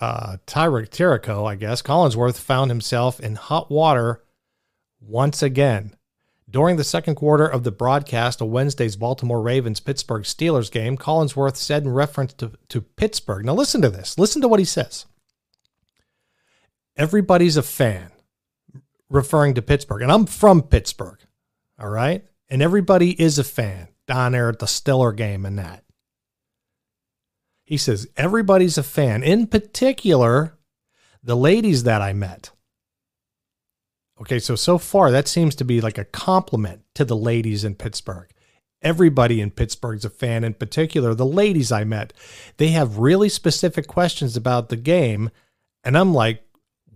uh, 0.00 0.36
Tirico, 0.46 1.48
I 1.48 1.54
guess, 1.54 1.82
Collinsworth 1.82 2.38
found 2.38 2.70
himself 2.70 3.20
in 3.20 3.36
hot 3.36 3.70
water 3.70 4.22
once 5.00 5.42
again. 5.42 5.96
During 6.52 6.76
the 6.76 6.84
second 6.84 7.14
quarter 7.14 7.46
of 7.46 7.64
the 7.64 7.72
broadcast 7.72 8.42
of 8.42 8.48
Wednesday's 8.48 8.94
Baltimore 8.94 9.40
Ravens 9.40 9.80
Pittsburgh 9.80 10.24
Steelers 10.24 10.70
game, 10.70 10.98
Collinsworth 10.98 11.56
said 11.56 11.84
in 11.84 11.94
reference 11.94 12.34
to, 12.34 12.52
to 12.68 12.82
Pittsburgh. 12.82 13.46
Now, 13.46 13.54
listen 13.54 13.80
to 13.80 13.88
this. 13.88 14.18
Listen 14.18 14.42
to 14.42 14.48
what 14.48 14.58
he 14.58 14.66
says. 14.66 15.06
Everybody's 16.94 17.56
a 17.56 17.62
fan, 17.62 18.12
referring 19.08 19.54
to 19.54 19.62
Pittsburgh. 19.62 20.02
And 20.02 20.12
I'm 20.12 20.26
from 20.26 20.60
Pittsburgh. 20.60 21.20
All 21.78 21.88
right. 21.88 22.26
And 22.50 22.60
everybody 22.60 23.18
is 23.18 23.38
a 23.38 23.44
fan 23.44 23.88
down 24.06 24.32
there 24.32 24.50
at 24.50 24.58
the 24.58 24.66
Steeler 24.66 25.16
game 25.16 25.46
and 25.46 25.58
that. 25.58 25.84
He 27.64 27.78
says, 27.78 28.06
everybody's 28.14 28.76
a 28.76 28.82
fan. 28.82 29.22
In 29.22 29.46
particular, 29.46 30.58
the 31.22 31.36
ladies 31.36 31.84
that 31.84 32.02
I 32.02 32.12
met. 32.12 32.50
Okay, 34.22 34.38
so 34.38 34.54
so 34.54 34.78
far 34.78 35.10
that 35.10 35.26
seems 35.26 35.56
to 35.56 35.64
be 35.64 35.80
like 35.80 35.98
a 35.98 36.04
compliment 36.04 36.82
to 36.94 37.04
the 37.04 37.16
ladies 37.16 37.64
in 37.64 37.74
Pittsburgh. 37.74 38.30
Everybody 38.80 39.40
in 39.40 39.50
Pittsburgh's 39.50 40.04
a 40.04 40.10
fan, 40.10 40.44
in 40.44 40.54
particular 40.54 41.12
the 41.12 41.26
ladies 41.26 41.72
I 41.72 41.82
met. 41.82 42.12
They 42.56 42.68
have 42.68 42.98
really 42.98 43.28
specific 43.28 43.88
questions 43.88 44.36
about 44.36 44.68
the 44.68 44.76
game, 44.76 45.30
and 45.82 45.98
I'm 45.98 46.14
like, 46.14 46.44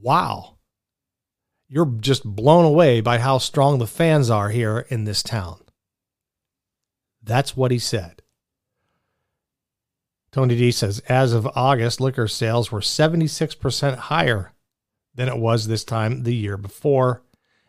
wow. 0.00 0.58
You're 1.68 1.96
just 1.98 2.22
blown 2.22 2.64
away 2.64 3.00
by 3.00 3.18
how 3.18 3.38
strong 3.38 3.80
the 3.80 3.88
fans 3.88 4.30
are 4.30 4.50
here 4.50 4.86
in 4.88 5.02
this 5.02 5.24
town. 5.24 5.58
That's 7.20 7.56
what 7.56 7.72
he 7.72 7.80
said. 7.80 8.22
Tony 10.30 10.56
D 10.56 10.70
says, 10.70 11.00
as 11.08 11.32
of 11.32 11.48
August, 11.56 12.00
liquor 12.00 12.28
sales 12.28 12.70
were 12.70 12.78
76% 12.78 13.96
higher 13.96 14.52
than 15.16 15.28
it 15.28 15.36
was 15.36 15.66
this 15.66 15.84
time 15.84 16.22
the 16.22 16.34
year 16.34 16.56
before. 16.56 17.22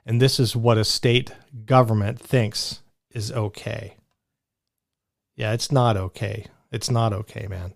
And 0.05 0.21
this 0.21 0.39
is 0.39 0.55
what 0.55 0.77
a 0.77 0.85
state 0.85 1.31
government 1.65 2.19
thinks 2.19 2.81
is 3.11 3.31
okay. 3.31 3.97
Yeah, 5.35 5.53
it's 5.53 5.71
not 5.71 5.97
okay. 5.97 6.45
It's 6.71 6.89
not 6.89 7.13
okay, 7.13 7.47
man. 7.47 7.73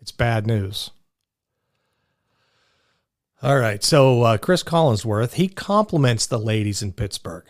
It's 0.00 0.12
bad 0.12 0.46
news. 0.46 0.90
All 3.42 3.58
right. 3.58 3.82
So 3.84 4.22
uh, 4.22 4.38
Cris 4.38 4.62
Collinsworth, 4.64 5.34
he 5.34 5.48
compliments 5.48 6.26
the 6.26 6.38
ladies 6.38 6.82
in 6.82 6.92
Pittsburgh. 6.92 7.44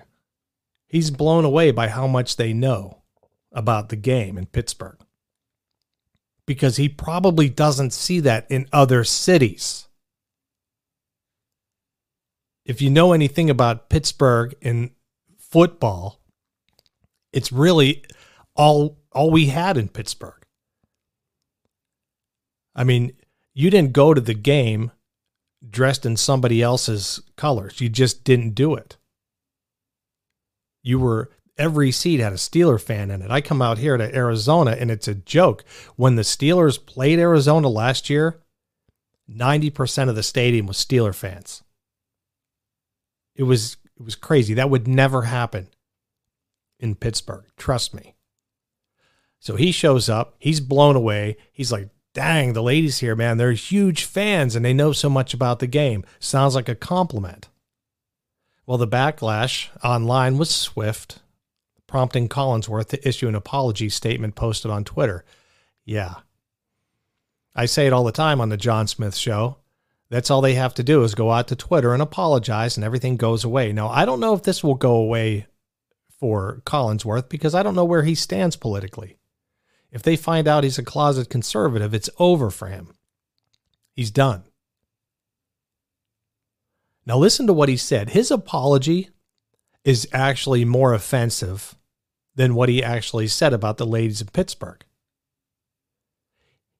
He's 0.86 1.10
blown 1.10 1.44
away 1.44 1.70
by 1.70 1.88
how 1.88 2.06
much 2.06 2.36
they 2.36 2.52
know 2.52 2.98
about 3.52 3.88
the 3.88 3.96
game 3.96 4.36
in 4.36 4.46
Pittsburgh 4.46 4.98
because 6.46 6.76
he 6.76 6.88
probably 6.88 7.48
doesn't 7.48 7.92
see 7.92 8.20
that 8.20 8.46
in 8.50 8.68
other 8.72 9.04
cities. 9.04 9.87
If 12.68 12.82
you 12.82 12.90
know 12.90 13.12
anything 13.12 13.48
about 13.48 13.88
Pittsburgh 13.88 14.54
in 14.60 14.90
football, 15.38 16.20
it's 17.32 17.50
really 17.50 18.04
all 18.54 18.98
all 19.10 19.30
we 19.30 19.46
had 19.46 19.78
in 19.78 19.88
Pittsburgh. 19.88 20.44
I 22.74 22.84
mean, 22.84 23.12
you 23.54 23.70
didn't 23.70 23.94
go 23.94 24.12
to 24.12 24.20
the 24.20 24.34
game 24.34 24.92
dressed 25.68 26.04
in 26.04 26.16
somebody 26.18 26.62
else's 26.62 27.20
colors. 27.36 27.80
You 27.80 27.88
just 27.88 28.22
didn't 28.22 28.50
do 28.50 28.74
it. 28.74 28.98
You 30.82 30.98
were 30.98 31.30
every 31.56 31.90
seat 31.90 32.20
had 32.20 32.34
a 32.34 32.36
Steeler 32.36 32.80
fan 32.80 33.10
in 33.10 33.22
it. 33.22 33.30
I 33.30 33.40
come 33.40 33.62
out 33.62 33.78
here 33.78 33.96
to 33.96 34.14
Arizona 34.14 34.76
and 34.78 34.90
it's 34.90 35.08
a 35.08 35.14
joke. 35.14 35.64
When 35.96 36.16
the 36.16 36.22
Steelers 36.22 36.84
played 36.84 37.18
Arizona 37.18 37.68
last 37.68 38.10
year, 38.10 38.42
90% 39.28 40.10
of 40.10 40.14
the 40.14 40.22
stadium 40.22 40.66
was 40.66 40.76
Steeler 40.76 41.14
fans. 41.14 41.62
It 43.38 43.44
was 43.44 43.78
it 43.98 44.04
was 44.04 44.14
crazy. 44.14 44.52
That 44.54 44.68
would 44.68 44.86
never 44.86 45.22
happen 45.22 45.68
in 46.78 46.94
Pittsburgh. 46.94 47.46
Trust 47.56 47.94
me. 47.94 48.14
So 49.40 49.56
he 49.56 49.72
shows 49.72 50.08
up, 50.08 50.34
he's 50.38 50.60
blown 50.60 50.96
away. 50.96 51.36
He's 51.52 51.72
like, 51.72 51.88
dang, 52.12 52.52
the 52.52 52.62
ladies 52.62 52.98
here, 52.98 53.14
man, 53.14 53.38
they're 53.38 53.52
huge 53.52 54.04
fans 54.04 54.56
and 54.56 54.64
they 54.64 54.74
know 54.74 54.92
so 54.92 55.08
much 55.08 55.32
about 55.32 55.60
the 55.60 55.66
game. 55.66 56.04
Sounds 56.18 56.54
like 56.54 56.68
a 56.68 56.74
compliment. 56.74 57.48
Well, 58.66 58.78
the 58.78 58.88
backlash 58.88 59.68
online 59.82 60.36
was 60.36 60.50
swift, 60.50 61.20
prompting 61.86 62.28
Collinsworth 62.28 62.88
to 62.88 63.08
issue 63.08 63.28
an 63.28 63.34
apology 63.34 63.88
statement 63.88 64.34
posted 64.34 64.70
on 64.70 64.84
Twitter. 64.84 65.24
Yeah. 65.84 66.16
I 67.54 67.66
say 67.66 67.86
it 67.86 67.92
all 67.92 68.04
the 68.04 68.12
time 68.12 68.40
on 68.40 68.50
the 68.50 68.56
John 68.56 68.86
Smith 68.86 69.14
show. 69.14 69.56
That's 70.10 70.30
all 70.30 70.40
they 70.40 70.54
have 70.54 70.74
to 70.74 70.82
do 70.82 71.02
is 71.02 71.14
go 71.14 71.30
out 71.30 71.48
to 71.48 71.56
Twitter 71.56 71.92
and 71.92 72.00
apologize 72.00 72.76
and 72.76 72.84
everything 72.84 73.16
goes 73.16 73.44
away. 73.44 73.72
Now, 73.72 73.88
I 73.88 74.04
don't 74.04 74.20
know 74.20 74.32
if 74.32 74.42
this 74.42 74.64
will 74.64 74.74
go 74.74 74.96
away 74.96 75.46
for 76.18 76.62
Collinsworth 76.64 77.28
because 77.28 77.54
I 77.54 77.62
don't 77.62 77.74
know 77.74 77.84
where 77.84 78.02
he 78.02 78.14
stands 78.14 78.56
politically. 78.56 79.18
If 79.90 80.02
they 80.02 80.16
find 80.16 80.48
out 80.48 80.64
he's 80.64 80.78
a 80.78 80.82
closet 80.82 81.28
conservative, 81.28 81.94
it's 81.94 82.10
over 82.18 82.50
for 82.50 82.68
him. 82.68 82.94
He's 83.94 84.10
done. 84.10 84.44
Now, 87.04 87.16
listen 87.16 87.46
to 87.46 87.54
what 87.54 87.70
he 87.70 87.76
said. 87.76 88.10
His 88.10 88.30
apology 88.30 89.08
is 89.84 90.06
actually 90.12 90.64
more 90.64 90.92
offensive 90.92 91.74
than 92.34 92.54
what 92.54 92.68
he 92.68 92.82
actually 92.82 93.28
said 93.28 93.54
about 93.54 93.78
the 93.78 93.86
ladies 93.86 94.20
in 94.20 94.28
Pittsburgh. 94.28 94.84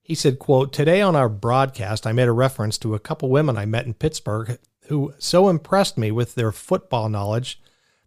He 0.09 0.15
said, 0.15 0.39
quote, 0.39 0.73
Today 0.73 1.03
on 1.03 1.15
our 1.15 1.29
broadcast, 1.29 2.07
I 2.07 2.13
made 2.13 2.29
a 2.29 2.33
reference 2.33 2.79
to 2.79 2.95
a 2.95 2.99
couple 2.99 3.29
women 3.29 3.59
I 3.59 3.67
met 3.67 3.85
in 3.85 3.93
Pittsburgh 3.93 4.59
who 4.87 5.13
so 5.19 5.51
impressed 5.51 5.99
me 5.99 6.11
with 6.11 6.35
their 6.35 6.51
football 6.51 7.11
knowledge 7.11 7.61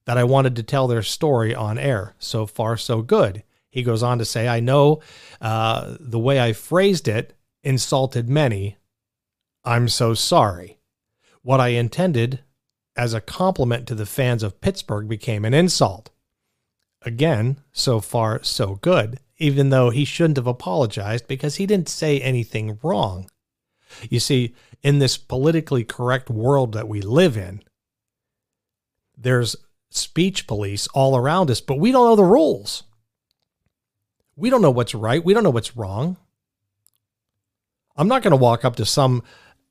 that 0.05 0.17
I 0.17 0.23
wanted 0.23 0.55
to 0.55 0.63
tell 0.63 0.87
their 0.87 1.03
story 1.03 1.53
on 1.53 1.77
air. 1.77 2.15
So 2.17 2.47
far, 2.47 2.75
so 2.75 3.03
good. 3.03 3.43
He 3.69 3.83
goes 3.83 4.01
on 4.01 4.17
to 4.17 4.25
say, 4.25 4.47
I 4.47 4.59
know 4.59 4.99
uh, 5.39 5.95
the 5.99 6.17
way 6.17 6.39
I 6.39 6.53
phrased 6.53 7.07
it 7.07 7.35
insulted 7.63 8.27
many. 8.27 8.77
I'm 9.63 9.87
so 9.87 10.15
sorry. 10.15 10.79
What 11.43 11.59
I 11.59 11.67
intended 11.67 12.39
as 12.95 13.13
a 13.13 13.21
compliment 13.21 13.87
to 13.87 13.95
the 13.95 14.07
fans 14.07 14.41
of 14.41 14.59
Pittsburgh 14.59 15.07
became 15.07 15.45
an 15.45 15.53
insult. 15.53 16.09
Again, 17.03 17.57
so 17.71 17.99
far, 17.99 18.41
so 18.41 18.79
good, 18.81 19.19
even 19.41 19.69
though 19.69 19.89
he 19.89 20.05
shouldn't 20.05 20.37
have 20.37 20.47
apologized 20.47 21.27
because 21.27 21.55
he 21.55 21.65
didn't 21.65 21.89
say 21.89 22.19
anything 22.19 22.77
wrong. 22.83 23.29
You 24.09 24.19
see, 24.19 24.53
in 24.83 24.99
this 24.99 25.17
politically 25.17 25.83
correct 25.83 26.29
world 26.29 26.73
that 26.73 26.87
we 26.87 27.01
live 27.01 27.35
in, 27.35 27.63
there's 29.17 29.55
speech 29.89 30.45
police 30.47 30.87
all 30.93 31.17
around 31.17 31.49
us, 31.49 31.59
but 31.59 31.79
we 31.79 31.91
don't 31.91 32.05
know 32.05 32.15
the 32.15 32.23
rules. 32.23 32.83
We 34.35 34.49
don't 34.49 34.61
know 34.61 34.71
what's 34.71 34.95
right. 34.95 35.23
We 35.23 35.33
don't 35.33 35.43
know 35.43 35.49
what's 35.49 35.75
wrong. 35.75 36.17
I'm 37.97 38.07
not 38.07 38.21
going 38.21 38.31
to 38.31 38.37
walk 38.37 38.63
up 38.63 38.75
to 38.77 38.85
some 38.85 39.23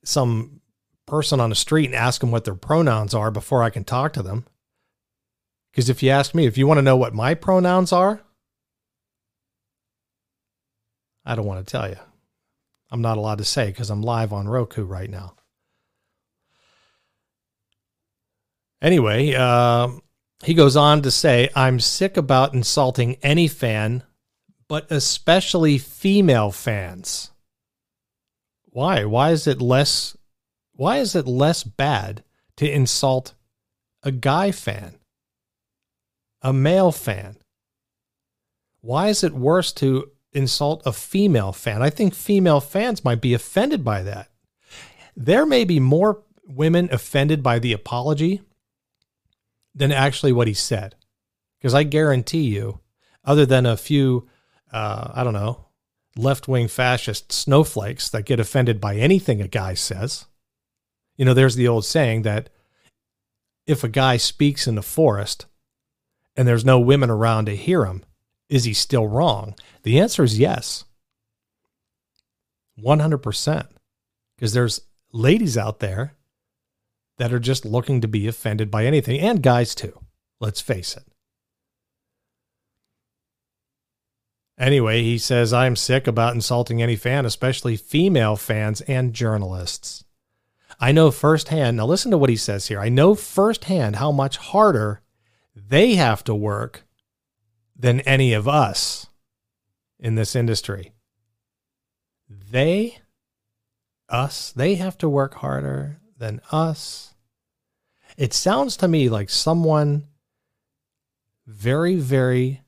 some 0.02 0.60
person 1.06 1.40
on 1.40 1.50
the 1.50 1.56
street 1.56 1.86
and 1.86 1.94
ask 1.94 2.20
them 2.20 2.30
what 2.30 2.44
their 2.44 2.54
pronouns 2.54 3.14
are 3.14 3.30
before 3.30 3.62
I 3.62 3.70
can 3.70 3.84
talk 3.84 4.12
to 4.14 4.22
them. 4.22 4.46
Because 5.70 5.88
if 5.88 6.02
you 6.02 6.10
ask 6.10 6.34
me, 6.34 6.46
if 6.46 6.58
you 6.58 6.66
want 6.66 6.78
to 6.78 6.82
know 6.82 6.96
what 6.96 7.14
my 7.14 7.34
pronouns 7.34 7.92
are, 7.92 8.22
I 11.24 11.34
don't 11.34 11.46
want 11.46 11.66
to 11.66 11.70
tell 11.70 11.88
you. 11.88 11.96
I'm 12.90 13.02
not 13.02 13.18
allowed 13.18 13.38
to 13.38 13.44
say 13.44 13.66
because 13.66 13.90
I'm 13.90 14.02
live 14.02 14.32
on 14.32 14.48
Roku 14.48 14.84
right 14.84 15.10
now. 15.10 15.34
Anyway, 18.82 19.34
uh, 19.34 19.88
he 20.42 20.54
goes 20.54 20.76
on 20.76 21.02
to 21.02 21.10
say, 21.10 21.50
I'm 21.54 21.80
sick 21.80 22.16
about 22.16 22.54
insulting 22.54 23.16
any 23.22 23.46
fan 23.46 24.02
but 24.70 24.86
especially 24.92 25.78
female 25.78 26.52
fans. 26.52 27.32
Why? 28.66 29.04
Why 29.04 29.32
is 29.32 29.48
it 29.48 29.60
less 29.60 30.16
why 30.74 30.98
is 30.98 31.16
it 31.16 31.26
less 31.26 31.64
bad 31.64 32.22
to 32.56 32.70
insult 32.70 33.34
a 34.04 34.12
guy 34.12 34.52
fan? 34.52 35.00
A 36.40 36.52
male 36.52 36.92
fan? 36.92 37.38
Why 38.80 39.08
is 39.08 39.24
it 39.24 39.32
worse 39.32 39.72
to 39.72 40.12
insult 40.32 40.82
a 40.84 40.92
female 40.92 41.52
fan? 41.52 41.82
I 41.82 41.90
think 41.90 42.14
female 42.14 42.60
fans 42.60 43.04
might 43.04 43.20
be 43.20 43.34
offended 43.34 43.84
by 43.84 44.02
that. 44.02 44.30
There 45.16 45.46
may 45.46 45.64
be 45.64 45.80
more 45.80 46.22
women 46.46 46.88
offended 46.92 47.42
by 47.42 47.58
the 47.58 47.72
apology 47.72 48.42
than 49.74 49.92
actually 49.92 50.32
what 50.32 50.48
he 50.48 50.54
said. 50.54 50.94
Because 51.58 51.74
I 51.74 51.82
guarantee 51.82 52.42
you, 52.42 52.80
other 53.24 53.44
than 53.44 53.66
a 53.66 53.76
few 53.76 54.28
uh, 54.72 55.10
I 55.14 55.24
don't 55.24 55.32
know, 55.32 55.66
left 56.16 56.48
wing 56.48 56.68
fascist 56.68 57.32
snowflakes 57.32 58.08
that 58.10 58.24
get 58.24 58.40
offended 58.40 58.80
by 58.80 58.96
anything 58.96 59.40
a 59.40 59.48
guy 59.48 59.74
says. 59.74 60.26
You 61.16 61.24
know, 61.24 61.34
there's 61.34 61.56
the 61.56 61.68
old 61.68 61.84
saying 61.84 62.22
that 62.22 62.50
if 63.66 63.84
a 63.84 63.88
guy 63.88 64.16
speaks 64.16 64.66
in 64.66 64.74
the 64.74 64.82
forest 64.82 65.46
and 66.36 66.46
there's 66.46 66.64
no 66.64 66.78
women 66.78 67.10
around 67.10 67.46
to 67.46 67.56
hear 67.56 67.84
him, 67.84 68.04
is 68.50 68.64
he 68.64 68.74
still 68.74 69.06
wrong? 69.06 69.54
The 69.84 69.98
answer 69.98 70.24
is 70.24 70.38
yes. 70.38 70.84
100%. 72.78 73.68
Because 74.36 74.52
there's 74.52 74.82
ladies 75.12 75.56
out 75.56 75.78
there 75.78 76.14
that 77.18 77.32
are 77.32 77.38
just 77.38 77.64
looking 77.64 78.00
to 78.00 78.08
be 78.08 78.26
offended 78.26 78.70
by 78.70 78.84
anything, 78.84 79.20
and 79.20 79.42
guys 79.42 79.74
too. 79.74 79.98
Let's 80.40 80.60
face 80.60 80.96
it. 80.96 81.04
Anyway, 84.58 85.02
he 85.02 85.16
says, 85.16 85.52
I'm 85.52 85.76
sick 85.76 86.06
about 86.06 86.34
insulting 86.34 86.82
any 86.82 86.96
fan, 86.96 87.24
especially 87.24 87.76
female 87.76 88.36
fans 88.36 88.80
and 88.82 89.14
journalists. 89.14 90.04
I 90.78 90.92
know 90.92 91.10
firsthand, 91.10 91.76
now 91.76 91.86
listen 91.86 92.10
to 92.10 92.18
what 92.18 92.30
he 92.30 92.36
says 92.36 92.68
here. 92.68 92.80
I 92.80 92.88
know 92.88 93.14
firsthand 93.14 93.96
how 93.96 94.12
much 94.12 94.38
harder 94.38 95.02
they 95.54 95.94
have 95.94 96.24
to 96.24 96.34
work 96.34 96.84
than 97.80 98.00
any 98.00 98.34
of 98.34 98.46
us 98.46 99.06
in 99.98 100.14
this 100.14 100.36
industry. 100.36 100.92
They, 102.28 102.98
us, 104.08 104.52
they 104.52 104.74
have 104.74 104.98
to 104.98 105.08
work 105.08 105.34
harder 105.34 106.00
than 106.18 106.42
us. 106.52 107.14
It 108.18 108.34
sounds 108.34 108.76
to 108.78 108.88
me 108.88 109.08
like 109.08 109.30
someone 109.30 110.08
very, 111.46 111.96
very 111.96 112.60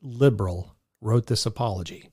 liberal 0.00 0.74
wrote 1.00 1.26
this 1.26 1.44
apology. 1.44 2.08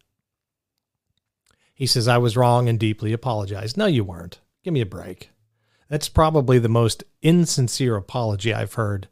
He 1.73 1.87
says, 1.87 2.09
I 2.09 2.17
was 2.17 2.35
wrong 2.35 2.67
and 2.67 2.77
deeply 2.77 3.13
apologized. 3.13 3.77
No, 3.77 3.85
you 3.85 4.03
weren't. 4.03 4.41
Give 4.63 4.73
me 4.73 4.81
a 4.81 4.85
break. 4.85 5.29
That's 5.87 6.09
probably 6.09 6.59
the 6.59 6.67
most 6.67 7.05
insincere 7.21 7.95
apology 7.95 8.53
I've 8.53 8.73
heard 8.73 9.07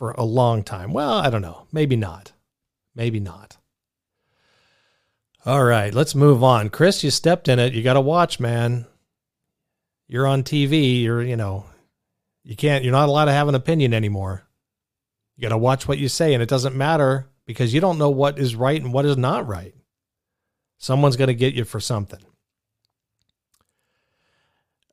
for 0.00 0.12
a 0.12 0.24
long 0.24 0.62
time. 0.62 0.94
Well, 0.94 1.12
I 1.12 1.28
don't 1.28 1.42
know. 1.42 1.66
Maybe 1.72 1.94
not. 1.94 2.32
Maybe 2.94 3.20
not. 3.20 3.58
All 5.44 5.62
right, 5.62 5.92
let's 5.92 6.14
move 6.14 6.42
on. 6.42 6.70
Cris, 6.70 7.04
you 7.04 7.10
stepped 7.10 7.48
in 7.48 7.58
it. 7.58 7.74
You 7.74 7.82
got 7.82 7.94
to 7.94 8.00
watch, 8.00 8.40
man. 8.40 8.86
You're 10.08 10.26
on 10.26 10.42
TV. 10.42 11.02
You're, 11.02 11.20
you 11.20 11.36
know, 11.36 11.66
you 12.44 12.56
can't, 12.56 12.82
you're 12.82 12.94
not 12.94 13.10
allowed 13.10 13.26
to 13.26 13.32
have 13.32 13.48
an 13.48 13.54
opinion 13.54 13.92
anymore. 13.92 14.48
You 15.36 15.42
got 15.42 15.50
to 15.50 15.58
watch 15.58 15.86
what 15.86 15.98
you 15.98 16.08
say, 16.08 16.32
and 16.32 16.42
it 16.42 16.48
doesn't 16.48 16.74
matter 16.74 17.28
because 17.44 17.74
you 17.74 17.82
don't 17.82 17.98
know 17.98 18.08
what 18.08 18.38
is 18.38 18.56
right 18.56 18.80
and 18.80 18.94
what 18.94 19.04
is 19.04 19.18
not 19.18 19.46
right. 19.46 19.74
Someone's 20.78 21.16
going 21.16 21.28
to 21.28 21.34
get 21.34 21.52
you 21.52 21.64
for 21.64 21.78
something. 21.78 22.20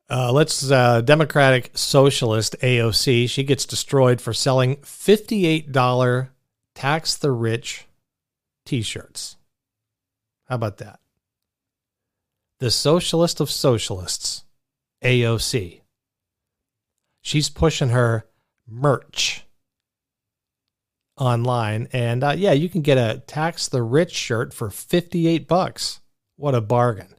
Uh, 0.09 0.31
let's 0.31 0.71
uh, 0.71 1.01
Democratic 1.01 1.71
Socialist 1.73 2.55
AOC. 2.61 3.29
She 3.29 3.43
gets 3.43 3.65
destroyed 3.65 4.21
for 4.21 4.33
selling 4.33 4.77
$58 4.77 6.29
tax 6.75 7.17
the 7.17 7.31
rich 7.31 7.87
t 8.65 8.81
shirts. 8.81 9.35
How 10.45 10.55
about 10.55 10.77
that? 10.77 10.99
The 12.59 12.71
socialist 12.71 13.41
of 13.41 13.51
socialists, 13.51 14.45
AOC. 15.03 15.81
She's 17.21 17.49
pushing 17.49 17.89
her 17.89 18.25
merch 18.65 19.45
online. 21.17 21.89
And 21.91 22.23
uh, 22.23 22.35
yeah, 22.37 22.53
you 22.53 22.69
can 22.69 22.81
get 22.81 22.97
a 22.97 23.19
tax 23.27 23.67
the 23.67 23.83
rich 23.83 24.13
shirt 24.13 24.53
for 24.53 24.69
58 24.69 25.47
bucks. 25.47 25.99
What 26.37 26.55
a 26.55 26.61
bargain. 26.61 27.16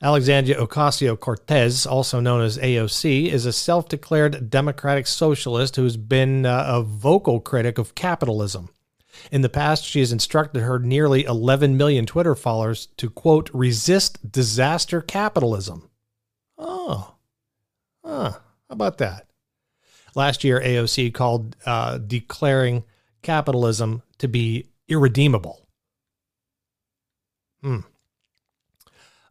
Alexandria 0.00 0.56
Ocasio 0.56 1.18
Cortez, 1.18 1.84
also 1.84 2.20
known 2.20 2.40
as 2.40 2.56
AOC, 2.58 3.26
is 3.26 3.46
a 3.46 3.52
self 3.52 3.88
declared 3.88 4.48
democratic 4.48 5.08
socialist 5.08 5.74
who's 5.74 5.96
been 5.96 6.46
uh, 6.46 6.64
a 6.68 6.82
vocal 6.82 7.40
critic 7.40 7.78
of 7.78 7.96
capitalism. 7.96 8.70
In 9.32 9.40
the 9.40 9.48
past, 9.48 9.84
she 9.84 9.98
has 9.98 10.12
instructed 10.12 10.60
her 10.62 10.78
nearly 10.78 11.24
11 11.24 11.76
million 11.76 12.06
Twitter 12.06 12.36
followers 12.36 12.86
to, 12.98 13.10
quote, 13.10 13.50
resist 13.52 14.30
disaster 14.30 15.00
capitalism. 15.00 15.90
Oh, 16.56 17.16
huh. 18.04 18.30
how 18.30 18.40
about 18.70 18.98
that? 18.98 19.26
Last 20.14 20.44
year, 20.44 20.60
AOC 20.60 21.12
called 21.12 21.56
uh, 21.66 21.98
declaring 21.98 22.84
capitalism 23.22 24.02
to 24.18 24.28
be 24.28 24.68
irredeemable. 24.86 25.66
Hmm. 27.62 27.80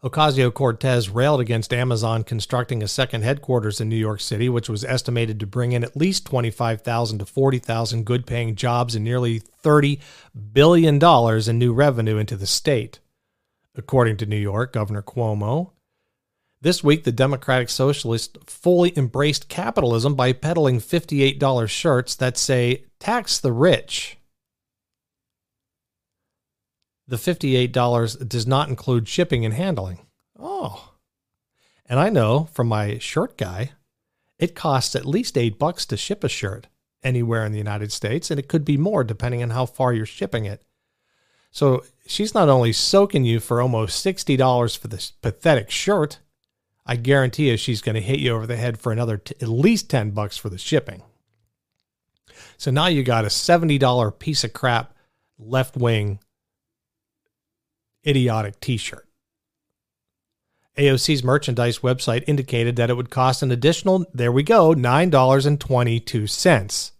Ocasio 0.04 0.54
Cortez 0.54 1.10
railed 1.10 1.42
against 1.42 1.74
Amazon 1.74 2.24
constructing 2.24 2.84
a 2.84 2.88
second 2.88 3.24
headquarters 3.24 3.82
in 3.82 3.90
New 3.90 3.96
York 3.96 4.20
City, 4.20 4.48
which 4.48 4.70
was 4.70 4.84
estimated 4.84 5.40
to 5.40 5.48
bring 5.48 5.72
in 5.72 5.84
at 5.84 5.98
least 5.98 6.26
25,000 6.28 7.20
to 7.20 7.26
40,000 7.26 8.06
good 8.06 8.28
paying 8.28 8.56
jobs 8.56 8.94
and 8.94 9.04
nearly 9.04 9.42
$30 9.64 10.00
billion 10.54 11.04
in 11.04 11.58
new 11.58 11.74
revenue 11.74 12.18
into 12.18 12.36
the 12.36 12.46
state. 12.46 13.00
According 13.76 14.18
to 14.18 14.26
New 14.28 14.38
York 14.38 14.72
Governor 14.72 15.02
Cuomo, 15.02 15.72
this 16.62 16.84
week 16.84 17.04
the 17.04 17.12
Democratic 17.12 17.70
Socialists 17.70 18.38
fully 18.46 18.96
embraced 18.98 19.50
capitalism 19.50 20.16
by 20.16 20.32
peddling 20.32 20.80
$58 20.80 21.70
shirts 21.70 22.16
that 22.16 22.38
say, 22.38 22.86
Tax 23.00 23.40
the 23.40 23.54
rich 23.54 24.17
the 27.08 27.16
$58 27.16 28.28
does 28.28 28.46
not 28.46 28.70
include 28.70 29.08
shipping 29.08 29.46
and 29.46 29.54
handling. 29.54 30.00
Oh. 30.38 30.92
And 31.86 32.00
I 32.00 32.10
know 32.10 32.50
from 32.52 32.68
my 32.68 32.98
shirt 32.98 33.38
guy, 33.38 33.72
it 34.38 34.56
costs 34.56 34.96
at 34.96 35.06
least 35.06 35.38
8 35.38 35.58
bucks 35.58 35.86
to 35.88 35.98
ship 35.98 36.24
a 36.24 36.30
shirt 36.30 36.68
anywhere 37.04 37.46
in 37.46 37.52
the 37.52 37.58
United 37.58 37.92
States 37.92 38.30
and 38.30 38.40
it 38.40 38.50
could 38.50 38.66
be 38.66 38.78
more 38.78 39.04
depending 39.04 39.42
on 39.42 39.52
how 39.52 39.66
far 39.66 39.94
you're 39.94 40.06
shipping 40.06 40.46
it. 40.46 40.64
So 41.52 41.84
she's 42.06 42.34
not 42.34 42.50
only 42.50 42.74
soaking 42.74 43.24
you 43.24 43.40
for 43.40 43.62
almost 43.62 44.06
$60 44.06 44.78
for 44.78 44.88
this 44.90 45.12
pathetic 45.12 45.72
shirt, 45.72 46.20
I 46.86 46.98
guarantee 46.98 47.50
you 47.50 47.58
she's 47.58 47.82
going 47.82 47.96
to 47.96 48.02
hit 48.02 48.20
you 48.20 48.36
over 48.36 48.46
the 48.46 48.58
head 48.58 48.80
for 48.80 48.92
another 48.92 49.18
t- 49.18 49.36
at 49.42 49.48
least 49.48 49.90
10 49.90 50.12
bucks 50.12 50.38
for 50.38 50.50
the 50.50 50.58
shipping. 50.58 51.04
So 52.58 52.72
now 52.72 52.88
you 52.88 53.04
got 53.04 53.26
a 53.26 53.30
$70 53.30 54.20
piece 54.20 54.44
of 54.44 54.54
crap 54.54 54.94
left 55.40 55.78
wing 55.78 56.20
idiotic 58.08 58.60
t 58.60 58.78
shirt. 58.78 59.08
AOC's 60.78 61.24
merchandise 61.24 61.80
website 61.80 62.24
indicated 62.28 62.76
that 62.76 62.92
it 62.92 62.96
would 62.96 63.10
cost 63.10 63.42
an 63.42 63.52
additional, 63.52 64.06
there 64.14 64.32
we 64.32 64.44
go, 64.44 64.76
$9.22 64.76 66.92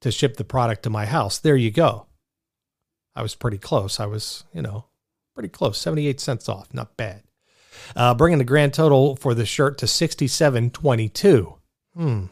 to 0.00 0.12
ship 0.12 0.36
the 0.36 0.44
product 0.44 0.84
to 0.84 0.90
my 0.90 1.06
house. 1.06 1.38
There 1.38 1.56
you 1.56 1.72
go. 1.72 2.06
I 3.16 3.22
was 3.22 3.34
pretty 3.34 3.58
close. 3.58 3.98
I 3.98 4.06
was, 4.06 4.44
you 4.52 4.62
know, 4.62 4.84
pretty 5.34 5.48
close, 5.48 5.78
78 5.78 6.20
cents 6.20 6.48
off. 6.48 6.72
Not 6.72 6.96
bad. 6.96 7.24
Uh, 7.94 8.14
bringing 8.14 8.38
the 8.38 8.44
grand 8.44 8.72
total 8.72 9.16
for 9.16 9.34
the 9.34 9.46
shirt 9.46 9.78
to 9.78 9.86
67.22. 9.86 11.56
Hmm. 11.94 12.24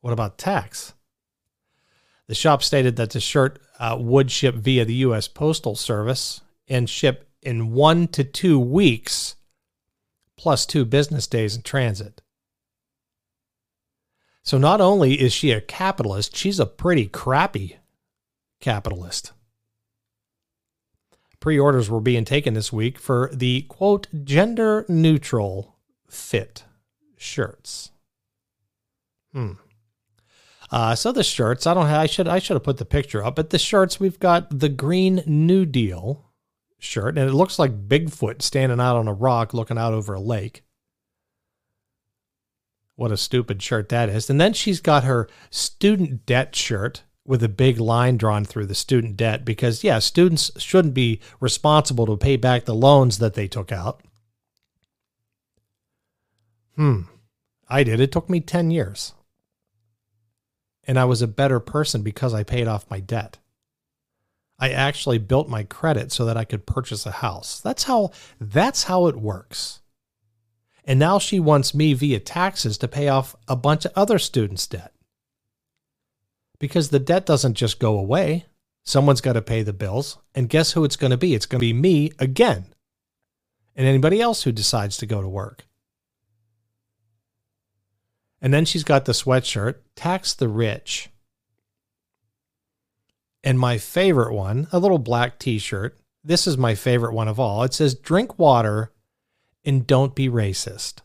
What 0.00 0.12
about 0.12 0.38
tax? 0.38 0.94
The 2.28 2.34
shop 2.34 2.62
stated 2.62 2.96
that 2.96 3.10
the 3.10 3.20
shirt 3.20 3.60
uh, 3.78 3.96
would 3.98 4.30
ship 4.30 4.56
via 4.56 4.84
the 4.84 4.94
U.S. 4.94 5.28
Postal 5.28 5.76
Service 5.76 6.40
and 6.68 6.88
ship 6.88 7.28
in 7.42 7.72
one 7.72 8.08
to 8.08 8.24
two 8.24 8.58
weeks, 8.58 9.36
plus 10.36 10.66
two 10.66 10.84
business 10.84 11.26
days 11.26 11.56
in 11.56 11.62
transit. 11.62 12.22
So 14.42 14.58
not 14.58 14.80
only 14.80 15.20
is 15.20 15.32
she 15.32 15.50
a 15.50 15.60
capitalist, 15.60 16.36
she's 16.36 16.60
a 16.60 16.66
pretty 16.66 17.06
crappy 17.06 17.78
capitalist. 18.60 19.32
Pre 21.40 21.58
orders 21.58 21.90
were 21.90 22.00
being 22.00 22.24
taken 22.24 22.54
this 22.54 22.72
week 22.72 22.98
for 22.98 23.30
the 23.32 23.62
quote, 23.62 24.06
gender 24.24 24.86
neutral 24.88 25.76
fit 26.08 26.64
shirts. 27.16 27.90
Hmm. 29.32 29.52
Uh, 30.70 30.94
so 30.94 31.12
the 31.12 31.22
shirts, 31.22 31.66
I 31.66 31.74
don't 31.74 31.86
have, 31.86 32.00
I 32.00 32.06
should 32.06 32.26
I 32.28 32.38
should 32.38 32.54
have 32.54 32.64
put 32.64 32.78
the 32.78 32.84
picture 32.84 33.24
up, 33.24 33.36
but 33.36 33.50
the 33.50 33.58
shirts 33.58 34.00
we've 34.00 34.18
got 34.18 34.58
the 34.58 34.68
Green 34.68 35.22
New 35.26 35.64
Deal, 35.64 36.24
shirt, 36.78 37.18
and 37.18 37.28
it 37.28 37.34
looks 37.34 37.58
like 37.58 37.88
Bigfoot 37.88 38.42
standing 38.42 38.80
out 38.80 38.96
on 38.96 39.08
a 39.08 39.12
rock 39.12 39.54
looking 39.54 39.78
out 39.78 39.94
over 39.94 40.14
a 40.14 40.20
lake. 40.20 40.62
What 42.96 43.12
a 43.12 43.16
stupid 43.16 43.62
shirt 43.62 43.90
that 43.90 44.08
is. 44.08 44.30
And 44.30 44.40
then 44.40 44.54
she's 44.54 44.80
got 44.80 45.04
her 45.04 45.28
student 45.50 46.24
debt 46.24 46.56
shirt 46.56 47.02
with 47.26 47.42
a 47.42 47.48
big 47.48 47.78
line 47.78 48.16
drawn 48.16 48.44
through 48.44 48.66
the 48.66 48.74
student 48.74 49.16
debt 49.16 49.44
because, 49.44 49.84
yeah, 49.84 49.98
students 49.98 50.50
shouldn't 50.56 50.94
be 50.94 51.20
responsible 51.40 52.06
to 52.06 52.16
pay 52.16 52.36
back 52.36 52.64
the 52.64 52.74
loans 52.74 53.18
that 53.18 53.34
they 53.34 53.48
took 53.48 53.70
out. 53.70 54.00
Hmm. 56.76 57.02
I 57.68 57.82
did. 57.82 58.00
It 58.00 58.12
took 58.12 58.30
me 58.30 58.40
10 58.40 58.70
years. 58.70 59.12
And 60.86 60.98
I 60.98 61.04
was 61.04 61.20
a 61.20 61.26
better 61.26 61.58
person 61.58 62.02
because 62.02 62.32
I 62.32 62.44
paid 62.44 62.68
off 62.68 62.90
my 62.90 63.00
debt. 63.00 63.38
I 64.58 64.70
actually 64.70 65.18
built 65.18 65.48
my 65.48 65.64
credit 65.64 66.12
so 66.12 66.24
that 66.24 66.36
I 66.36 66.44
could 66.44 66.66
purchase 66.66 67.04
a 67.04 67.10
house. 67.10 67.60
That's 67.60 67.84
how 67.84 68.10
that's 68.40 68.84
how 68.84 69.06
it 69.06 69.16
works. 69.16 69.80
And 70.84 70.98
now 70.98 71.18
she 71.18 71.40
wants 71.40 71.74
me 71.74 71.92
via 71.94 72.20
taxes 72.20 72.78
to 72.78 72.88
pay 72.88 73.08
off 73.08 73.34
a 73.48 73.56
bunch 73.56 73.84
of 73.84 73.92
other 73.96 74.18
students' 74.18 74.66
debt. 74.66 74.92
Because 76.58 76.88
the 76.88 77.00
debt 77.00 77.26
doesn't 77.26 77.54
just 77.54 77.80
go 77.80 77.98
away. 77.98 78.46
Someone's 78.84 79.20
got 79.20 79.32
to 79.32 79.42
pay 79.42 79.62
the 79.62 79.72
bills. 79.72 80.18
And 80.34 80.48
guess 80.48 80.72
who 80.72 80.84
it's 80.84 80.96
going 80.96 81.10
to 81.10 81.16
be? 81.16 81.34
It's 81.34 81.44
going 81.44 81.58
to 81.58 81.66
be 81.66 81.72
me 81.72 82.12
again. 82.20 82.66
And 83.74 83.86
anybody 83.86 84.20
else 84.20 84.44
who 84.44 84.52
decides 84.52 84.96
to 84.98 85.06
go 85.06 85.20
to 85.20 85.28
work. 85.28 85.66
And 88.40 88.54
then 88.54 88.64
she's 88.64 88.84
got 88.84 89.06
the 89.06 89.12
sweatshirt, 89.12 89.76
tax 89.96 90.34
the 90.34 90.48
rich. 90.48 91.10
And 93.46 93.60
my 93.60 93.78
favorite 93.78 94.34
one, 94.34 94.66
a 94.72 94.80
little 94.80 94.98
black 94.98 95.38
t 95.38 95.60
shirt. 95.60 95.96
This 96.24 96.48
is 96.48 96.58
my 96.58 96.74
favorite 96.74 97.14
one 97.14 97.28
of 97.28 97.38
all. 97.38 97.62
It 97.62 97.72
says, 97.72 97.94
Drink 97.94 98.40
water 98.40 98.92
and 99.64 99.86
don't 99.86 100.16
be 100.16 100.28
racist. 100.28 101.02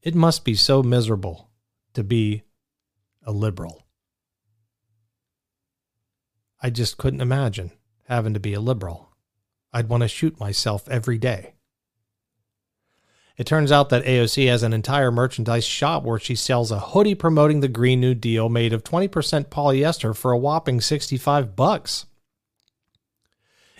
It 0.00 0.14
must 0.14 0.42
be 0.42 0.54
so 0.54 0.82
miserable 0.82 1.50
to 1.92 2.02
be 2.02 2.44
a 3.22 3.30
liberal. 3.30 3.82
I 6.62 6.70
just 6.70 6.96
couldn't 6.96 7.20
imagine 7.20 7.70
having 8.08 8.32
to 8.32 8.40
be 8.40 8.54
a 8.54 8.60
liberal. 8.60 9.10
I'd 9.70 9.90
want 9.90 10.00
to 10.02 10.08
shoot 10.08 10.40
myself 10.40 10.88
every 10.88 11.18
day. 11.18 11.56
It 13.38 13.46
turns 13.46 13.72
out 13.72 13.88
that 13.88 14.04
AOC 14.04 14.48
has 14.48 14.62
an 14.62 14.72
entire 14.72 15.10
merchandise 15.10 15.64
shop 15.64 16.02
where 16.02 16.18
she 16.18 16.34
sells 16.34 16.70
a 16.70 16.78
hoodie 16.78 17.14
promoting 17.14 17.60
the 17.60 17.68
Green 17.68 18.00
New 18.00 18.14
Deal 18.14 18.48
made 18.48 18.72
of 18.72 18.84
20% 18.84 19.08
polyester 19.46 20.14
for 20.14 20.32
a 20.32 20.38
whopping 20.38 20.80
65 20.80 21.56
bucks. 21.56 22.06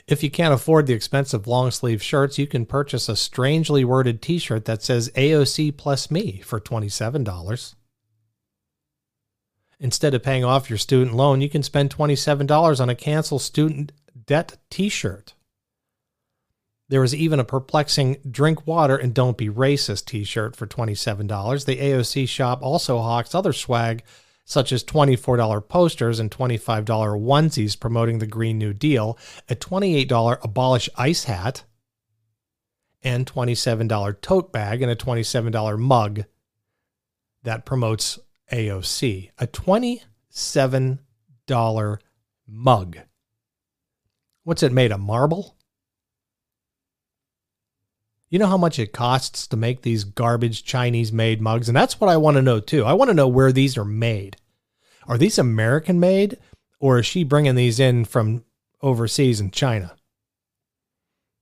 If 0.08 0.22
you 0.22 0.30
can't 0.30 0.54
afford 0.54 0.86
the 0.86 0.94
expensive 0.94 1.46
long 1.46 1.70
sleeve 1.70 2.02
shirts, 2.02 2.38
you 2.38 2.46
can 2.46 2.66
purchase 2.66 3.08
a 3.08 3.16
strangely 3.16 3.84
worded 3.84 4.20
t 4.20 4.38
shirt 4.38 4.64
that 4.64 4.82
says 4.82 5.10
AOC 5.10 5.76
plus 5.76 6.10
me 6.10 6.40
for 6.44 6.58
$27. 6.58 7.74
Instead 9.78 10.14
of 10.14 10.22
paying 10.22 10.44
off 10.44 10.70
your 10.70 10.78
student 10.78 11.14
loan, 11.14 11.40
you 11.40 11.48
can 11.48 11.62
spend 11.62 11.94
$27 11.94 12.80
on 12.80 12.88
a 12.88 12.94
cancel 12.94 13.38
student 13.38 13.92
debt 14.26 14.56
t 14.70 14.88
shirt. 14.88 15.34
There 16.92 17.00
was 17.00 17.14
even 17.14 17.40
a 17.40 17.44
perplexing 17.44 18.18
drink 18.30 18.66
water 18.66 18.98
and 18.98 19.14
don't 19.14 19.38
be 19.38 19.48
racist 19.48 20.04
t 20.04 20.24
shirt 20.24 20.54
for 20.54 20.66
$27. 20.66 21.64
The 21.64 21.78
AOC 21.78 22.28
shop 22.28 22.60
also 22.60 22.98
hawks 22.98 23.34
other 23.34 23.54
swag, 23.54 24.04
such 24.44 24.72
as 24.72 24.84
$24 24.84 25.66
posters 25.66 26.20
and 26.20 26.30
$25 26.30 26.84
onesies 26.84 27.80
promoting 27.80 28.18
the 28.18 28.26
Green 28.26 28.58
New 28.58 28.74
Deal, 28.74 29.16
a 29.48 29.56
$28 29.56 30.44
abolish 30.44 30.90
ICE 30.98 31.24
hat, 31.24 31.64
and 33.02 33.24
$27 33.24 34.20
tote 34.20 34.52
bag 34.52 34.82
and 34.82 34.92
a 34.92 34.94
$27 34.94 35.78
mug 35.78 36.24
that 37.42 37.64
promotes 37.64 38.18
AOC. 38.52 39.30
A 39.38 39.46
$27 39.46 41.98
mug. 42.46 42.98
What's 44.44 44.62
it 44.62 44.72
made 44.72 44.92
of? 44.92 45.00
Marble? 45.00 45.56
You 48.32 48.38
know 48.38 48.46
how 48.46 48.56
much 48.56 48.78
it 48.78 48.94
costs 48.94 49.46
to 49.48 49.58
make 49.58 49.82
these 49.82 50.04
garbage 50.04 50.64
Chinese 50.64 51.12
made 51.12 51.42
mugs? 51.42 51.68
And 51.68 51.76
that's 51.76 52.00
what 52.00 52.08
I 52.08 52.16
want 52.16 52.36
to 52.38 52.42
know 52.42 52.60
too. 52.60 52.82
I 52.82 52.94
want 52.94 53.10
to 53.10 53.14
know 53.14 53.28
where 53.28 53.52
these 53.52 53.76
are 53.76 53.84
made. 53.84 54.38
Are 55.06 55.18
these 55.18 55.38
American 55.38 56.00
made 56.00 56.38
or 56.80 56.98
is 56.98 57.04
she 57.04 57.24
bringing 57.24 57.56
these 57.56 57.78
in 57.78 58.06
from 58.06 58.42
overseas 58.80 59.38
in 59.38 59.50
China? 59.50 59.94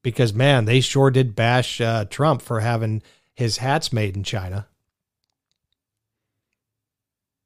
Because 0.03 0.35
man, 0.35 0.65
they 0.65 0.81
sure 0.81 1.13
did 1.13 1.37
bash 1.37 1.81
uh, 1.81 2.07
Trump 2.07 2.43
for 2.43 2.59
having 2.59 3.05
his 3.35 3.59
hats 3.59 3.93
made 3.93 4.17
in 4.17 4.25
China. 4.25 4.67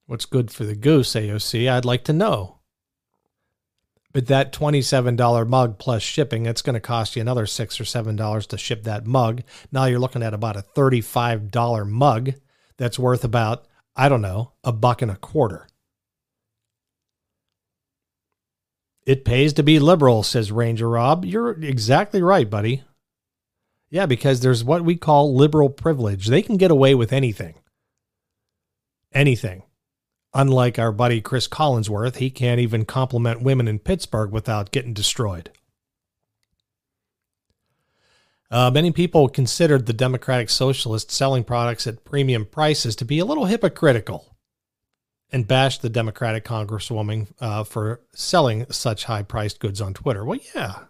What's 0.07 0.25
good 0.25 0.51
for 0.53 0.65
the 0.65 0.75
goose, 0.75 1.13
AOC? 1.13 1.71
I'd 1.71 1.85
like 1.85 2.05
to 2.05 2.15
know. 2.15 2.61
But 4.15 4.29
that 4.29 4.53
$27 4.53 5.49
mug 5.49 5.79
plus 5.79 6.01
shipping, 6.01 6.47
it's 6.47 6.63
going 6.63 6.75
to 6.75 6.81
cost 6.81 7.17
you 7.17 7.21
another 7.21 7.47
6 7.47 7.81
or 7.81 7.85
$7 7.85 8.47
to 8.47 8.57
ship 8.57 8.85
that 8.85 9.07
mug. 9.07 9.43
Now 9.73 9.87
you're 9.87 9.99
looking 9.99 10.23
at 10.23 10.33
about 10.33 10.57
a 10.57 10.63
$35 10.63 11.91
mug 11.91 12.31
that's 12.77 12.99
worth 12.99 13.25
about, 13.25 13.67
I 13.97 14.09
don't 14.09 14.23
know, 14.23 14.53
a 14.63 14.73
buck 14.73 15.03
and 15.03 15.11
a 15.11 15.17
quarter. 15.17 15.67
It 19.05 19.25
pays 19.25 19.53
to 19.55 19.65
be 19.65 19.81
liberal, 19.81 20.23
says 20.23 20.53
Ranger 20.53 20.89
Rob. 20.89 21.25
You're 21.25 21.51
exactly 21.51 22.23
right, 22.23 22.49
buddy. 22.49 22.85
Yeah, 23.91 24.07
because 24.07 24.41
there's 24.41 24.63
what 24.63 24.85
we 24.85 24.95
call 24.95 25.35
liberal 25.35 25.71
privilege. 25.71 26.29
They 26.29 26.41
can 26.41 26.57
get 26.57 26.71
away 26.71 26.95
with 26.95 27.13
anything. 27.13 27.55
Anything. 29.13 29.65
Unlike 30.35 30.81
our 30.81 30.91
buddy 30.91 31.21
Cris 31.21 31.47
Collinsworth, 31.47 32.17
he 32.17 32.29
can't 32.29 32.61
even 32.61 32.85
compliment 32.85 33.43
women 33.43 33.69
in 33.69 33.79
Pittsburgh 33.79 34.33
without 34.33 34.73
getting 34.73 34.93
destroyed. 34.93 35.51
Uh, 38.51 38.71
many 38.71 38.91
people 38.91 39.29
considered 39.29 39.87
the 39.87 39.93
Democratic 39.93 40.51
Socialists 40.51 41.15
selling 41.15 41.45
products 41.45 41.87
at 41.87 42.05
premium 42.05 42.45
prices 42.45 42.95
to 42.97 43.05
be 43.05 43.19
a 43.19 43.25
little 43.25 43.47
hypocritical 43.47 44.37
and 45.33 45.49
bashed 45.49 45.83
the 45.83 45.89
Democratic 45.89 46.45
Congresswoman 46.45 47.33
uh, 47.41 47.65
for 47.65 48.01
selling 48.15 48.67
such 48.71 49.05
high 49.05 49.23
priced 49.23 49.61
goods 49.61 49.81
on 49.81 49.95
Twitter. 49.95 50.25
Well, 50.25 50.39
yeah. 50.55 50.85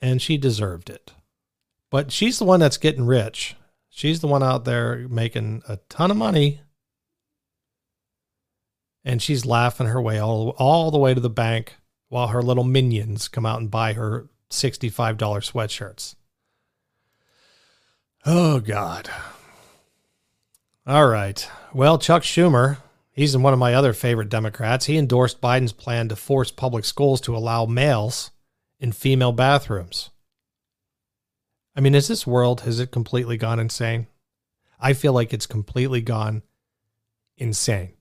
And 0.00 0.20
she 0.20 0.36
deserved 0.36 0.90
it. 0.90 1.12
But 1.90 2.12
she's 2.12 2.38
the 2.38 2.44
one 2.44 2.60
that's 2.60 2.76
getting 2.76 3.06
rich. 3.06 3.56
She's 3.88 4.20
the 4.20 4.28
one 4.28 4.42
out 4.42 4.64
there 4.64 5.08
making 5.08 5.62
a 5.68 5.78
ton 5.88 6.10
of 6.10 6.16
money. 6.16 6.60
And 9.04 9.22
she's 9.22 9.46
laughing 9.46 9.86
her 9.86 10.00
way 10.00 10.18
all, 10.18 10.50
all 10.58 10.90
the 10.90 10.98
way 10.98 11.14
to 11.14 11.20
the 11.20 11.30
bank 11.30 11.76
while 12.08 12.28
her 12.28 12.42
little 12.42 12.64
minions 12.64 13.28
come 13.28 13.46
out 13.46 13.60
and 13.60 13.70
buy 13.70 13.94
her 13.94 14.28
$65 14.50 15.16
sweatshirts. 15.16 16.16
Oh, 18.26 18.60
God. 18.60 19.08
All 20.86 21.06
right. 21.06 21.48
Well, 21.72 21.98
Chuck 21.98 22.22
Schumer, 22.22 22.78
he's 23.12 23.36
one 23.36 23.52
of 23.52 23.58
my 23.58 23.74
other 23.74 23.92
favorite 23.92 24.28
Democrats. 24.28 24.86
He 24.86 24.98
endorsed 24.98 25.40
Biden's 25.40 25.72
plan 25.72 26.08
to 26.08 26.16
force 26.16 26.50
public 26.50 26.84
schools 26.84 27.20
to 27.22 27.36
allow 27.36 27.64
males 27.64 28.30
in 28.78 28.92
female 28.92 29.32
bathrooms. 29.32 30.10
I 31.76 31.80
mean, 31.80 31.94
is 31.94 32.08
this 32.08 32.26
world, 32.26 32.62
has 32.62 32.80
it 32.80 32.90
completely 32.90 33.36
gone 33.36 33.60
insane? 33.60 34.08
I 34.80 34.92
feel 34.92 35.12
like 35.12 35.32
it's 35.32 35.46
completely 35.46 36.00
gone 36.00 36.42
insane. 37.36 37.92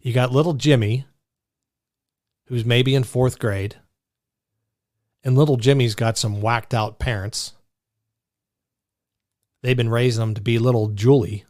You 0.00 0.12
got 0.12 0.32
little 0.32 0.54
Jimmy, 0.54 1.04
who's 2.46 2.64
maybe 2.64 2.94
in 2.94 3.04
fourth 3.04 3.38
grade, 3.38 3.76
and 5.22 5.36
little 5.36 5.56
Jimmy's 5.56 5.94
got 5.94 6.16
some 6.16 6.40
whacked 6.40 6.72
out 6.72 6.98
parents 6.98 7.52
they've 9.62 9.76
been 9.76 9.90
raising 9.90 10.22
him 10.22 10.34
to 10.34 10.40
be 10.40 10.58
little 10.58 10.88
Julie 10.88 11.44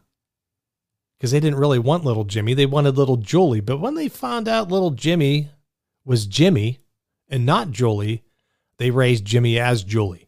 because 1.17 1.31
they 1.31 1.39
didn't 1.39 1.59
really 1.59 1.79
want 1.79 2.03
little 2.03 2.23
Jimmy. 2.23 2.53
They 2.53 2.65
wanted 2.65 2.97
little 2.97 3.17
Julie. 3.17 3.61
But 3.61 3.79
when 3.79 3.95
they 3.95 4.09
found 4.09 4.47
out 4.47 4.71
little 4.71 4.91
Jimmy 4.91 5.49
was 6.03 6.25
Jimmy 6.25 6.79
and 7.29 7.45
not 7.45 7.71
Julie, 7.71 8.23
they 8.77 8.91
raised 8.91 9.25
Jimmy 9.25 9.59
as 9.59 9.83
Julie. 9.83 10.27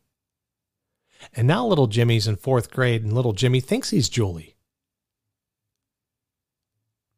And 1.34 1.48
now 1.48 1.66
little 1.66 1.88
Jimmy's 1.88 2.28
in 2.28 2.36
fourth 2.36 2.70
grade 2.70 3.04
and 3.04 3.14
little 3.14 3.34
Jimmy 3.34 3.60
thinks 3.60 3.90
he's 3.90 4.10
Julie 4.10 4.53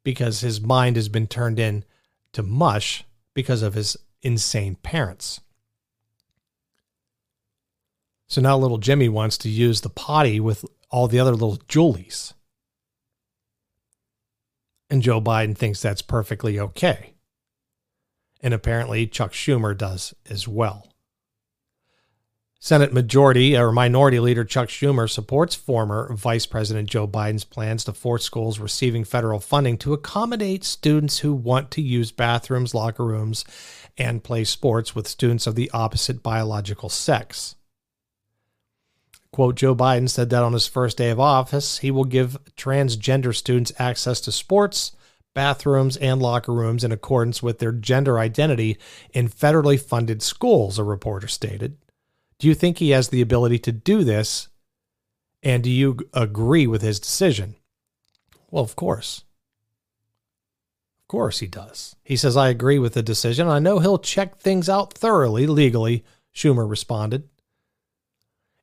because 0.06 0.40
his 0.40 0.62
mind 0.62 0.96
has 0.96 1.10
been 1.10 1.28
turned 1.28 1.60
in 1.60 1.84
to 2.32 2.44
mush 2.44 3.04
because 3.34 3.64
of 3.64 3.74
his 3.74 3.98
insane 4.22 4.76
parents. 4.76 5.42
So 8.28 8.40
now 8.40 8.58
little 8.58 8.78
Jimmy 8.78 9.10
wants 9.10 9.38
to 9.40 9.50
use 9.50 9.82
the 9.82 9.90
potty 9.90 10.40
with 10.40 10.64
all 10.90 11.08
the 11.08 11.20
other 11.20 11.32
little 11.32 11.60
Julies. 11.68 12.34
And 14.90 15.02
Joe 15.02 15.20
Biden 15.20 15.58
thinks 15.58 15.82
that's 15.82 16.04
perfectly 16.04 16.60
okay. 16.60 17.16
And 18.42 18.54
apparently 18.54 19.08
Chuck 19.08 19.34
Schumer 19.34 19.76
does 19.76 20.14
as 20.30 20.48
well. 20.48 20.88
Senate 22.66 22.92
Majority 22.92 23.56
or 23.56 23.72
Minority 23.72 24.20
Leader 24.20 24.44
Chuck 24.44 24.70
Schumer 24.70 25.08
supports 25.08 25.54
former 25.54 26.12
Vice 26.16 26.48
President 26.48 26.90
Joe 26.90 27.08
Biden's 27.08 27.44
plans 27.44 27.84
to 27.84 27.94
force 27.94 28.24
schools 28.24 28.58
receiving 28.58 29.04
federal 29.04 29.40
funding 29.40 29.78
to 29.78 29.94
accommodate 29.94 30.64
students 30.64 31.20
who 31.20 31.32
want 31.32 31.70
to 31.70 31.82
use 31.84 32.12
bathrooms, 32.12 32.74
locker 32.74 33.06
rooms, 33.06 33.46
and 34.00 34.24
play 34.24 34.44
sports 34.44 34.96
with 34.96 35.08
students 35.08 35.46
of 35.46 35.54
the 35.54 35.70
opposite 35.76 36.24
biological 36.24 36.90
sex. 36.90 37.54
Quote 39.32 39.54
Joe 39.54 39.76
Biden 39.76 40.10
said 40.10 40.32
that 40.32 40.42
on 40.42 40.54
his 40.54 40.66
first 40.66 40.98
day 40.98 41.12
of 41.12 41.20
office, 41.20 41.78
he 41.78 41.92
will 41.92 42.04
give 42.04 42.36
transgender 42.58 43.36
students 43.36 43.74
access 43.78 44.20
to 44.22 44.32
sports, 44.32 44.94
bathrooms, 45.36 45.98
and 45.98 46.20
locker 46.20 46.52
rooms 46.52 46.84
in 46.84 46.92
accordance 46.92 47.44
with 47.44 47.60
their 47.60 47.72
gender 47.72 48.18
identity 48.18 48.80
in 49.14 49.30
federally 49.30 49.80
funded 49.80 50.24
schools, 50.24 50.80
a 50.80 50.84
reporter 50.84 51.28
stated. 51.28 51.78
Do 52.40 52.48
you 52.48 52.56
think 52.56 52.78
he 52.78 52.90
has 52.92 53.10
the 53.10 53.22
ability 53.22 53.60
to 53.60 53.72
do 53.72 54.04
this? 54.04 54.50
And 55.42 55.64
do 55.64 55.70
you 55.70 56.00
agree 56.14 56.68
with 56.68 56.82
his 56.82 57.00
decision? 57.00 57.56
Well, 58.50 58.64
of 58.64 58.76
course. 58.76 59.24
Of 61.04 61.08
course 61.08 61.40
he 61.40 61.48
does. 61.48 61.96
He 62.04 62.18
says, 62.18 62.36
I 62.36 62.50
agree 62.50 62.80
with 62.80 62.94
the 62.94 63.04
decision. 63.04 63.48
I 63.48 63.60
know 63.60 63.80
he'll 63.80 64.00
check 64.00 64.38
things 64.38 64.68
out 64.68 64.94
thoroughly 64.94 65.46
legally, 65.46 66.04
Schumer 66.34 66.68
responded. 66.68 67.30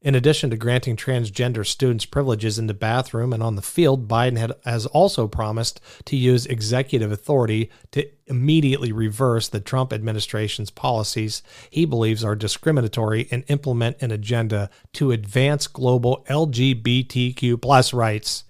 In 0.03 0.16
addition 0.16 0.50
to 0.50 0.57
granting 0.57 0.96
transgender 0.96 1.64
students 1.64 2.05
privileges 2.05 2.59
in 2.59 2.66
the 2.66 2.74
bathroom 2.74 3.32
and 3.32 3.40
on 3.40 3.55
the 3.55 3.62
field, 3.62 4.09
Biden 4.09 4.36
had, 4.36 4.53
has 4.64 4.84
also 4.86 5.28
promised 5.28 5.80
to 6.07 6.16
use 6.16 6.44
executive 6.44 7.12
authority 7.12 7.70
to 7.92 8.09
immediately 8.26 8.90
reverse 8.90 9.48
the 9.48 9.61
Trump 9.61 9.92
administration's 9.92 10.70
policies 10.70 11.44
he 11.70 11.84
believes 11.84 12.24
are 12.24 12.34
discriminatory 12.34 13.28
and 13.30 13.44
implement 13.46 14.03
an 14.03 14.11
agenda 14.11 14.70
to 14.94 15.12
advance 15.12 15.68
global 15.68 16.26
LGBTQ 16.28 17.62
plus 17.62 17.92
rights 17.92 18.42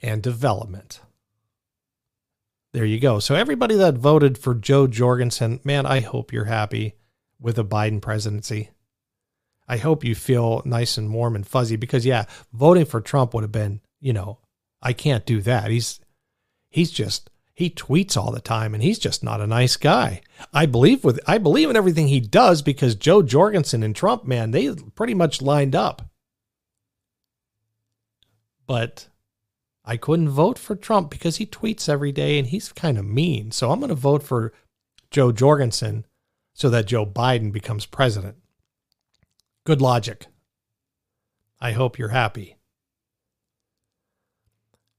and 0.00 0.22
development. 0.22 1.00
There 2.72 2.84
you 2.84 3.00
go. 3.00 3.18
So 3.18 3.34
everybody 3.34 3.74
that 3.74 3.94
voted 3.94 4.38
for 4.38 4.54
Jo 4.54 4.86
Jorgensen, 4.86 5.58
man, 5.64 5.86
I 5.86 6.00
hope 6.00 6.32
you're 6.32 6.44
happy 6.44 6.94
with 7.40 7.58
a 7.58 7.64
Biden 7.64 8.00
presidency. 8.00 8.70
I 9.68 9.76
hope 9.76 10.04
you 10.04 10.14
feel 10.14 10.62
nice 10.64 10.96
and 10.96 11.12
warm 11.12 11.36
and 11.36 11.46
fuzzy 11.46 11.76
because 11.76 12.06
yeah, 12.06 12.24
voting 12.52 12.86
for 12.86 13.00
Trump 13.00 13.34
would 13.34 13.44
have 13.44 13.52
been, 13.52 13.80
you 14.00 14.12
know, 14.12 14.38
I 14.80 14.92
can't 14.92 15.26
do 15.26 15.40
that. 15.42 15.70
He's 15.70 16.00
he's 16.70 16.90
just 16.90 17.30
he 17.54 17.68
tweets 17.70 18.16
all 18.16 18.30
the 18.30 18.40
time 18.40 18.72
and 18.72 18.82
he's 18.82 18.98
just 18.98 19.22
not 19.22 19.40
a 19.40 19.46
nice 19.46 19.76
guy. 19.76 20.22
I 20.54 20.66
believe 20.66 21.04
with 21.04 21.20
I 21.26 21.38
believe 21.38 21.68
in 21.68 21.76
everything 21.76 22.08
he 22.08 22.20
does 22.20 22.62
because 22.62 22.94
Jo 22.94 23.20
Jorgensen 23.22 23.82
and 23.82 23.94
Trump, 23.94 24.24
man, 24.24 24.52
they 24.52 24.74
pretty 24.94 25.14
much 25.14 25.42
lined 25.42 25.74
up. 25.74 26.02
But 28.66 29.08
I 29.84 29.96
couldn't 29.96 30.28
vote 30.28 30.58
for 30.58 30.76
Trump 30.76 31.10
because 31.10 31.36
he 31.36 31.46
tweets 31.46 31.88
every 31.88 32.12
day 32.12 32.38
and 32.38 32.46
he's 32.46 32.72
kind 32.72 32.98
of 32.98 33.06
mean. 33.06 33.50
So 33.50 33.70
I'm 33.70 33.80
going 33.80 33.88
to 33.88 33.94
vote 33.94 34.22
for 34.22 34.52
Jo 35.10 35.32
Jorgensen 35.32 36.04
so 36.52 36.68
that 36.70 36.86
Joe 36.86 37.06
Biden 37.06 37.50
becomes 37.50 37.86
president. 37.86 38.36
Good 39.68 39.82
logic. 39.82 40.28
I 41.60 41.72
hope 41.72 41.98
you're 41.98 42.08
happy. 42.08 42.56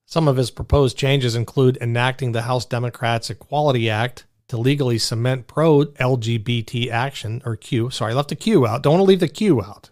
Some 0.05 0.27
of 0.27 0.37
his 0.37 0.51
proposed 0.51 0.95
changes 0.95 1.35
include 1.35 1.79
enacting 1.81 2.33
the 2.33 2.43
House 2.43 2.67
Democrats' 2.67 3.31
Equality 3.31 3.89
Act 3.89 4.27
to 4.47 4.57
legally 4.57 4.99
cement 4.99 5.47
pro 5.47 5.85
LGBT 5.85 6.91
action 6.91 7.41
or 7.45 7.55
Q. 7.55 7.89
Sorry, 7.89 8.11
I 8.11 8.15
left 8.15 8.29
the 8.29 8.35
Q 8.35 8.67
out. 8.67 8.83
Don't 8.83 8.93
want 8.93 9.01
to 9.01 9.05
leave 9.05 9.21
the 9.21 9.27
Q 9.27 9.59
out. 9.59 9.89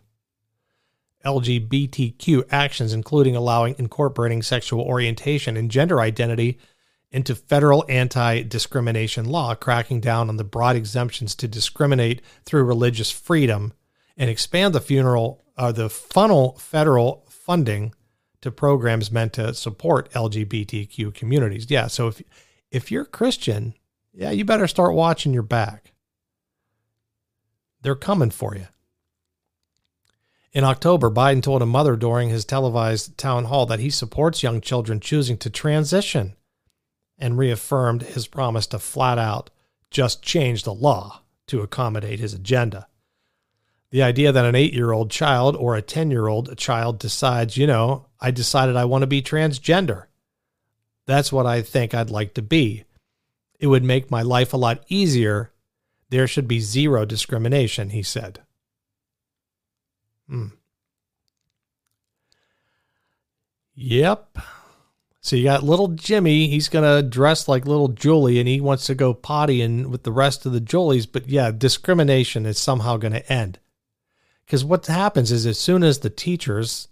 LGBTQ 1.25 2.43
actions, 2.51 2.93
including 2.93 3.35
allowing 3.35 3.73
incorporating 3.79 4.43
sexual 4.43 4.81
orientation 4.81 5.57
and 5.57 5.71
gender 5.71 5.99
identity 5.99 6.59
into 7.09 7.33
federal 7.33 7.83
anti 7.89 8.43
discrimination 8.43 9.25
law, 9.25 9.55
cracking 9.55 10.01
down 10.01 10.29
on 10.29 10.37
the 10.37 10.43
broad 10.43 10.75
exemptions 10.75 11.33
to 11.33 11.47
discriminate 11.47 12.21
through 12.45 12.63
religious 12.63 13.09
freedom, 13.09 13.73
and 14.17 14.29
expand 14.29 14.73
the 14.73 14.81
funeral 14.81 15.43
uh, 15.57 15.71
the 15.71 15.89
funnel 15.89 16.57
federal 16.59 17.25
funding 17.29 17.93
to 18.41 18.51
programs 18.51 19.11
meant 19.11 19.33
to 19.33 19.53
support 19.53 20.11
LGBTQ 20.11 21.13
communities. 21.13 21.67
Yeah, 21.69 21.87
so 21.87 22.07
if 22.07 22.21
if 22.71 22.91
you're 22.91 23.05
Christian, 23.05 23.73
yeah, 24.13 24.31
you 24.31 24.45
better 24.45 24.67
start 24.67 24.93
watching 24.93 25.33
your 25.33 25.43
back. 25.43 25.93
They're 27.81 27.95
coming 27.95 28.31
for 28.31 28.55
you. 28.55 28.67
In 30.51 30.63
October, 30.63 31.11
Biden 31.11 31.43
told 31.43 31.61
a 31.61 31.67
mother 31.67 31.95
during 31.95 32.29
his 32.29 32.43
televised 32.43 33.17
town 33.17 33.45
hall 33.45 33.65
that 33.67 33.79
he 33.79 33.89
supports 33.89 34.43
young 34.43 34.59
children 34.59 34.99
choosing 34.99 35.37
to 35.37 35.49
transition 35.49 36.35
and 37.19 37.37
reaffirmed 37.37 38.03
his 38.03 38.27
promise 38.27 38.67
to 38.67 38.79
flat 38.79 39.17
out 39.17 39.49
just 39.91 40.23
change 40.23 40.63
the 40.63 40.73
law 40.73 41.21
to 41.47 41.61
accommodate 41.61 42.19
his 42.19 42.33
agenda. 42.33 42.87
The 43.89 44.03
idea 44.03 44.31
that 44.31 44.45
an 44.45 44.55
eight 44.55 44.73
year 44.73 44.91
old 44.91 45.09
child 45.09 45.55
or 45.55 45.75
a 45.75 45.81
10 45.81 46.11
year 46.11 46.27
old 46.27 46.57
child 46.57 46.99
decides, 46.99 47.57
you 47.57 47.67
know, 47.67 48.05
I 48.19 48.31
decided 48.31 48.75
I 48.75 48.85
want 48.85 49.03
to 49.03 49.07
be 49.07 49.21
transgender. 49.21 50.05
That's 51.05 51.31
what 51.31 51.45
I 51.45 51.61
think 51.61 51.93
I'd 51.93 52.09
like 52.09 52.33
to 52.33 52.41
be. 52.41 52.83
It 53.59 53.67
would 53.67 53.83
make 53.83 54.11
my 54.11 54.21
life 54.21 54.53
a 54.53 54.57
lot 54.57 54.83
easier. 54.89 55.51
There 56.09 56.27
should 56.27 56.47
be 56.47 56.59
zero 56.59 57.05
discrimination, 57.05 57.89
he 57.89 58.03
said. 58.03 58.41
Hmm. 60.27 60.47
Yep. 63.73 64.37
So 65.21 65.35
you 65.35 65.43
got 65.43 65.63
little 65.63 65.89
Jimmy. 65.89 66.47
He's 66.47 66.69
to 66.83 67.07
dress 67.07 67.47
like 67.47 67.65
little 67.65 67.89
Julie 67.89 68.39
and 68.39 68.47
he 68.47 68.59
wants 68.59 68.85
to 68.87 68.95
go 68.95 69.13
potty 69.13 69.61
and 69.61 69.87
with 69.91 70.03
the 70.03 70.11
rest 70.11 70.45
of 70.45 70.51
the 70.51 70.59
Julies. 70.59 71.05
But 71.05 71.29
yeah, 71.29 71.51
discrimination 71.51 72.45
is 72.45 72.57
somehow 72.57 72.97
to 73.13 73.31
end. 73.31 73.59
Because 74.47 74.63
what 74.63 74.87
happens 74.87 75.29
is 75.29 75.45
as 75.45 75.59
soon 75.59 75.83
as 75.83 75.99
the 75.99 76.09
teachers 76.09 76.87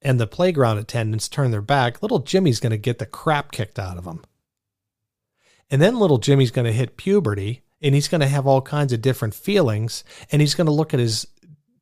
and 0.00 0.18
the 0.18 0.26
playground 0.26 0.78
attendants 0.78 1.28
turn 1.28 1.50
their 1.50 1.60
back, 1.60 2.00
little 2.00 2.20
Jimmy's 2.20 2.58
going 2.58 2.70
to 2.70 2.78
get 2.78 2.98
the 2.98 3.04
crap 3.04 3.52
kicked 3.52 3.78
out 3.78 3.98
of 3.98 4.06
him. 4.06 4.24
And 5.70 5.82
then 5.82 5.98
little 5.98 6.16
Jimmy's 6.16 6.50
going 6.50 6.64
to 6.64 6.72
hit 6.72 6.96
puberty 6.96 7.62
and 7.82 7.94
he's 7.94 8.08
going 8.08 8.22
to 8.22 8.26
have 8.26 8.46
all 8.46 8.62
kinds 8.62 8.94
of 8.94 9.02
different 9.02 9.34
feelings. 9.34 10.04
And 10.32 10.40
he's 10.40 10.54
going 10.54 10.68
to 10.68 10.72
look 10.72 10.94
at 10.94 11.00
his 11.00 11.26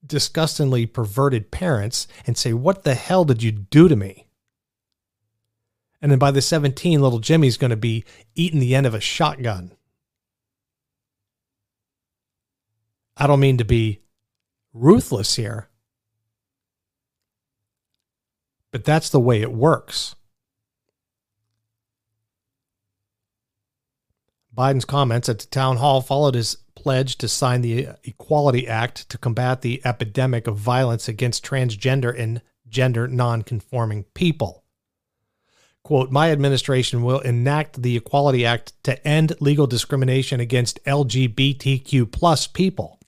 disgustingly 0.04 0.84
perverted 0.84 1.52
parents 1.52 2.08
and 2.26 2.36
say, 2.36 2.52
What 2.52 2.82
the 2.82 2.94
hell 2.94 3.24
did 3.24 3.40
you 3.40 3.52
do 3.52 3.88
to 3.88 3.94
me? 3.94 4.26
And 6.02 6.10
then 6.10 6.18
by 6.18 6.32
the 6.32 6.42
17, 6.42 7.00
little 7.00 7.20
Jimmy's 7.20 7.56
going 7.56 7.70
to 7.70 7.76
be 7.76 8.04
eating 8.34 8.58
the 8.58 8.74
end 8.74 8.84
of 8.84 8.94
a 8.94 9.00
shotgun. 9.00 9.76
I 13.16 13.28
don't 13.28 13.40
mean 13.40 13.58
to 13.58 13.64
be 13.64 14.00
ruthless 14.74 15.36
here, 15.36 15.68
but 18.70 18.84
that's 18.84 19.08
the 19.08 19.20
way 19.20 19.40
it 19.40 19.52
works. 19.52 20.16
Biden's 24.54 24.84
comments 24.84 25.28
at 25.28 25.38
the 25.38 25.46
town 25.46 25.78
hall 25.78 26.00
followed 26.00 26.34
his 26.34 26.58
pledge 26.76 27.16
to 27.16 27.28
sign 27.28 27.62
the 27.62 27.88
Equality 28.04 28.68
Act 28.68 29.08
to 29.08 29.18
combat 29.18 29.62
the 29.62 29.80
epidemic 29.84 30.46
of 30.46 30.56
violence 30.56 31.08
against 31.08 31.44
transgender 31.44 32.14
and 32.16 32.42
gender 32.68 33.08
nonconforming 33.08 34.04
people 34.14 34.64
quote, 35.84 36.10
my 36.10 36.32
administration 36.32 37.02
will 37.02 37.20
enact 37.20 37.82
the 37.82 37.96
Equality 37.96 38.44
Act 38.44 38.72
to 38.82 39.06
end 39.06 39.34
legal 39.38 39.66
discrimination 39.66 40.40
against 40.40 40.82
LGBTQ 40.84 42.10
plus 42.10 42.46
people. 42.46 42.98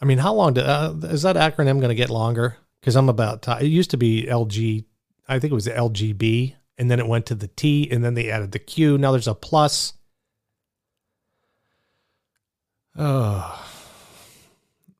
I 0.00 0.04
mean, 0.04 0.18
how 0.18 0.34
long 0.34 0.54
do, 0.54 0.60
uh, 0.60 0.94
is 1.04 1.22
that 1.22 1.36
acronym 1.36 1.78
going 1.78 1.88
to 1.88 1.94
get 1.94 2.10
longer? 2.10 2.56
Because 2.80 2.96
I'm 2.96 3.08
about 3.08 3.42
to, 3.42 3.58
it 3.60 3.68
used 3.68 3.90
to 3.90 3.96
be 3.96 4.26
LG, 4.28 4.84
I 5.28 5.38
think 5.38 5.50
it 5.50 5.54
was 5.54 5.66
LGB, 5.66 6.54
and 6.76 6.90
then 6.90 6.98
it 6.98 7.06
went 7.06 7.26
to 7.26 7.34
the 7.34 7.48
T, 7.48 7.88
and 7.90 8.04
then 8.04 8.14
they 8.14 8.30
added 8.30 8.52
the 8.52 8.58
Q. 8.58 8.98
Now 8.98 9.12
there's 9.12 9.28
a 9.28 9.34
plus. 9.34 9.94
Oh 12.96 13.64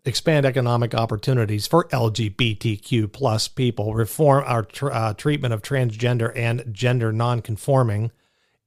expand 0.04 0.44
economic 0.44 0.94
opportunities 0.94 1.66
for 1.66 1.88
LGBTQ 1.88 3.12
plus 3.12 3.48
people, 3.48 3.94
reform 3.94 4.44
our 4.46 4.62
tr- 4.62 4.92
uh, 4.92 5.14
treatment 5.14 5.54
of 5.54 5.62
transgender 5.62 6.32
and 6.36 6.64
gender 6.70 7.12
nonconforming 7.12 8.10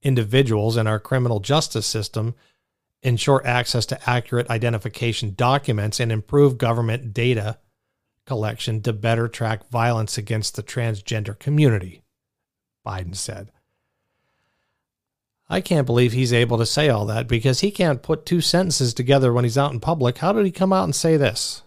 individuals 0.01 0.77
in 0.77 0.87
our 0.87 0.99
criminal 0.99 1.39
justice 1.39 1.85
system, 1.85 2.33
ensure 3.03 3.45
access 3.45 3.85
to 3.87 4.09
accurate 4.09 4.49
identification 4.49 5.33
documents, 5.35 5.99
and 5.99 6.11
improve 6.11 6.57
government 6.57 7.13
data 7.13 7.57
collection 8.25 8.81
to 8.81 8.93
better 8.93 9.27
track 9.27 9.69
violence 9.69 10.17
against 10.17 10.55
the 10.55 10.63
transgender 10.63 11.37
community, 11.37 12.03
Biden 12.85 13.15
said. 13.15 13.51
I 15.49 15.61
can't 15.61 15.85
believe 15.85 16.11
he's 16.11 16.33
able 16.33 16.57
to 16.57 16.65
say 16.65 16.89
all 16.89 17.05
that 17.05 17.27
because 17.27 17.61
he 17.61 17.71
can't 17.71 18.03
put 18.03 18.25
two 18.25 18.41
sentences 18.41 18.93
together 18.93 19.31
when 19.31 19.45
he's 19.45 19.57
out 19.57 19.71
in 19.71 19.79
public. 19.79 20.17
How 20.17 20.33
did 20.33 20.45
he 20.45 20.51
come 20.51 20.73
out 20.73 20.83
and 20.83 20.95
say 20.95 21.15
this? 21.15 21.61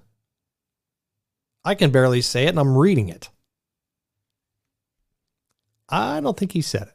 I 1.64 1.74
can 1.74 1.90
barely 1.90 2.20
say 2.20 2.44
it 2.44 2.50
and 2.50 2.60
I'm 2.60 2.76
reading 2.76 3.08
it. 3.08 3.30
I 5.88 6.20
don't 6.20 6.36
think 6.36 6.52
he 6.52 6.62
said 6.62 6.82
it. 6.82 6.94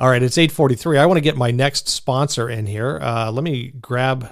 All 0.00 0.08
right, 0.08 0.22
it's 0.22 0.38
8:43. 0.38 0.98
I 0.98 1.04
want 1.04 1.18
to 1.18 1.22
get 1.22 1.36
my 1.36 1.50
next 1.50 1.86
sponsor 1.86 2.48
in 2.48 2.64
here. 2.64 2.98
Uh, 3.02 3.30
let 3.30 3.44
me 3.44 3.74
grab 3.82 4.30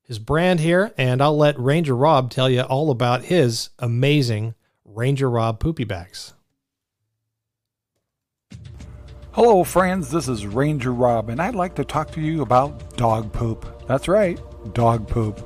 his 0.00 0.20
brand 0.20 0.60
here 0.60 0.92
and 0.96 1.20
I'll 1.20 1.36
let 1.36 1.58
Ranger 1.58 1.96
Rob 1.96 2.30
tell 2.30 2.48
you 2.48 2.60
all 2.60 2.92
about 2.92 3.24
his 3.24 3.70
amazing 3.80 4.54
Ranger 4.84 5.28
Rob 5.28 5.58
poopy 5.58 5.82
bags. 5.82 6.34
Hello, 9.32 9.64
friends. 9.64 10.12
This 10.12 10.28
is 10.28 10.46
Ranger 10.46 10.92
Rob, 10.92 11.28
and 11.28 11.42
I'd 11.42 11.56
like 11.56 11.74
to 11.74 11.84
talk 11.84 12.12
to 12.12 12.20
you 12.20 12.42
about 12.42 12.96
dog 12.96 13.32
poop. 13.32 13.66
That's 13.88 14.06
right, 14.06 14.38
dog 14.72 15.08
poop. 15.08 15.40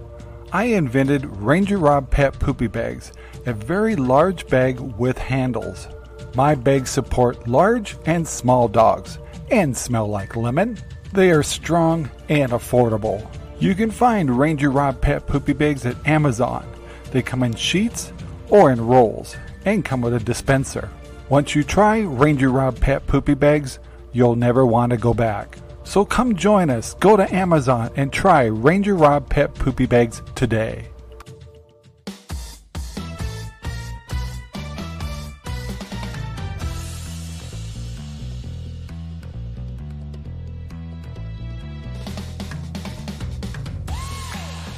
I 0.52 0.64
invented 0.64 1.24
Ranger 1.38 1.78
Rob 1.78 2.10
Pet 2.10 2.38
Poopy 2.38 2.66
Bags, 2.66 3.12
a 3.46 3.54
very 3.54 3.96
large 3.96 4.46
bag 4.48 4.78
with 4.80 5.16
handles. 5.16 5.88
My 6.36 6.54
bags 6.54 6.90
support 6.90 7.48
large 7.48 7.96
and 8.04 8.28
small 8.28 8.68
dogs 8.68 9.18
and 9.50 9.74
smell 9.74 10.06
like 10.06 10.36
lemon. 10.36 10.76
They 11.14 11.30
are 11.30 11.42
strong 11.42 12.10
and 12.28 12.52
affordable. 12.52 13.26
You 13.58 13.74
can 13.74 13.90
find 13.90 14.38
Ranger 14.38 14.70
Rob 14.70 15.00
Pet 15.00 15.26
Poopy 15.26 15.54
Bags 15.54 15.86
at 15.86 15.96
Amazon. 16.06 16.70
They 17.10 17.22
come 17.22 17.42
in 17.42 17.54
sheets 17.54 18.12
or 18.50 18.70
in 18.70 18.86
rolls 18.86 19.34
and 19.64 19.82
come 19.82 20.02
with 20.02 20.12
a 20.12 20.20
dispenser. 20.20 20.90
Once 21.30 21.54
you 21.54 21.64
try 21.64 22.00
Ranger 22.00 22.50
Rob 22.50 22.78
Pet 22.78 23.06
Poopy 23.06 23.32
Bags, 23.32 23.78
you'll 24.12 24.36
never 24.36 24.66
want 24.66 24.90
to 24.90 24.98
go 24.98 25.14
back. 25.14 25.56
So 25.84 26.04
come 26.04 26.36
join 26.36 26.68
us. 26.68 26.92
Go 27.00 27.16
to 27.16 27.34
Amazon 27.34 27.90
and 27.96 28.12
try 28.12 28.44
Ranger 28.44 28.94
Rob 28.94 29.30
Pet 29.30 29.54
Poopy 29.54 29.86
Bags 29.86 30.20
today. 30.34 30.88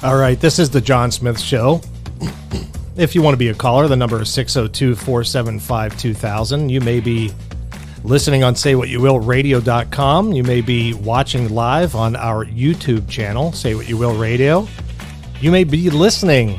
All 0.01 0.17
right, 0.17 0.39
this 0.39 0.61
is 0.61 0.71
the 0.71 0.81
John 0.81 1.11
Smith 1.11 1.41
Show. 1.41 1.81
If 2.97 3.17
you 3.17 3.23
want 3.23 3.35
to 3.35 3.39
be 3.39 3.49
a 3.49 3.55
caller, 3.55 3.89
the 3.89 3.97
number 3.97 4.23
is 4.23 4.31
602 4.31 4.95
475 4.95 5.99
2000. 5.99 6.69
You 6.69 6.81
may 6.81 7.01
be 7.01 7.33
listening 8.05 8.45
on 8.45 8.55
Say 8.55 8.77
What 8.77 8.89
You 8.91 9.01
Will 9.01 9.19
Radio.com. 9.19 10.33
You 10.33 10.45
may 10.45 10.61
be 10.61 10.95
watching 10.95 11.53
live 11.53 11.97
on 11.97 12.15
our 12.15 12.45
YouTube 12.45 13.09
channel, 13.09 13.53
Say 13.53 13.75
What 13.75 13.89
You 13.89 13.97
Will 13.97 14.17
Radio. 14.17 14.69
You 15.41 15.51
may 15.51 15.65
be 15.65 15.91
listening 15.91 16.59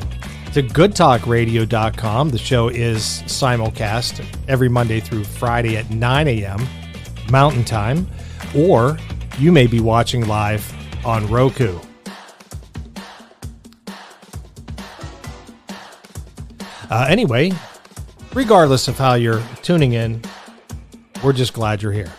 to 0.51 0.61
GoodTalkRadio.com. 0.61 2.29
The 2.31 2.37
show 2.37 2.67
is 2.67 3.23
simulcast 3.25 4.25
every 4.49 4.67
Monday 4.67 4.99
through 4.99 5.23
Friday 5.23 5.77
at 5.77 5.89
9 5.89 6.27
a.m. 6.27 6.67
Mountain 7.31 7.63
Time. 7.63 8.05
Or 8.53 8.97
you 9.37 9.53
may 9.53 9.65
be 9.65 9.79
watching 9.79 10.27
live 10.27 10.73
on 11.05 11.25
Roku. 11.27 11.79
Uh, 16.89 17.05
anyway, 17.07 17.51
regardless 18.33 18.87
of 18.87 18.97
how 18.97 19.13
you're 19.13 19.43
tuning 19.61 19.93
in, 19.93 20.21
We're 21.23 21.33
just 21.33 21.51
glad 21.51 21.81
you're 21.81 21.91
here. 21.91 22.11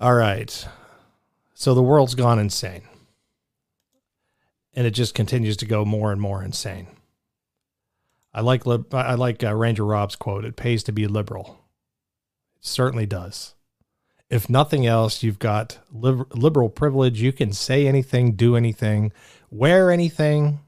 All 0.00 0.14
right. 0.14 0.68
So 1.54 1.74
the 1.74 1.82
world's 1.82 2.14
gone 2.14 2.38
insane. 2.38 2.82
And 4.74 4.86
it 4.86 4.92
just 4.92 5.16
continues 5.16 5.56
to 5.58 5.66
go 5.66 5.84
more 5.84 6.12
and 6.12 6.20
more 6.20 6.44
insane. 6.44 6.86
I 8.32 8.42
like 8.42 8.62
I 8.92 9.14
like 9.14 9.42
uh, 9.42 9.54
Ranger 9.56 9.84
Rob's 9.84 10.14
quote. 10.14 10.44
It 10.44 10.54
pays 10.54 10.84
to 10.84 10.92
be 10.92 11.08
liberal. 11.08 11.58
It 12.56 12.66
certainly 12.66 13.06
does. 13.06 13.56
If 14.28 14.48
nothing 14.48 14.86
else, 14.86 15.24
you've 15.24 15.40
got 15.40 15.78
liberal 15.92 16.68
privilege. 16.68 17.20
You 17.20 17.32
can 17.32 17.52
say 17.52 17.88
anything, 17.88 18.36
do 18.36 18.54
anything, 18.54 19.10
wear 19.50 19.90
anything, 19.90 20.60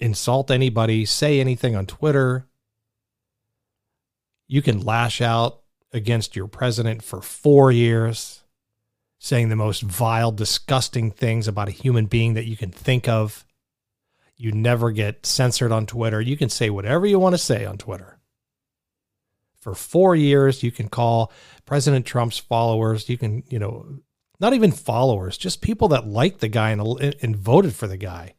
insult 0.00 0.50
anybody, 0.50 1.04
say 1.04 1.40
anything 1.40 1.76
on 1.76 1.86
Twitter. 1.86 2.46
You 4.48 4.62
can 4.62 4.80
lash 4.80 5.20
out 5.20 5.60
against 5.92 6.34
your 6.34 6.48
president 6.48 7.02
for 7.02 7.20
four 7.20 7.70
years, 7.70 8.42
saying 9.18 9.48
the 9.48 9.56
most 9.56 9.82
vile, 9.82 10.32
disgusting 10.32 11.10
things 11.10 11.46
about 11.46 11.68
a 11.68 11.72
human 11.72 12.06
being 12.06 12.34
that 12.34 12.46
you 12.46 12.56
can 12.56 12.70
think 12.70 13.08
of. 13.08 13.44
You 14.36 14.52
never 14.52 14.90
get 14.90 15.26
censored 15.26 15.72
on 15.72 15.86
Twitter. 15.86 16.20
You 16.20 16.36
can 16.36 16.48
say 16.48 16.70
whatever 16.70 17.06
you 17.06 17.18
want 17.18 17.34
to 17.34 17.38
say 17.38 17.64
on 17.64 17.76
Twitter. 17.76 18.18
For 19.60 19.74
four 19.74 20.16
years, 20.16 20.62
you 20.62 20.70
can 20.70 20.88
call 20.88 21.30
President 21.66 22.06
Trump's 22.06 22.38
followers, 22.38 23.08
you 23.10 23.18
can, 23.18 23.42
you 23.48 23.58
know, 23.58 23.98
not 24.40 24.54
even 24.54 24.72
followers, 24.72 25.36
just 25.36 25.60
people 25.60 25.88
that 25.88 26.06
like 26.06 26.38
the 26.38 26.48
guy 26.48 26.70
and, 26.70 26.80
and 27.20 27.36
voted 27.36 27.74
for 27.74 27.86
the 27.86 27.98
guy. 27.98 28.34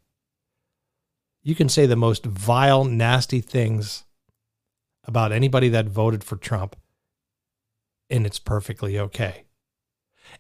You 1.43 1.55
can 1.55 1.69
say 1.69 1.85
the 1.85 1.95
most 1.95 2.25
vile, 2.25 2.83
nasty 2.83 3.41
things 3.41 4.03
about 5.05 5.31
anybody 5.31 5.69
that 5.69 5.87
voted 5.87 6.23
for 6.23 6.35
Trump, 6.35 6.75
and 8.09 8.25
it's 8.25 8.39
perfectly 8.39 8.99
okay. 8.99 9.45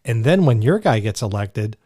And 0.05 0.23
then 0.23 0.45
when 0.45 0.61
your 0.61 0.79
guy 0.79 0.99
gets 0.99 1.21
elected, 1.21 1.77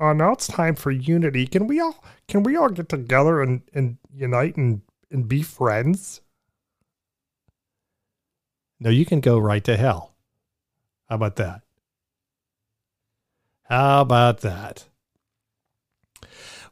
oh, 0.00 0.12
now 0.12 0.32
it's 0.32 0.48
time 0.48 0.74
for 0.74 0.90
unity. 0.90 1.46
Can 1.46 1.66
we 1.66 1.80
all 1.80 2.02
can 2.28 2.42
we 2.42 2.56
all 2.56 2.68
get 2.68 2.88
together 2.88 3.42
and, 3.42 3.62
and 3.72 3.98
unite 4.12 4.56
and, 4.56 4.82
and 5.10 5.28
be 5.28 5.42
friends? 5.42 6.20
No, 8.80 8.90
you 8.90 9.04
can 9.04 9.20
go 9.20 9.38
right 9.38 9.62
to 9.64 9.76
hell. 9.76 10.14
How 11.08 11.14
about 11.14 11.36
that? 11.36 11.62
How 13.64 14.00
about 14.00 14.40
that? 14.40 14.86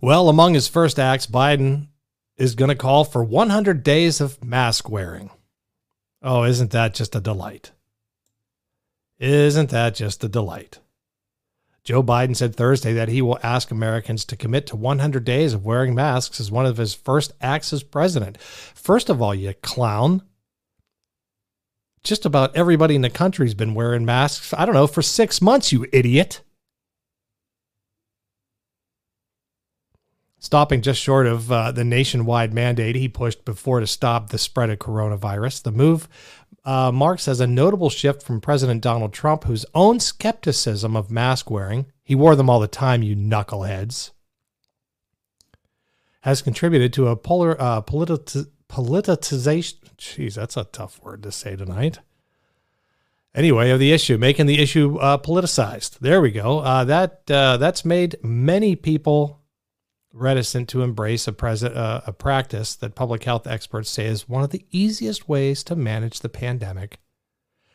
Well, 0.00 0.28
among 0.28 0.54
his 0.54 0.68
first 0.68 0.98
acts, 0.98 1.26
Biden 1.26 1.88
is 2.36 2.54
going 2.54 2.70
to 2.70 2.74
call 2.74 3.04
for 3.04 3.22
100 3.22 3.82
days 3.82 4.20
of 4.20 4.42
mask 4.42 4.88
wearing. 4.88 5.30
Oh, 6.22 6.44
isn't 6.44 6.70
that 6.70 6.94
just 6.94 7.14
a 7.14 7.20
delight? 7.20 7.72
Isn't 9.18 9.68
that 9.70 9.94
just 9.94 10.24
a 10.24 10.28
delight? 10.28 10.78
Joe 11.84 12.02
Biden 12.02 12.36
said 12.36 12.54
Thursday 12.54 12.94
that 12.94 13.08
he 13.08 13.20
will 13.20 13.38
ask 13.42 13.70
Americans 13.70 14.24
to 14.26 14.36
commit 14.36 14.66
to 14.68 14.76
100 14.76 15.24
days 15.24 15.52
of 15.52 15.64
wearing 15.64 15.94
masks 15.94 16.40
as 16.40 16.50
one 16.50 16.66
of 16.66 16.78
his 16.78 16.94
first 16.94 17.32
acts 17.40 17.72
as 17.72 17.82
president. 17.82 18.40
First 18.40 19.10
of 19.10 19.20
all, 19.20 19.34
you 19.34 19.52
clown. 19.62 20.22
Just 22.02 22.24
about 22.24 22.56
everybody 22.56 22.94
in 22.94 23.02
the 23.02 23.10
country's 23.10 23.54
been 23.54 23.74
wearing 23.74 24.06
masks, 24.06 24.54
I 24.54 24.64
don't 24.64 24.74
know, 24.74 24.86
for 24.86 25.02
six 25.02 25.42
months, 25.42 25.72
you 25.72 25.86
idiot. 25.92 26.40
Stopping 30.42 30.80
just 30.80 31.00
short 31.00 31.26
of 31.26 31.52
uh, 31.52 31.70
the 31.70 31.84
nationwide 31.84 32.54
mandate 32.54 32.96
he 32.96 33.08
pushed 33.08 33.44
before 33.44 33.78
to 33.78 33.86
stop 33.86 34.30
the 34.30 34.38
spread 34.38 34.70
of 34.70 34.78
coronavirus. 34.78 35.62
The 35.62 35.70
move 35.70 36.08
uh, 36.64 36.90
marks 36.90 37.28
as 37.28 37.40
a 37.40 37.46
notable 37.46 37.90
shift 37.90 38.22
from 38.22 38.40
President 38.40 38.80
Donald 38.80 39.12
Trump, 39.12 39.44
whose 39.44 39.66
own 39.74 40.00
skepticism 40.00 40.96
of 40.96 41.10
mask 41.10 41.50
wearing, 41.50 41.86
he 42.02 42.14
wore 42.14 42.36
them 42.36 42.48
all 42.48 42.58
the 42.58 42.66
time, 42.66 43.02
you 43.02 43.14
knuckleheads, 43.14 44.12
has 46.22 46.40
contributed 46.40 46.94
to 46.94 47.08
a 47.08 47.16
polar, 47.16 47.60
uh, 47.60 47.82
politi- 47.82 48.48
politicization. 48.66 49.74
Jeez, 49.98 50.34
that's 50.34 50.56
a 50.56 50.64
tough 50.64 51.02
word 51.02 51.22
to 51.22 51.32
say 51.32 51.54
tonight. 51.54 51.98
Anyway, 53.34 53.70
of 53.70 53.78
the 53.78 53.92
issue, 53.92 54.16
making 54.16 54.46
the 54.46 54.58
issue 54.58 54.96
uh, 54.96 55.18
politicized. 55.18 55.98
There 55.98 56.20
we 56.20 56.30
go. 56.30 56.60
Uh, 56.60 56.84
that 56.84 57.30
uh, 57.30 57.58
that's 57.58 57.84
made 57.84 58.16
many 58.24 58.74
people 58.74 59.39
reticent 60.12 60.68
to 60.68 60.82
embrace 60.82 61.28
a, 61.28 61.32
pres- 61.32 61.64
uh, 61.64 62.02
a 62.06 62.12
practice 62.12 62.74
that 62.76 62.94
public 62.94 63.24
health 63.24 63.46
experts 63.46 63.90
say 63.90 64.06
is 64.06 64.28
one 64.28 64.42
of 64.42 64.50
the 64.50 64.64
easiest 64.70 65.28
ways 65.28 65.62
to 65.64 65.76
manage 65.76 66.20
the 66.20 66.28
pandemic, 66.28 66.98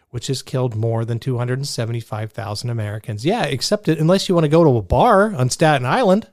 which 0.10 0.28
has 0.28 0.42
killed 0.42 0.76
more 0.76 1.06
than 1.06 1.20
275,000 1.20 2.70
Americans. 2.70 3.26
Yeah, 3.26 3.44
except 3.44 3.88
it, 3.88 4.00
unless 4.00 4.28
you 4.28 4.36
want 4.36 4.46
to 4.46 4.50
go 4.50 4.64
to 4.64 4.78
a 4.78 4.82
bar 4.82 5.34
on 5.34 5.50
Staten 5.50 5.86
Island. 5.86 6.30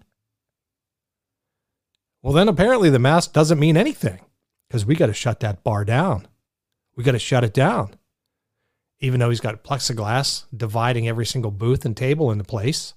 Well, 2.22 2.32
then 2.32 2.48
apparently 2.48 2.90
the 2.90 2.98
mask 2.98 3.32
doesn't 3.32 3.58
mean 3.58 3.76
anything 3.76 4.20
because 4.68 4.86
we 4.86 4.94
got 4.94 5.06
to 5.06 5.14
shut 5.14 5.40
that 5.40 5.64
bar 5.64 5.84
down. 5.84 6.26
We 6.96 7.04
got 7.04 7.12
to 7.12 7.18
shut 7.18 7.44
it 7.44 7.54
down. 7.54 7.94
Even 9.00 9.18
though 9.18 9.30
he's 9.30 9.40
got 9.40 9.64
plexiglass 9.64 10.44
dividing 10.56 11.08
every 11.08 11.26
single 11.26 11.50
booth 11.50 11.84
and 11.84 11.96
table 11.96 12.30
into 12.30 12.44
place 12.44 12.94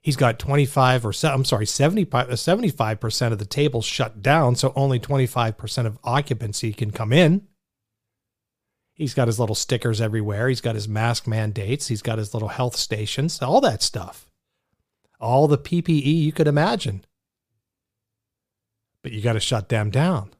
he's 0.00 0.16
got 0.16 0.38
25 0.38 1.06
or 1.06 1.12
I'm 1.24 1.44
sorry, 1.44 1.66
75, 1.66 2.28
75% 2.28 3.22
uh, 3.22 3.32
of 3.32 3.38
the 3.38 3.44
tables 3.44 3.84
shut 3.84 4.22
down. 4.22 4.56
So 4.56 4.72
only 4.76 5.00
25% 5.00 5.86
of 5.86 5.98
occupancy 6.04 6.72
can 6.72 6.90
come 6.90 7.12
in. 7.12 7.46
He's 8.94 9.14
got 9.14 9.28
his 9.28 9.38
little 9.38 9.54
stickers 9.54 10.00
everywhere. 10.00 10.48
He's 10.48 10.60
got 10.60 10.74
his 10.74 10.88
mask 10.88 11.26
mandates. 11.26 11.86
He's 11.86 12.02
got 12.02 12.18
his 12.18 12.34
little 12.34 12.48
health 12.48 12.76
stations, 12.76 13.40
all 13.40 13.60
that 13.60 13.82
stuff. 13.82 14.28
All 15.20 15.46
the 15.46 15.58
PPE 15.58 16.22
you 16.22 16.32
could 16.32 16.48
imagine. 16.48 17.04
But 19.02 19.12
you 19.12 19.22
got 19.22 19.34
to 19.34 19.40
shut 19.40 19.68
them 19.68 19.90
down. 19.90 20.30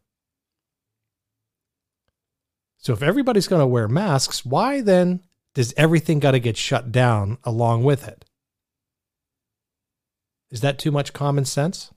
So 2.79 2.93
if 2.93 3.03
everybody's 3.03 3.49
going 3.49 3.61
to 3.61 3.67
wear 3.67 3.87
masks, 3.87 4.45
why 4.45 4.81
then 4.81 5.21
does 5.55 5.75
everything 5.77 6.19
got 6.21 6.33
to 6.33 6.41
get 6.41 6.57
shut 6.57 6.91
down 6.91 7.39
along 7.45 7.85
with 7.85 8.07
it? 8.07 8.25
Is 10.51 10.61
that 10.61 10.79
too 10.79 10.91
much 10.91 11.13
common 11.13 11.45
sense? 11.45 11.93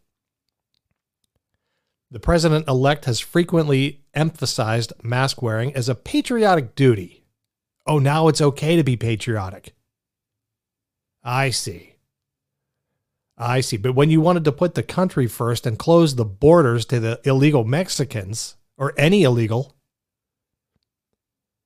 The 2.09 2.19
president 2.19 2.67
elect 2.67 3.05
has 3.05 3.21
frequently 3.21 4.01
emphasized 4.13 4.91
mask 5.01 5.41
wearing 5.41 5.73
as 5.73 5.87
a 5.87 5.95
patriotic 5.95 6.75
duty. 6.75 7.23
Oh, 7.87 7.99
now 7.99 8.27
it's 8.27 8.41
okay 8.41 8.75
to 8.75 8.83
be 8.83 8.97
patriotic. 8.97 9.73
I 11.23 11.51
see. 11.51 11.95
I 13.37 13.61
see. 13.61 13.77
But 13.77 13.95
when 13.95 14.09
you 14.09 14.19
wanted 14.19 14.43
to 14.45 14.51
put 14.51 14.75
the 14.75 14.83
country 14.83 15.25
first 15.25 15.65
and 15.65 15.79
close 15.79 16.15
the 16.15 16.25
borders 16.25 16.85
to 16.85 16.99
the 16.99 17.21
illegal 17.23 17.63
Mexicans 17.63 18.55
or 18.77 18.93
any 18.97 19.23
illegal, 19.23 19.75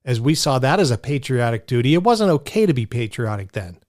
as 0.05 0.21
we 0.21 0.35
saw 0.35 0.59
that 0.59 0.79
as 0.79 0.91
a 0.91 0.97
patriotic 0.97 1.65
duty, 1.65 1.95
it 1.95 2.03
wasn't 2.03 2.29
okay 2.29 2.67
to 2.67 2.73
be 2.73 2.85
patriotic 2.85 3.53
then. 3.53 3.79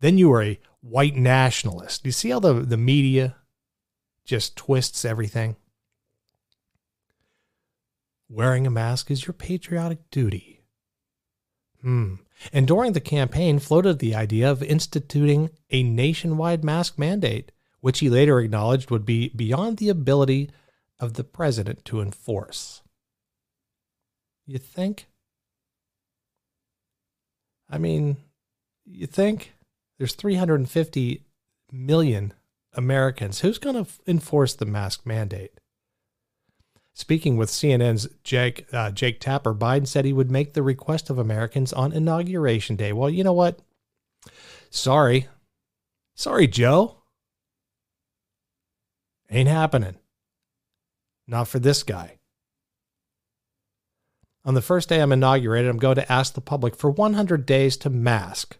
Then 0.00 0.16
you 0.16 0.30
were 0.30 0.42
a 0.42 0.58
white 0.88 1.16
nationalist. 1.16 2.04
You 2.04 2.12
see 2.12 2.30
how 2.30 2.40
the, 2.40 2.54
the 2.54 2.76
media 2.76 3.36
just 4.24 4.56
twists 4.56 5.04
everything? 5.04 5.56
Wearing 8.28 8.66
a 8.66 8.70
mask 8.70 9.10
is 9.10 9.26
your 9.26 9.34
patriotic 9.34 10.10
duty. 10.10 10.64
Hmm. 11.82 12.14
And 12.52 12.66
during 12.66 12.92
the 12.92 13.00
campaign, 13.00 13.58
floated 13.58 13.98
the 13.98 14.14
idea 14.14 14.50
of 14.50 14.62
instituting 14.62 15.50
a 15.70 15.82
nationwide 15.82 16.64
mask 16.64 16.98
mandate, 16.98 17.52
which 17.80 18.00
he 18.00 18.10
later 18.10 18.40
acknowledged 18.40 18.90
would 18.90 19.06
be 19.06 19.30
beyond 19.30 19.78
the 19.78 19.88
ability 19.88 20.50
of 20.98 21.14
the 21.14 21.24
president 21.24 21.84
to 21.86 22.00
enforce. 22.00 22.82
You 24.44 24.58
think? 24.58 25.06
I 27.68 27.78
mean, 27.78 28.16
you 28.84 29.06
think? 29.06 29.55
There's 29.98 30.14
350 30.14 31.24
million 31.72 32.34
Americans. 32.74 33.40
Who's 33.40 33.58
going 33.58 33.84
to 33.84 33.90
enforce 34.06 34.54
the 34.54 34.66
mask 34.66 35.06
mandate? 35.06 35.52
Speaking 36.92 37.36
with 37.36 37.50
CNN's 37.50 38.08
Jake, 38.24 38.66
uh, 38.72 38.90
Jake 38.90 39.20
Tapper, 39.20 39.54
Biden 39.54 39.86
said 39.86 40.04
he 40.04 40.14
would 40.14 40.30
make 40.30 40.54
the 40.54 40.62
request 40.62 41.10
of 41.10 41.18
Americans 41.18 41.72
on 41.72 41.92
Inauguration 41.92 42.76
Day. 42.76 42.92
Well, 42.92 43.10
you 43.10 43.22
know 43.22 43.34
what? 43.34 43.60
Sorry. 44.70 45.28
Sorry, 46.14 46.46
Joe. 46.46 47.02
Ain't 49.30 49.48
happening. 49.48 49.96
Not 51.26 51.48
for 51.48 51.58
this 51.58 51.82
guy. 51.82 52.18
On 54.44 54.54
the 54.54 54.62
first 54.62 54.88
day 54.88 55.00
I'm 55.00 55.12
inaugurated, 55.12 55.68
I'm 55.68 55.76
going 55.76 55.96
to 55.96 56.10
ask 56.10 56.34
the 56.34 56.40
public 56.40 56.76
for 56.76 56.88
100 56.88 57.44
days 57.44 57.76
to 57.78 57.90
mask. 57.90 58.56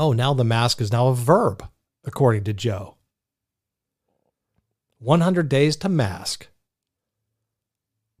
Oh, 0.00 0.12
now 0.14 0.32
the 0.32 0.44
mask 0.44 0.80
is 0.80 0.90
now 0.90 1.08
a 1.08 1.14
verb, 1.14 1.62
according 2.06 2.44
to 2.44 2.54
Joe. 2.54 2.96
100 4.98 5.46
days 5.46 5.76
to 5.76 5.90
mask. 5.90 6.48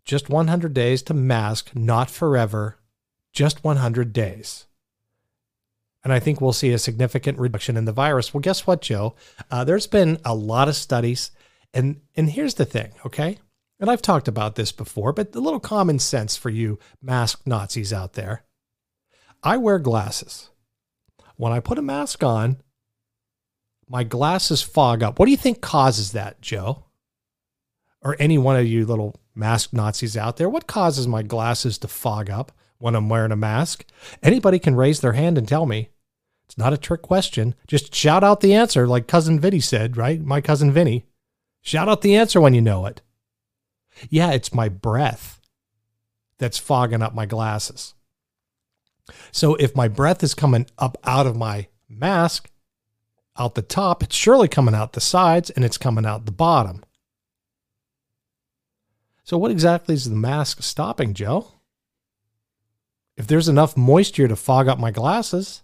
Just 0.04 0.28
100 0.28 0.74
days 0.74 1.00
to 1.04 1.14
mask, 1.14 1.74
not 1.74 2.10
forever. 2.10 2.76
Just 3.32 3.64
100 3.64 4.12
days. 4.12 4.66
And 6.04 6.12
I 6.12 6.20
think 6.20 6.38
we'll 6.38 6.52
see 6.52 6.70
a 6.70 6.78
significant 6.78 7.38
reduction 7.38 7.78
in 7.78 7.86
the 7.86 7.92
virus. 7.92 8.34
Well, 8.34 8.42
guess 8.42 8.66
what, 8.66 8.82
Joe? 8.82 9.14
Uh, 9.50 9.64
there's 9.64 9.86
been 9.86 10.18
a 10.22 10.34
lot 10.34 10.68
of 10.68 10.76
studies. 10.76 11.30
And, 11.72 12.02
and 12.14 12.28
here's 12.28 12.54
the 12.54 12.66
thing, 12.66 12.90
okay? 13.06 13.38
And 13.78 13.90
I've 13.90 14.02
talked 14.02 14.28
about 14.28 14.54
this 14.54 14.70
before, 14.70 15.14
but 15.14 15.34
a 15.34 15.40
little 15.40 15.58
common 15.58 15.98
sense 15.98 16.36
for 16.36 16.50
you 16.50 16.78
masked 17.00 17.46
Nazis 17.46 17.90
out 17.90 18.12
there. 18.12 18.44
I 19.42 19.56
wear 19.56 19.78
glasses. 19.78 20.50
When 21.40 21.54
I 21.54 21.60
put 21.60 21.78
a 21.78 21.82
mask 21.82 22.22
on, 22.22 22.58
my 23.88 24.04
glasses 24.04 24.60
fog 24.60 25.02
up. 25.02 25.18
What 25.18 25.24
do 25.24 25.30
you 25.30 25.38
think 25.38 25.62
causes 25.62 26.12
that, 26.12 26.42
Joe? 26.42 26.84
Or 28.02 28.14
any 28.18 28.36
one 28.36 28.56
of 28.56 28.66
you 28.66 28.84
little 28.84 29.18
masked 29.34 29.72
Nazis 29.72 30.18
out 30.18 30.36
there? 30.36 30.50
What 30.50 30.66
causes 30.66 31.08
my 31.08 31.22
glasses 31.22 31.78
to 31.78 31.88
fog 31.88 32.28
up 32.28 32.52
when 32.76 32.94
I'm 32.94 33.08
wearing 33.08 33.32
a 33.32 33.36
mask? 33.36 33.86
Anybody 34.22 34.58
can 34.58 34.76
raise 34.76 35.00
their 35.00 35.14
hand 35.14 35.38
and 35.38 35.48
tell 35.48 35.64
me. 35.64 35.88
It's 36.44 36.58
not 36.58 36.74
a 36.74 36.78
trick 36.78 37.00
question. 37.00 37.54
Just 37.66 37.94
shout 37.94 38.22
out 38.22 38.42
the 38.42 38.52
answer, 38.52 38.86
like 38.86 39.06
Cousin 39.06 39.40
Vinny 39.40 39.60
said, 39.60 39.96
right? 39.96 40.20
My 40.20 40.42
cousin 40.42 40.70
Vinny. 40.70 41.06
Shout 41.62 41.88
out 41.88 42.02
the 42.02 42.16
answer 42.16 42.38
when 42.38 42.52
you 42.52 42.60
know 42.60 42.84
it. 42.84 43.00
Yeah, 44.10 44.32
it's 44.32 44.52
my 44.52 44.68
breath 44.68 45.40
that's 46.36 46.58
fogging 46.58 47.00
up 47.00 47.14
my 47.14 47.24
glasses. 47.24 47.94
So 49.32 49.54
if 49.56 49.76
my 49.76 49.88
breath 49.88 50.22
is 50.22 50.34
coming 50.34 50.66
up 50.78 50.98
out 51.04 51.26
of 51.26 51.36
my 51.36 51.68
mask, 51.88 52.50
out 53.36 53.54
the 53.54 53.62
top, 53.62 54.02
it's 54.02 54.16
surely 54.16 54.48
coming 54.48 54.74
out 54.74 54.92
the 54.92 55.00
sides 55.00 55.50
and 55.50 55.64
it's 55.64 55.78
coming 55.78 56.04
out 56.04 56.26
the 56.26 56.32
bottom. 56.32 56.84
So, 59.24 59.38
what 59.38 59.50
exactly 59.50 59.94
is 59.94 60.10
the 60.10 60.16
mask 60.16 60.62
stopping, 60.62 61.14
Joe? 61.14 61.52
If 63.16 63.26
there's 63.26 63.48
enough 63.48 63.76
moisture 63.76 64.26
to 64.26 64.36
fog 64.36 64.66
up 64.66 64.78
my 64.78 64.90
glasses, 64.90 65.62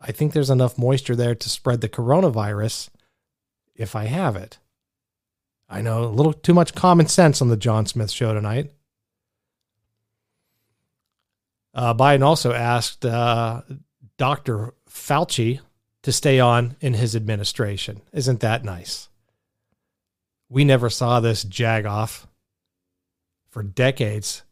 I 0.00 0.12
think 0.12 0.32
there's 0.32 0.50
enough 0.50 0.78
moisture 0.78 1.16
there 1.16 1.34
to 1.34 1.48
spread 1.48 1.80
the 1.80 1.88
coronavirus 1.88 2.90
if 3.74 3.94
I 3.96 4.04
have 4.04 4.36
it. 4.36 4.58
I 5.68 5.82
know 5.82 6.04
a 6.04 6.06
little 6.06 6.32
too 6.32 6.52
much 6.52 6.74
common 6.74 7.06
sense 7.06 7.40
on 7.40 7.48
the 7.48 7.56
John 7.56 7.86
Smith 7.86 8.10
show 8.10 8.34
tonight. 8.34 8.70
Uh, 11.72 11.94
Biden 11.94 12.22
also 12.22 12.52
asked 12.52 13.04
uh, 13.04 13.62
Dr. 14.18 14.74
Fauci 14.88 15.60
to 16.02 16.12
stay 16.12 16.40
on 16.40 16.76
in 16.80 16.94
his 16.94 17.14
administration. 17.14 18.00
Isn't 18.12 18.40
that 18.40 18.64
nice? 18.64 19.08
We 20.48 20.64
never 20.64 20.90
saw 20.90 21.20
this 21.20 21.44
jag 21.44 21.86
off 21.86 22.26
for 23.50 23.62
decades. 23.62 24.42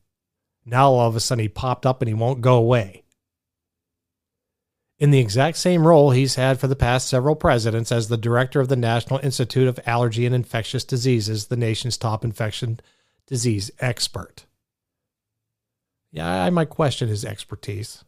Now 0.64 0.90
all 0.90 1.08
of 1.08 1.16
a 1.16 1.20
sudden 1.20 1.42
he 1.42 1.48
popped 1.48 1.86
up 1.86 2.02
and 2.02 2.08
he 2.08 2.14
won't 2.14 2.40
go 2.40 2.56
away. 2.56 3.02
In 4.98 5.10
the 5.12 5.20
exact 5.20 5.56
same 5.56 5.86
role 5.86 6.10
he's 6.10 6.34
had 6.34 6.58
for 6.58 6.66
the 6.66 6.76
past 6.76 7.08
several 7.08 7.36
presidents 7.36 7.92
as 7.92 8.08
the 8.08 8.16
director 8.16 8.60
of 8.60 8.68
the 8.68 8.76
National 8.76 9.20
Institute 9.20 9.68
of 9.68 9.78
Allergy 9.86 10.26
and 10.26 10.34
Infectious 10.34 10.82
Diseases, 10.82 11.46
the 11.46 11.56
nation's 11.56 11.96
top 11.96 12.24
infection 12.24 12.80
disease 13.26 13.70
expert. 13.78 14.44
Yeah, 16.10 16.44
I 16.44 16.50
might 16.50 16.70
question 16.70 17.08
his 17.08 17.24
expertise. 17.24 18.04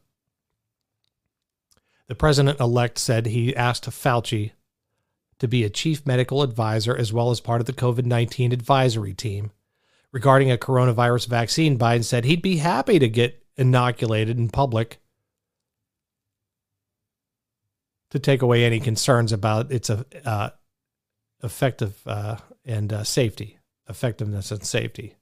The 2.07 2.15
president 2.15 2.59
elect 2.59 2.99
said 2.99 3.27
he 3.27 3.55
asked 3.55 3.85
Fauci 3.85 4.53
to 5.39 5.49
be 5.49 5.65
a 5.65 5.71
chief 5.71 6.07
medical 6.07 6.43
advisor 6.43 6.97
as 6.97 7.13
well 7.13 7.31
as 7.31 7.41
part 7.41 7.61
of 7.61 7.67
the 7.67 7.73
COVID 7.73 8.05
19 8.05 8.53
advisory 8.53 9.15
team. 9.15 9.53
Regarding 10.13 10.51
a 10.51 10.59
coronavirus 10.59 11.29
vaccine, 11.29 11.79
Biden 11.79 12.05
said 12.05 12.25
he'd 12.25 12.43
be 12.43 12.57
happy 12.57 12.99
to 12.99 13.09
get 13.09 13.45
inoculated 13.57 14.39
in 14.39 14.49
public 14.49 15.01
to 18.11 18.19
take 18.19 18.43
away 18.43 18.65
any 18.65 18.81
concerns 18.81 19.33
about 19.33 19.71
its 19.71 19.89
uh, 19.89 20.51
effective 21.43 22.01
uh, 22.07 22.37
and 22.65 22.93
uh, 22.93 23.05
safety, 23.05 23.59
effectiveness 23.89 24.51
and 24.51 24.65
safety. 24.65 25.15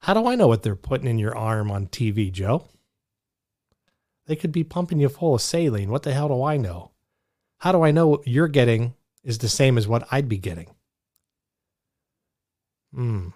How 0.00 0.14
do 0.14 0.26
I 0.26 0.34
know 0.34 0.48
what 0.48 0.62
they're 0.62 0.76
putting 0.76 1.08
in 1.08 1.18
your 1.18 1.36
arm 1.36 1.70
on 1.70 1.86
TV, 1.86 2.32
Joe? 2.32 2.66
They 4.26 4.36
could 4.36 4.52
be 4.52 4.64
pumping 4.64 5.00
you 5.00 5.08
full 5.08 5.34
of 5.34 5.42
saline. 5.42 5.90
What 5.90 6.02
the 6.02 6.12
hell 6.12 6.28
do 6.28 6.42
I 6.42 6.56
know? 6.56 6.92
How 7.58 7.72
do 7.72 7.82
I 7.82 7.90
know 7.90 8.08
what 8.08 8.26
you're 8.26 8.48
getting 8.48 8.94
is 9.24 9.38
the 9.38 9.48
same 9.48 9.76
as 9.76 9.88
what 9.88 10.06
I'd 10.10 10.28
be 10.28 10.38
getting? 10.38 10.74
Hmm. 12.94 13.28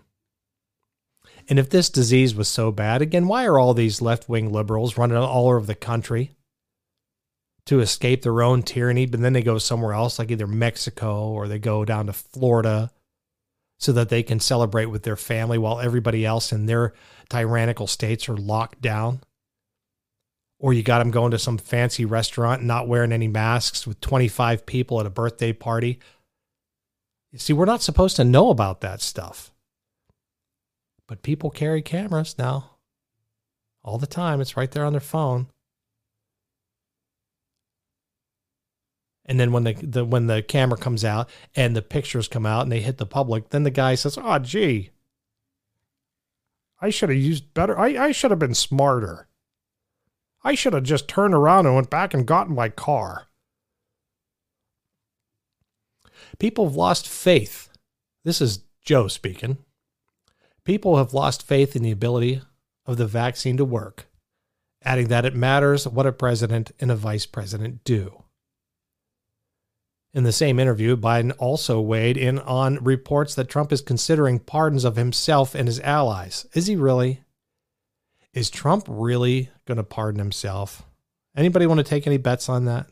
And 1.49 1.59
if 1.59 1.69
this 1.71 1.91
disease 1.91 2.35
was 2.35 2.49
so 2.49 2.71
bad, 2.71 3.03
again, 3.03 3.27
why 3.27 3.47
are 3.47 3.59
all 3.59 3.75
these 3.75 4.01
left 4.01 4.29
wing 4.29 4.53
liberals 4.53 4.97
running 4.97 5.17
all 5.17 5.49
over 5.49 5.67
the 5.67 5.75
country 5.75 6.37
to 7.67 7.81
escape 7.81 8.23
their 8.23 8.43
own 8.43 8.63
tyranny, 8.63 9.07
but 9.07 9.21
then 9.21 9.33
they 9.33 9.43
go 9.43 9.59
somewhere 9.59 9.93
else, 9.93 10.19
like 10.19 10.31
either 10.31 10.47
Mexico 10.47 11.29
or 11.29 11.49
they 11.49 11.59
go 11.59 11.85
down 11.85 12.07
to 12.07 12.13
Florida 12.13 12.91
so 13.83 13.91
that 13.93 14.09
they 14.09 14.23
can 14.23 14.39
celebrate 14.39 14.87
with 14.87 15.03
their 15.03 15.17
family 15.17 15.59
while 15.59 15.81
everybody 15.81 16.25
else 16.25 16.53
in 16.53 16.67
their 16.67 16.93
tyrannical 17.29 17.89
states 17.89 18.29
are 18.29 18.37
locked 18.37 18.81
down. 18.81 19.21
Or 20.61 20.73
you 20.73 20.85
got 20.85 21.01
them 21.01 21.11
going 21.11 21.33
to 21.33 21.39
some 21.39 21.59
fancy 21.59 22.05
restaurant 22.05 22.63
not 22.63 22.87
wearing 22.87 23.11
any 23.11 23.27
masks 23.27 23.85
with 23.85 24.01
25 24.01 24.65
people 24.67 25.01
at 25.01 25.07
a 25.07 25.11
birthday 25.11 25.53
party. 25.53 25.99
You 27.33 27.41
see, 27.41 27.53
we're 27.53 27.65
not 27.65 27.83
supposed 27.83 28.15
to 28.17 28.25
know 28.25 28.51
about 28.51 28.83
that 28.83 29.01
stuff. 29.01 29.51
But 31.09 31.23
people 31.23 31.51
carry 31.51 31.83
cameras 31.83 32.37
now 32.39 32.77
all 33.83 33.99
the 33.99 34.07
time. 34.07 34.41
It's 34.41 34.57
right 34.57 34.71
there 34.71 34.85
on 34.85 34.93
their 34.93 35.01
phone. 35.01 35.49
And 39.25 39.39
then 39.39 39.53
when 39.53 39.65
the, 39.65 39.75
the 39.75 40.05
when 40.05 40.27
the 40.27 40.43
camera 40.43 40.77
comes 40.77 41.05
out 41.05 41.31
and 41.55 41.77
the 41.77 41.83
pictures 41.83 42.29
come 42.29 42.45
out 42.45 42.63
and 42.63 42.73
they 42.73 42.81
hit 42.81 42.99
the 42.99 43.07
public, 43.07 43.51
then 43.51 43.63
the 43.63 43.71
guy 43.71 43.95
says, 43.95 44.19
"Oh, 44.21 44.39
gee, 44.41 44.91
I 46.81 46.91
should 46.91 47.09
have 47.09 47.19
used 47.19 47.55
better. 47.55 47.79
I, 47.79 48.07
I 48.07 48.13
should 48.13 48.33
have 48.33 48.41
been 48.41 48.55
smarter. 48.55 49.29
I 50.43 50.55
should 50.55 50.73
have 50.73 50.83
just 50.83 51.07
turned 51.07 51.35
around 51.35 51.67
and 51.67 51.75
went 51.75 51.91
back 51.91 52.15
and 52.15 52.27
got 52.27 52.49
in 52.49 52.55
my 52.55 52.69
car." 52.69 53.29
People 56.39 56.65
have 56.65 56.77
lost 56.77 57.09
faith. 57.09 57.69
This 58.25 58.41
is 58.41 58.65
Joe 58.85 59.07
speaking. 59.07 59.59
People 60.65 60.97
have 60.97 61.15
lost 61.15 61.47
faith 61.47 61.77
in 61.77 61.83
the 61.83 61.91
ability 61.91 62.43
of 62.87 62.97
the 62.97 63.07
vaccine 63.07 63.57
to 63.57 63.65
work, 63.65 64.09
adding 64.83 65.09
that 65.09 65.25
it 65.25 65.35
matters 65.35 65.87
what 65.87 66.07
a 66.07 66.13
president 66.13 66.73
and 66.81 66.91
a 66.91 66.97
vice 66.97 67.27
president 67.27 67.85
do. 67.85 68.25
In 70.15 70.25
the 70.25 70.33
same 70.33 70.59
interview, 70.59 70.97
Biden 70.97 71.33
also 71.39 71.81
weighed 71.81 72.19
in 72.19 72.39
on 72.39 72.85
reports 72.85 73.35
that 73.35 73.49
Trump 73.49 73.73
is 73.73 73.81
considering 73.81 74.39
pardons 74.39 74.85
of 74.85 74.97
himself 74.97 75.55
and 75.55 75.67
his 75.67 75.81
allies. 75.81 76.47
Is 76.53 76.67
he 76.67 76.77
really? 76.77 77.23
Is 78.35 78.51
Trump 78.51 78.85
really 78.89 79.51
going 79.67 79.79
to 79.79 79.85
pardon 79.85 80.19
himself? 80.19 80.83
Anybody 81.35 81.67
want 81.67 81.79
to 81.79 81.85
take 81.85 82.07
any 82.07 82.19
bets 82.19 82.49
on 82.51 82.67
that? 82.67 82.89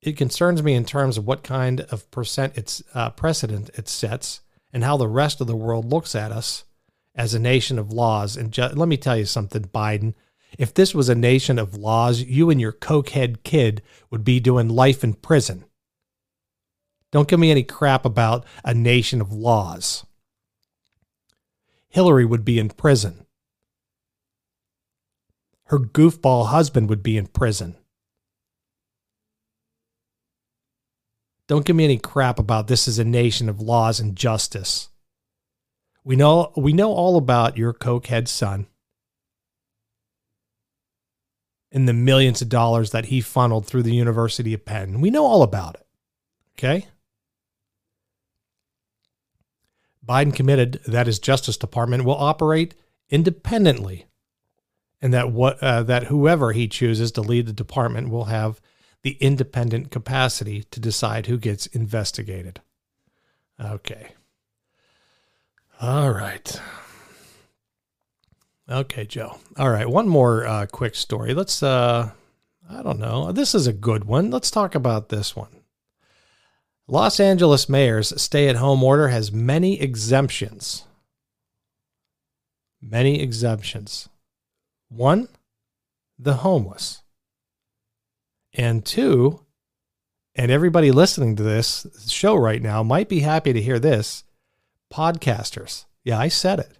It 0.00 0.16
concerns 0.16 0.62
me 0.62 0.74
in 0.74 0.84
terms 0.84 1.18
of 1.18 1.26
what 1.26 1.44
kind 1.44 1.82
of 1.82 2.10
percent 2.10 2.54
it's 2.56 2.82
uh, 2.94 3.10
precedent 3.10 3.70
it 3.74 3.88
sets 3.88 4.40
and 4.72 4.82
how 4.82 4.96
the 4.96 5.06
rest 5.06 5.40
of 5.40 5.46
the 5.46 5.56
world 5.56 5.84
looks 5.84 6.14
at 6.14 6.32
us 6.32 6.64
as 7.14 7.34
a 7.34 7.38
nation 7.38 7.78
of 7.78 7.92
laws. 7.92 8.36
And 8.36 8.50
ju- 8.52 8.70
let 8.74 8.88
me 8.88 8.96
tell 8.96 9.16
you 9.16 9.26
something, 9.26 9.64
Biden. 9.64 10.14
If 10.58 10.74
this 10.74 10.94
was 10.94 11.08
a 11.08 11.14
nation 11.14 11.58
of 11.58 11.76
laws, 11.76 12.20
you 12.20 12.50
and 12.50 12.60
your 12.60 12.72
cokehead 12.72 13.42
kid 13.42 13.82
would 14.10 14.24
be 14.24 14.40
doing 14.40 14.68
life 14.68 15.02
in 15.02 15.14
prison. 15.14 15.64
Don't 17.10 17.28
give 17.28 17.40
me 17.40 17.50
any 17.50 17.62
crap 17.62 18.04
about 18.04 18.44
a 18.64 18.74
nation 18.74 19.20
of 19.20 19.32
laws. 19.32 20.04
Hillary 21.88 22.24
would 22.24 22.44
be 22.44 22.58
in 22.58 22.70
prison. 22.70 23.26
Her 25.66 25.78
goofball 25.78 26.48
husband 26.48 26.88
would 26.88 27.02
be 27.02 27.16
in 27.16 27.26
prison. 27.26 27.76
Don't 31.48 31.66
give 31.66 31.76
me 31.76 31.84
any 31.84 31.98
crap 31.98 32.38
about 32.38 32.66
this 32.66 32.88
is 32.88 32.98
a 32.98 33.04
nation 33.04 33.48
of 33.48 33.60
laws 33.60 34.00
and 34.00 34.16
justice. 34.16 34.88
We 36.04 36.16
know 36.16 36.52
we 36.56 36.72
know 36.72 36.92
all 36.92 37.16
about 37.16 37.58
your 37.58 37.74
cokehead 37.74 38.26
son 38.26 38.66
and 41.72 41.88
the 41.88 41.92
millions 41.92 42.42
of 42.42 42.48
dollars 42.48 42.90
that 42.90 43.06
he 43.06 43.20
funneled 43.20 43.66
through 43.66 43.82
the 43.82 43.94
University 43.94 44.54
of 44.54 44.64
Penn. 44.64 45.00
We 45.00 45.10
know 45.10 45.24
all 45.24 45.42
about 45.42 45.74
it. 45.74 45.86
Okay? 46.58 46.86
Biden 50.06 50.34
committed 50.34 50.80
that 50.86 51.06
his 51.06 51.18
Justice 51.18 51.56
Department 51.56 52.04
will 52.04 52.16
operate 52.16 52.74
independently 53.08 54.06
and 55.00 55.12
that 55.12 55.30
what 55.32 55.60
uh, 55.62 55.82
that 55.82 56.04
whoever 56.04 56.52
he 56.52 56.68
chooses 56.68 57.10
to 57.12 57.20
lead 57.20 57.46
the 57.46 57.52
department 57.52 58.08
will 58.08 58.24
have 58.24 58.60
the 59.02 59.16
independent 59.20 59.90
capacity 59.90 60.62
to 60.70 60.80
decide 60.80 61.26
who 61.26 61.38
gets 61.38 61.66
investigated. 61.66 62.60
Okay. 63.60 64.14
All 65.80 66.10
right. 66.10 66.60
Okay, 68.70 69.04
Joe. 69.04 69.38
All 69.58 69.70
right, 69.70 69.88
one 69.88 70.08
more 70.08 70.46
uh, 70.46 70.66
quick 70.66 70.94
story. 70.94 71.34
Let's. 71.34 71.62
Uh, 71.62 72.10
I 72.70 72.82
don't 72.82 73.00
know. 73.00 73.32
This 73.32 73.54
is 73.54 73.66
a 73.66 73.72
good 73.72 74.04
one. 74.04 74.30
Let's 74.30 74.50
talk 74.50 74.74
about 74.74 75.08
this 75.08 75.34
one. 75.36 75.62
Los 76.86 77.20
Angeles 77.20 77.68
mayor's 77.68 78.20
stay-at-home 78.20 78.82
order 78.82 79.08
has 79.08 79.32
many 79.32 79.80
exemptions. 79.80 80.84
Many 82.80 83.20
exemptions. 83.20 84.08
One, 84.88 85.28
the 86.18 86.34
homeless. 86.34 87.02
And 88.54 88.84
two, 88.84 89.40
and 90.34 90.50
everybody 90.50 90.90
listening 90.90 91.36
to 91.36 91.42
this 91.42 91.86
show 92.08 92.36
right 92.36 92.62
now 92.62 92.82
might 92.82 93.08
be 93.08 93.20
happy 93.20 93.52
to 93.52 93.62
hear 93.62 93.78
this 93.78 94.24
podcasters. 94.92 95.84
Yeah, 96.04 96.18
I 96.18 96.28
said 96.28 96.58
it. 96.58 96.78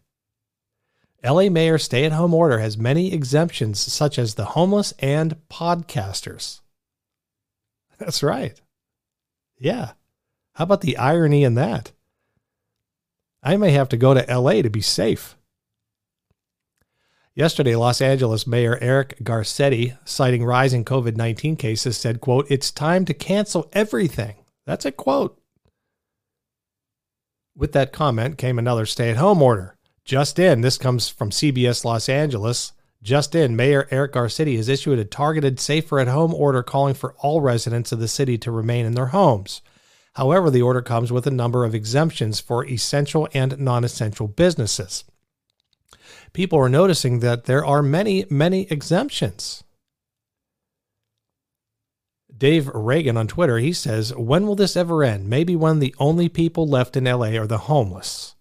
LA 1.25 1.49
Mayor 1.49 1.79
stay 1.79 2.05
at 2.05 2.13
home 2.13 2.35
order 2.35 2.59
has 2.59 2.77
many 2.77 3.13
exemptions, 3.13 3.79
such 3.79 4.19
as 4.19 4.35
the 4.35 4.45
homeless 4.47 4.93
and 4.99 5.37
podcasters. 5.49 6.61
That's 7.99 8.23
right. 8.23 8.61
Yeah. 9.59 9.93
How 10.55 10.65
about 10.65 10.81
the 10.81 10.97
irony 10.97 11.45
in 11.45 11.55
that? 11.55 11.93
I 13.43 13.57
may 13.57 13.71
have 13.71 13.89
to 13.91 13.97
go 13.97 14.15
to 14.15 14.39
LA 14.39 14.63
to 14.63 14.71
be 14.71 14.81
safe. 14.81 15.37
Yesterday, 17.35 17.77
Los 17.77 18.03
Angeles 18.03 18.47
Mayor 18.47 18.77
Eric 18.81 19.19
Garcetti, 19.23 19.97
citing 20.05 20.45
rising 20.45 20.85
COVID 20.85 21.17
19 21.17 21.57
cases, 21.57 21.97
said, 21.97 22.21
quote, 22.21 22.47
It's 22.51 22.71
time 22.71 23.05
to 23.07 23.15
cancel 23.15 23.71
everything. 23.73 24.37
That's 24.67 24.85
a 24.85 24.93
quote. 24.93 25.41
With 27.57 27.73
that 27.73 27.93
comment 27.93 28.37
came 28.37 28.59
another 28.59 28.85
stay 28.85 29.11
at 29.11 29.17
home 29.17 29.41
order. 29.41 29.77
Just 30.05 30.39
in, 30.39 30.61
this 30.61 30.79
comes 30.79 31.09
from 31.09 31.31
CBS 31.31 31.85
Los 31.85 32.09
Angeles. 32.09 32.73
Just 33.03 33.35
in, 33.35 33.57
Mayor 33.57 33.89
Eric 33.91 34.13
Garcetti 34.13 34.57
has 34.57 34.69
issued 34.69 34.99
a 34.99 35.05
targeted 35.05 35.59
safer 35.59 35.99
at 35.99 36.09
home 36.09 36.35
order 36.35 36.63
calling 36.63 36.95
for 36.95 37.15
all 37.19 37.41
residents 37.41 37.93
of 37.93 37.99
the 37.99 38.09
city 38.09 38.39
to 38.39 38.51
remain 38.51 38.87
in 38.87 38.95
their 38.95 39.07
homes. 39.07 39.63
However, 40.15 40.51
the 40.51 40.63
order 40.63 40.83
comes 40.83 41.11
with 41.11 41.27
a 41.27 41.31
number 41.31 41.65
of 41.65 41.75
exemptions 41.75 42.41
for 42.41 42.67
essential 42.67 43.29
and 43.33 43.59
non 43.59 43.85
essential 43.85 44.29
businesses 44.29 45.05
people 46.33 46.59
are 46.59 46.69
noticing 46.69 47.21
that 47.21 47.45
there 47.45 47.65
are 47.65 47.83
many, 47.83 48.25
many 48.31 48.63
exemptions. 48.71 49.65
Dave 52.37 52.69
Reagan 52.69 53.17
on 53.17 53.29
Twitter, 53.29 53.59
he 53.59 53.73
says, 53.73 54.15
When 54.15 54.47
will 54.47 54.57
this 54.57 54.77
ever 54.77 55.05
end? 55.05 55.29
Maybe 55.29 55.55
when 55.55 55.79
the 55.79 55.95
only 55.99 56.29
people 56.29 56.67
left 56.67 56.97
in 56.97 57.05
LA 57.05 57.37
are 57.39 57.47
the 57.47 57.59
homeless. 57.59 58.35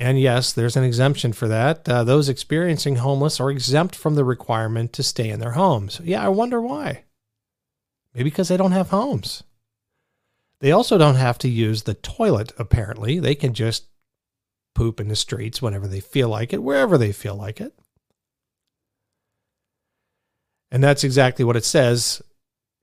And 0.00 0.18
yes, 0.18 0.54
there's 0.54 0.78
an 0.78 0.82
exemption 0.82 1.34
for 1.34 1.46
that. 1.48 1.86
Uh, 1.86 2.04
those 2.04 2.30
experiencing 2.30 2.96
homeless 2.96 3.38
are 3.38 3.50
exempt 3.50 3.94
from 3.94 4.14
the 4.14 4.24
requirement 4.24 4.94
to 4.94 5.02
stay 5.02 5.28
in 5.28 5.40
their 5.40 5.52
homes. 5.52 6.00
Yeah, 6.02 6.24
I 6.24 6.28
wonder 6.28 6.58
why. 6.58 7.04
Maybe 8.14 8.30
because 8.30 8.48
they 8.48 8.56
don't 8.56 8.72
have 8.72 8.88
homes. 8.88 9.42
They 10.60 10.72
also 10.72 10.96
don't 10.96 11.16
have 11.16 11.36
to 11.38 11.50
use 11.50 11.82
the 11.82 11.94
toilet, 11.94 12.52
apparently. 12.58 13.20
They 13.20 13.34
can 13.34 13.52
just 13.52 13.88
poop 14.74 15.00
in 15.00 15.08
the 15.08 15.16
streets 15.16 15.60
whenever 15.60 15.86
they 15.86 16.00
feel 16.00 16.30
like 16.30 16.54
it, 16.54 16.62
wherever 16.62 16.96
they 16.96 17.12
feel 17.12 17.34
like 17.34 17.60
it. 17.60 17.74
And 20.70 20.82
that's 20.82 21.04
exactly 21.04 21.44
what 21.44 21.56
it 21.56 21.64
says. 21.64 22.22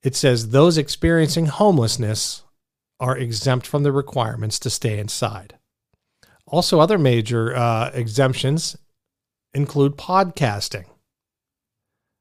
It 0.03 0.15
says 0.15 0.49
those 0.49 0.77
experiencing 0.77 1.47
homelessness 1.47 2.43
are 2.99 3.17
exempt 3.17 3.65
from 3.65 3.81
the 3.81 3.91
requirements 3.91 4.59
to 4.59 4.69
stay 4.69 4.99
inside. 4.99 5.56
Also, 6.47 6.79
other 6.79 6.97
major 6.97 7.55
uh, 7.55 7.91
exemptions 7.93 8.77
include 9.53 9.97
podcasting. 9.97 10.85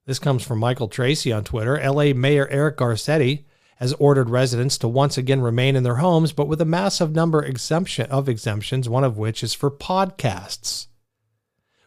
This 0.07 0.18
comes 0.18 0.43
from 0.43 0.59
Michael 0.59 0.89
Tracey 0.89 1.33
on 1.33 1.45
Twitter. 1.45 1.81
LA 1.81 2.12
Mayor 2.12 2.49
Eric 2.49 2.79
Garcetti 2.79 3.45
has 3.77 3.93
ordered 3.95 4.31
residents 4.31 4.79
to 4.79 4.89
once 4.89 5.18
again 5.18 5.41
remain 5.41 5.77
in 5.77 5.83
their 5.83 5.97
homes, 5.97 6.33
but 6.33 6.49
with 6.49 6.61
a 6.61 6.64
massive 6.64 7.14
number 7.14 7.45
exemption 7.45 8.07
of 8.11 8.29
exemptions, 8.29 8.89
one 8.89 9.05
of 9.05 9.18
which 9.18 9.43
is 9.43 9.53
for 9.53 9.70
podcasts, 9.70 10.87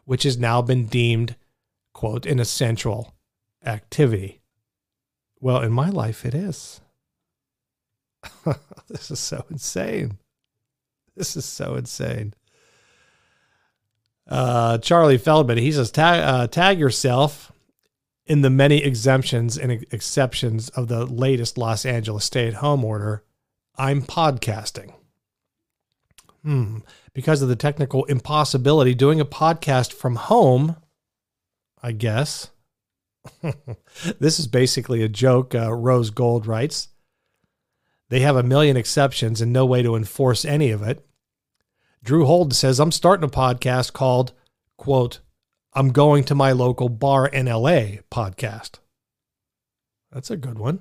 which 0.06 0.24
has 0.24 0.38
now 0.38 0.62
been 0.62 0.86
deemed, 0.86 1.36
quote, 1.94 2.26
an 2.26 2.40
essential 2.40 3.16
activity. 3.66 4.42
Well, 5.40 5.62
in 5.62 5.72
my 5.72 5.90
life, 5.90 6.26
it 6.26 6.36
is. 6.36 6.82
this 8.90 9.10
is 9.10 9.20
so 9.20 9.46
insane. 9.50 10.18
This 11.20 11.36
is 11.36 11.44
so 11.44 11.76
insane. 11.76 12.34
Uh, 14.26 14.78
Charlie 14.78 15.18
Feldman, 15.18 15.58
he 15.58 15.70
says, 15.70 15.92
tag, 15.92 16.24
uh, 16.24 16.48
tag 16.48 16.80
yourself 16.80 17.52
in 18.26 18.40
the 18.40 18.50
many 18.50 18.82
exemptions 18.82 19.58
and 19.58 19.86
exceptions 19.92 20.70
of 20.70 20.88
the 20.88 21.06
latest 21.06 21.58
Los 21.58 21.86
Angeles 21.86 22.24
stay 22.24 22.48
at 22.48 22.54
home 22.54 22.86
order, 22.86 23.26
I'm 23.76 24.02
podcasting. 24.02 24.94
Hmm. 26.44 26.78
Because 27.14 27.42
of 27.42 27.50
the 27.50 27.58
technical 27.58 28.06
impossibility, 28.06 28.96
doing 28.96 29.20
a 29.20 29.26
podcast 29.26 29.92
from 29.92 30.16
home, 30.16 30.78
I 31.84 31.92
guess. 31.92 32.52
this 34.20 34.40
is 34.40 34.48
basically 34.48 35.04
a 35.04 35.10
joke, 35.10 35.54
uh, 35.54 35.74
Rose 35.74 36.12
Gold 36.12 36.48
writes. 36.48 36.88
They 38.08 38.22
have 38.22 38.38
a 38.38 38.44
million 38.44 38.78
exceptions 38.78 39.42
and 39.42 39.52
no 39.52 39.66
way 39.66 39.84
to 39.84 39.98
enforce 39.98 40.46
any 40.46 40.72
of 40.72 40.82
it. 40.82 41.06
Drew 42.04 42.26
Holden 42.26 42.52
says, 42.52 42.80
I'm 42.80 42.92
starting 42.92 43.26
a 43.26 43.32
podcast 43.32 43.94
called, 43.94 44.34
quote, 44.78 45.20
I'm 45.74 45.92
going 45.92 46.24
to 46.26 46.36
my 46.36 46.52
local 46.52 46.90
bar 46.90 47.28
in 47.28 47.46
LA 47.46 48.00
podcast. 48.12 48.80
That's 50.12 50.32
a 50.32 50.38
good 50.38 50.58
one. 50.58 50.80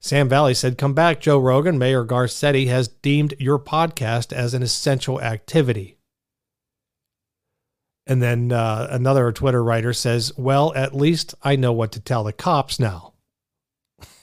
Sam 0.00 0.28
Valley 0.28 0.52
said, 0.52 0.76
Come 0.76 0.92
back, 0.92 1.20
Joe 1.20 1.38
Rogan. 1.38 1.78
Mayor 1.78 2.04
Garcetti 2.04 2.66
has 2.66 2.88
deemed 2.88 3.32
your 3.38 3.58
podcast 3.58 4.34
as 4.34 4.52
an 4.52 4.62
essential 4.62 5.18
activity. 5.22 5.96
And 8.06 8.20
then 8.20 8.52
uh, 8.52 8.86
another 8.90 9.32
Twitter 9.32 9.64
writer 9.64 9.94
says, 9.94 10.30
Well, 10.36 10.74
at 10.74 10.94
least 10.94 11.34
I 11.42 11.56
know 11.56 11.72
what 11.72 11.92
to 11.92 12.00
tell 12.00 12.22
the 12.22 12.34
cops 12.34 12.78
now. 12.78 13.14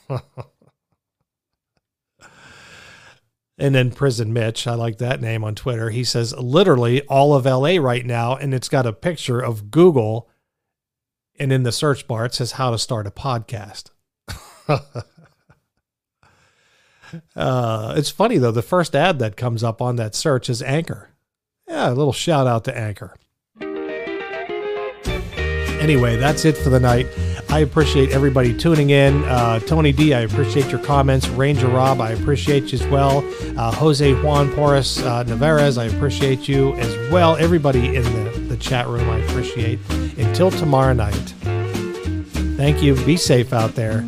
And 3.61 3.75
then 3.75 3.91
Prison 3.91 4.33
Mitch, 4.33 4.65
I 4.65 4.73
like 4.73 4.97
that 4.97 5.21
name 5.21 5.43
on 5.43 5.53
Twitter. 5.53 5.91
He 5.91 6.03
says 6.03 6.35
literally 6.35 7.03
all 7.03 7.35
of 7.35 7.45
LA 7.45 7.75
right 7.79 8.03
now, 8.03 8.35
and 8.35 8.55
it's 8.55 8.67
got 8.67 8.87
a 8.87 8.91
picture 8.91 9.39
of 9.39 9.69
Google. 9.69 10.27
And 11.37 11.53
in 11.53 11.61
the 11.61 11.71
search 11.71 12.07
bar, 12.07 12.25
it 12.25 12.33
says 12.33 12.53
how 12.53 12.71
to 12.71 12.79
start 12.79 13.05
a 13.05 13.11
podcast. 13.11 13.91
uh, 17.35 17.93
it's 17.95 18.09
funny 18.09 18.39
though. 18.39 18.49
The 18.49 18.63
first 18.63 18.95
ad 18.95 19.19
that 19.19 19.37
comes 19.37 19.63
up 19.63 19.79
on 19.79 19.95
that 19.97 20.15
search 20.15 20.49
is 20.49 20.63
Anchor. 20.63 21.11
Yeah, 21.67 21.91
a 21.91 21.93
little 21.93 22.13
shout 22.13 22.47
out 22.47 22.63
to 22.63 22.75
Anchor. 22.75 23.15
Anyway, 25.79 26.15
that's 26.17 26.45
it 26.45 26.57
for 26.57 26.71
the 26.71 26.79
night. 26.79 27.05
I 27.51 27.59
appreciate 27.59 28.11
everybody 28.11 28.57
tuning 28.57 28.91
in. 28.91 29.25
Uh, 29.25 29.59
Tony 29.59 29.91
D, 29.91 30.13
I 30.13 30.21
appreciate 30.21 30.71
your 30.71 30.79
comments. 30.79 31.27
Ranger 31.27 31.67
Rob, 31.67 31.99
I 31.99 32.11
appreciate 32.11 32.71
you 32.71 32.79
as 32.79 32.87
well. 32.87 33.25
Uh, 33.57 33.73
Jose 33.73 34.13
Juan 34.23 34.49
Porras 34.53 35.03
uh, 35.03 35.23
Navarez, 35.23 35.77
I 35.77 35.85
appreciate 35.85 36.47
you 36.47 36.73
as 36.75 37.11
well. 37.11 37.35
Everybody 37.35 37.97
in 37.97 38.03
the, 38.03 38.39
the 38.47 38.57
chat 38.57 38.87
room, 38.87 39.09
I 39.09 39.17
appreciate. 39.17 39.79
Until 40.17 40.49
tomorrow 40.49 40.93
night, 40.93 41.13
thank 42.55 42.81
you. 42.81 42.95
Be 43.05 43.17
safe 43.17 43.51
out 43.51 43.75
there 43.75 43.99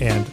and 0.00 0.24